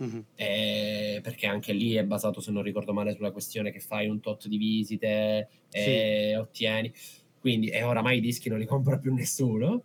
mm-hmm. 0.03 0.21
eh, 0.35 1.21
perché 1.23 1.47
anche 1.47 1.73
lì 1.73 1.93
è 1.93 2.05
basato 2.05 2.41
se 2.41 2.51
non 2.51 2.65
ricordo 2.65 2.93
male 2.93 3.15
sulla 3.15 3.31
questione 3.31 3.71
che 3.71 3.79
fai 3.79 4.09
un 4.09 4.19
tot 4.19 4.49
di 4.49 4.57
visite 4.57 5.49
e 5.71 6.31
sì. 6.33 6.35
ottieni, 6.35 6.93
quindi 7.39 7.69
e 7.69 7.85
oramai 7.85 8.19
i 8.19 8.21
dischi 8.21 8.49
non 8.49 8.59
li 8.59 8.67
compra 8.67 8.99
più 8.99 9.15
nessuno, 9.15 9.85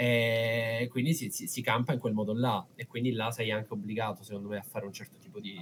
E 0.00 0.86
quindi 0.92 1.12
si, 1.12 1.28
si, 1.28 1.48
si, 1.48 1.60
campa 1.60 1.92
in 1.92 1.98
quel 1.98 2.12
modo 2.12 2.32
là 2.32 2.64
e 2.76 2.86
quindi 2.86 3.10
là 3.10 3.32
sei 3.32 3.50
anche 3.50 3.72
obbligato 3.72 4.22
secondo 4.22 4.46
me 4.46 4.58
a 4.58 4.62
fare 4.62 4.86
un 4.86 4.92
certo 4.92 5.16
tipo 5.18 5.40
di, 5.40 5.58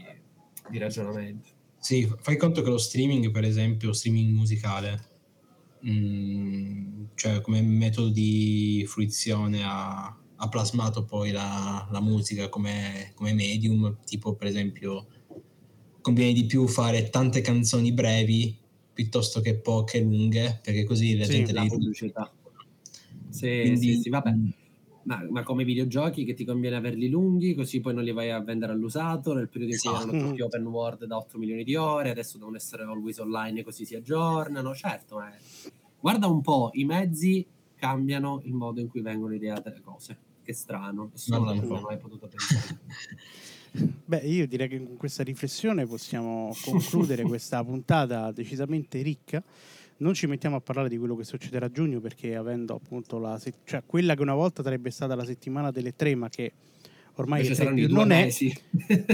di 0.69 0.77
ragionamento. 0.77 1.49
Sì, 1.79 2.07
fai 2.21 2.37
conto 2.37 2.61
che 2.61 2.69
lo 2.69 2.77
streaming 2.77 3.31
per 3.31 3.45
esempio, 3.45 3.95
streaming 3.95 4.35
musicale, 4.35 5.09
mh, 5.81 5.91
mm, 5.91 7.05
cioè 7.15 7.41
come 7.41 7.63
metodo 7.63 8.11
di 8.11 8.85
fruizione 8.87 9.63
ha, 9.65 10.15
ha 10.37 10.49
plasmato 10.51 11.07
poi 11.07 11.31
la, 11.31 11.89
la 11.91 12.03
musica 12.03 12.51
come, 12.51 13.13
come, 13.15 13.33
medium, 13.33 14.01
tipo 14.05 14.35
per 14.35 14.49
esempio 14.49 15.07
conviene 16.03 16.35
di 16.35 16.45
più 16.45 16.67
fare 16.67 17.09
tante 17.09 17.41
canzoni 17.41 17.91
brevi 17.91 18.55
piuttosto 18.93 19.41
che 19.41 19.57
poche 19.57 20.01
lunghe, 20.01 20.61
perché 20.63 20.85
così 20.85 21.17
la 21.17 21.25
sì, 21.25 21.31
gente 21.31 21.53
la 21.53 21.63
li 21.63 21.69
pubblicità. 21.69 22.31
Sì, 23.37 23.61
Quindi, 23.61 23.95
sì, 23.95 24.01
sì, 24.01 24.09
vabbè. 24.09 24.33
Mm. 24.33 24.49
Ma, 25.03 25.25
ma, 25.31 25.43
come 25.45 25.63
videogiochi 25.63 26.25
che 26.25 26.35
ti 26.35 26.45
conviene 26.45 26.75
averli 26.75 27.09
lunghi, 27.09 27.55
così 27.55 27.81
poi 27.81 27.95
non 27.95 28.03
li 28.03 28.11
vai 28.11 28.31
a 28.31 28.41
vendere 28.41 28.73
all'usato 28.73 29.35
nel 29.35 29.49
periodo 29.49 29.75
in 29.75 29.79
cui 29.79 29.91
esatto. 29.91 30.09
erano 30.09 30.29
tutti 30.29 30.43
open 30.43 30.67
world 30.67 31.05
da 31.05 31.17
8 31.17 31.39
milioni 31.39 31.63
di 31.63 31.77
ore, 31.77 32.11
adesso 32.11 32.39
devono 32.39 32.57
essere 32.57 32.83
always 32.83 33.19
online 33.19 33.63
così 33.63 33.85
si 33.85 33.95
aggiornano. 33.95 34.75
Certo, 34.75 35.23
eh. 35.23 35.71
guarda 36.01 36.27
un 36.27 36.41
po', 36.41 36.71
i 36.73 36.85
mezzi 36.85 37.47
cambiano 37.77 38.41
il 38.45 38.53
modo 38.53 38.81
in 38.81 38.89
cui 38.89 39.01
vengono 39.01 39.35
ideate 39.35 39.71
le 39.71 39.81
cose. 39.81 40.19
Che 40.43 40.53
strano, 40.53 41.11
nessuno 41.13 41.45
l'avrebbe 41.45 41.81
mai 41.81 41.99
potuto 41.99 42.27
pensare. 42.27 42.79
Beh, 44.05 44.19
io 44.19 44.47
direi 44.49 44.69
che 44.69 44.83
con 44.83 44.97
questa 44.97 45.23
riflessione 45.23 45.87
possiamo 45.87 46.53
concludere 46.65 47.23
questa 47.29 47.63
puntata 47.63 48.33
decisamente 48.33 49.03
ricca 49.03 49.43
non 49.98 50.14
ci 50.14 50.27
mettiamo 50.27 50.56
a 50.56 50.60
parlare 50.60 50.89
di 50.89 50.98
quello 50.98 51.16
che 51.16 51.24
succederà 51.24 51.66
a 51.66 51.70
giugno 51.70 52.01
perché 52.01 52.36
avendo 52.36 52.74
appunto 52.74 53.18
la 53.18 53.39
se- 53.39 53.55
cioè 53.64 53.82
quella 53.86 54.14
che 54.14 54.23
una 54.23 54.35
volta 54.35 54.62
sarebbe 54.62 54.90
stata 54.90 55.14
la 55.14 55.24
settimana 55.24 55.70
delle 55.70 55.94
tre 55.94 56.14
ma 56.14 56.28
che 56.28 56.52
ormai 57.14 57.47
non 57.89 58.10
è 58.10 58.28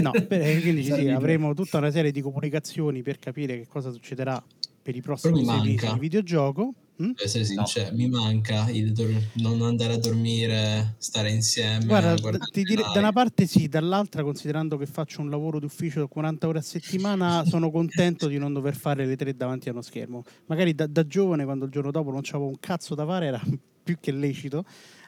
no, 0.01 0.11
per, 0.27 0.61
quindi 0.61 0.83
sì, 0.83 1.07
avremo 1.07 1.53
tutta 1.53 1.77
una 1.77 1.91
serie 1.91 2.11
di 2.11 2.21
comunicazioni 2.21 3.01
per 3.01 3.19
capire 3.19 3.57
che 3.57 3.67
cosa 3.67 3.91
succederà 3.91 4.43
per 4.81 4.95
i 4.95 5.01
prossimi 5.01 5.45
sei 5.45 5.59
mesi 5.59 5.93
di 5.93 5.99
videogioco 5.99 6.73
Mm? 7.01 7.11
Essere 7.15 7.43
sincero, 7.43 7.89
no. 7.89 7.95
mi 7.97 8.09
manca 8.09 8.69
il 8.69 8.91
dor- 8.91 9.29
non 9.33 9.61
andare 9.63 9.93
a 9.93 9.97
dormire, 9.97 10.95
stare 10.99 11.31
insieme. 11.31 11.85
Guarda, 11.85 12.15
ti 12.51 12.63
dire, 12.63 12.83
da 12.93 12.99
una 12.99 13.11
parte 13.11 13.47
sì, 13.47 13.67
dall'altra, 13.67 14.21
considerando 14.23 14.77
che 14.77 14.85
faccio 14.85 15.21
un 15.21 15.29
lavoro 15.29 15.59
d'ufficio 15.59 16.07
40 16.07 16.47
ore 16.47 16.59
a 16.59 16.61
settimana, 16.61 17.43
sono 17.49 17.71
contento 17.71 18.27
di 18.27 18.37
non 18.37 18.53
dover 18.53 18.75
fare 18.75 19.05
le 19.05 19.15
tre 19.15 19.35
davanti 19.35 19.69
a 19.69 19.71
uno 19.71 19.81
schermo. 19.81 20.23
Magari 20.45 20.75
da, 20.75 20.85
da 20.85 21.05
giovane, 21.07 21.45
quando 21.45 21.65
il 21.65 21.71
giorno 21.71 21.89
dopo 21.89 22.11
non 22.11 22.21
c'avevo 22.21 22.47
un 22.47 22.59
cazzo 22.59 22.93
da 22.93 23.05
fare, 23.05 23.25
era 23.25 23.41
più 23.83 23.97
che 23.99 24.11
lecito. 24.11 24.63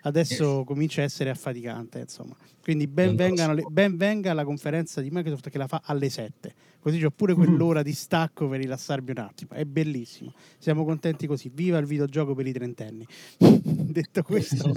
Adesso 0.05 0.63
comincia 0.65 1.01
a 1.01 1.05
essere 1.05 1.31
affaticante, 1.31 1.99
insomma. 1.99 2.35
Quindi 2.61 2.87
ben, 2.87 3.15
le, 3.15 3.63
ben 3.69 3.97
venga 3.97 4.33
la 4.33 4.43
conferenza 4.43 5.01
di 5.01 5.09
Microsoft 5.11 5.49
che 5.49 5.57
la 5.57 5.67
fa 5.67 5.81
alle 5.83 6.09
7 6.09 6.53
Così 6.85 7.03
ho 7.03 7.09
pure 7.09 7.33
quell'ora 7.33 7.81
di 7.81 7.93
stacco 7.93 8.47
per 8.47 8.59
rilassarmi 8.59 9.09
un 9.09 9.17
attimo. 9.17 9.49
È 9.53 9.65
bellissimo. 9.65 10.35
Siamo 10.59 10.85
contenti 10.85 11.25
così. 11.25 11.49
Viva 11.51 11.79
il 11.79 11.87
videogioco 11.87 12.35
per 12.35 12.45
i 12.45 12.51
trentenni. 12.51 13.03
Detto 13.39 14.21
questo, 14.21 14.71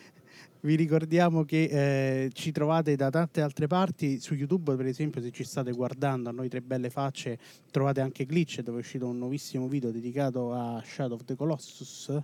vi 0.62 0.74
ricordiamo 0.74 1.44
che 1.44 2.24
eh, 2.24 2.30
ci 2.32 2.50
trovate 2.50 2.96
da 2.96 3.10
tante 3.10 3.42
altre 3.42 3.66
parti. 3.66 4.20
Su 4.20 4.32
YouTube, 4.32 4.74
per 4.74 4.86
esempio, 4.86 5.20
se 5.20 5.30
ci 5.32 5.44
state 5.44 5.72
guardando 5.72 6.30
a 6.30 6.32
noi 6.32 6.48
tre 6.48 6.62
belle 6.62 6.88
facce, 6.88 7.38
trovate 7.70 8.00
anche 8.00 8.24
Glitch, 8.24 8.60
dove 8.62 8.78
è 8.78 8.80
uscito 8.80 9.06
un 9.06 9.18
nuovissimo 9.18 9.68
video 9.68 9.90
dedicato 9.90 10.54
a 10.54 10.82
Shadow 10.82 11.16
of 11.16 11.24
the 11.24 11.36
Colossus. 11.36 12.22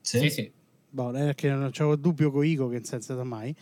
Sì, 0.00 0.30
sì. 0.30 0.50
Boh, 0.94 1.10
perché 1.10 1.50
non 1.50 1.70
c'avevo 1.72 1.96
dubbio 1.96 2.30
con 2.30 2.46
Ico 2.46 2.68
che 2.68 2.76
non 2.76 2.84
senza 2.84 3.24
mai. 3.24 3.52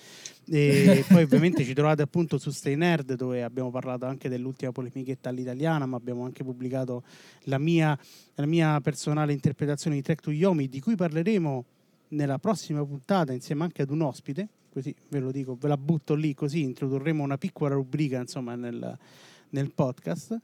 E 0.49 1.03
poi 1.09 1.23
ovviamente 1.23 1.65
ci 1.65 1.73
trovate 1.73 2.03
appunto 2.03 2.37
su 2.37 2.51
Stay 2.51 2.77
Nerd 2.77 3.15
dove 3.15 3.43
abbiamo 3.43 3.71
parlato 3.71 4.05
anche 4.05 4.29
dell'ultima 4.29 4.71
polemichetta 4.71 5.31
all'italiana, 5.31 5.87
ma 5.87 5.97
abbiamo 5.97 6.27
anche 6.27 6.45
pubblicato 6.45 7.05
la 7.45 7.57
mia, 7.57 7.99
la 8.35 8.45
mia 8.45 8.79
personale 8.83 9.33
interpretazione 9.33 9.97
di 9.97 10.03
Trek 10.03 10.21
to 10.21 10.31
Yomi, 10.31 10.69
di 10.69 10.79
cui 10.81 10.95
parleremo 10.95 11.65
nella 12.09 12.39
prossima 12.39 12.85
puntata 12.85 13.33
insieme 13.33 13.63
anche 13.63 13.81
ad 13.81 13.89
un 13.89 14.03
ospite, 14.03 14.49
così 14.71 14.95
ve 15.09 15.19
lo 15.19 15.31
dico, 15.31 15.57
ve 15.59 15.69
la 15.69 15.79
butto 15.79 16.13
lì 16.13 16.35
così 16.35 16.61
introdurremo 16.65 17.23
una 17.23 17.39
piccola 17.39 17.75
rubrica 17.75 18.19
insomma 18.19 18.57
nel, 18.57 18.99
nel 19.49 19.73
podcast. 19.73 20.39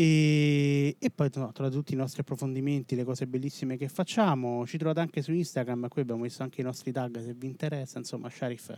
E, 0.00 0.94
e, 0.96 1.10
poi 1.10 1.28
no, 1.34 1.50
trovate 1.50 1.74
tutti 1.74 1.92
i 1.92 1.96
nostri 1.96 2.20
approfondimenti, 2.20 2.94
le 2.94 3.02
cose 3.02 3.26
bellissime 3.26 3.76
che 3.76 3.88
facciamo. 3.88 4.64
Ci 4.64 4.78
trovate 4.78 5.00
anche 5.00 5.22
su 5.22 5.32
Instagram, 5.32 5.88
qui 5.88 6.02
abbiamo 6.02 6.20
messo 6.20 6.44
anche 6.44 6.60
i 6.60 6.64
nostri 6.64 6.92
tag 6.92 7.20
se 7.20 7.34
vi 7.36 7.48
interessa. 7.48 7.98
Insomma, 7.98 8.30
Sharif 8.30 8.72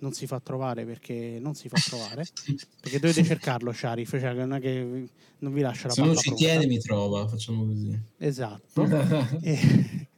non 0.00 0.12
si 0.12 0.26
fa 0.26 0.38
trovare 0.38 0.84
perché 0.84 1.38
non 1.40 1.54
si 1.54 1.70
fa 1.70 1.78
trovare. 1.82 2.26
perché 2.78 2.98
dovete 2.98 3.24
cercarlo, 3.24 3.72
Sharif, 3.72 4.10
cioè 4.20 4.34
non 4.34 4.52
è 4.52 4.60
che 4.60 5.08
non 5.38 5.54
vi 5.54 5.62
lascia 5.62 5.86
la 5.86 5.94
Se 5.94 6.02
non 6.02 6.14
ci 6.14 6.28
pronta. 6.28 6.44
tiene, 6.44 6.66
mi 6.66 6.78
trova, 6.78 7.26
facciamo 7.26 7.64
così. 7.64 7.98
Esatto. 8.18 8.84
e, 9.40 10.08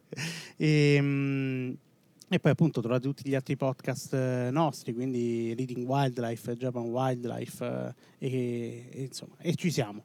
e, 0.56 0.66
ehm, 0.96 1.76
e, 2.28 2.40
poi 2.40 2.50
appunto 2.50 2.80
trovate 2.80 3.02
tutti 3.06 3.28
gli 3.28 3.36
altri 3.36 3.56
podcast 3.56 4.12
eh, 4.12 4.48
nostri, 4.50 4.92
quindi 4.92 5.54
Reading 5.54 5.86
Wildlife, 5.86 6.56
Japan 6.56 6.82
Wildlife 6.82 7.94
eh, 8.18 8.26
e, 8.26 8.88
e, 8.90 9.02
insomma, 9.02 9.36
e 9.38 9.54
ci 9.54 9.70
siamo. 9.70 10.02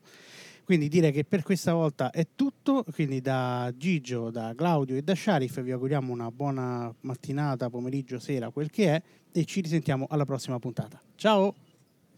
Quindi 0.64 0.88
direi 0.88 1.12
che 1.12 1.26
per 1.26 1.44
questa 1.44 1.74
volta 1.74 2.10
è 2.12 2.28
tutto, 2.36 2.86
quindi 2.94 3.20
da 3.20 3.72
Gigio, 3.76 4.30
da 4.30 4.54
Claudio 4.56 4.96
e 4.96 5.02
da 5.02 5.14
Sharif 5.14 5.62
vi 5.62 5.72
auguriamo 5.72 6.12
una 6.12 6.32
buona 6.32 6.94
mattinata, 7.02 7.70
pomeriggio, 7.70 8.18
sera, 8.20 8.50
quel 8.50 8.70
che 8.70 8.96
è 8.96 9.02
e 9.32 9.46
ci 9.46 9.62
risentiamo 9.62 10.08
alla 10.10 10.26
prossima 10.26 10.60
puntata. 10.60 11.00
Ciao! 11.16 11.54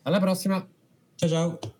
Alla 0.03 0.19
prossima! 0.19 0.65
Ciao 1.15 1.29
ciao! 1.29 1.74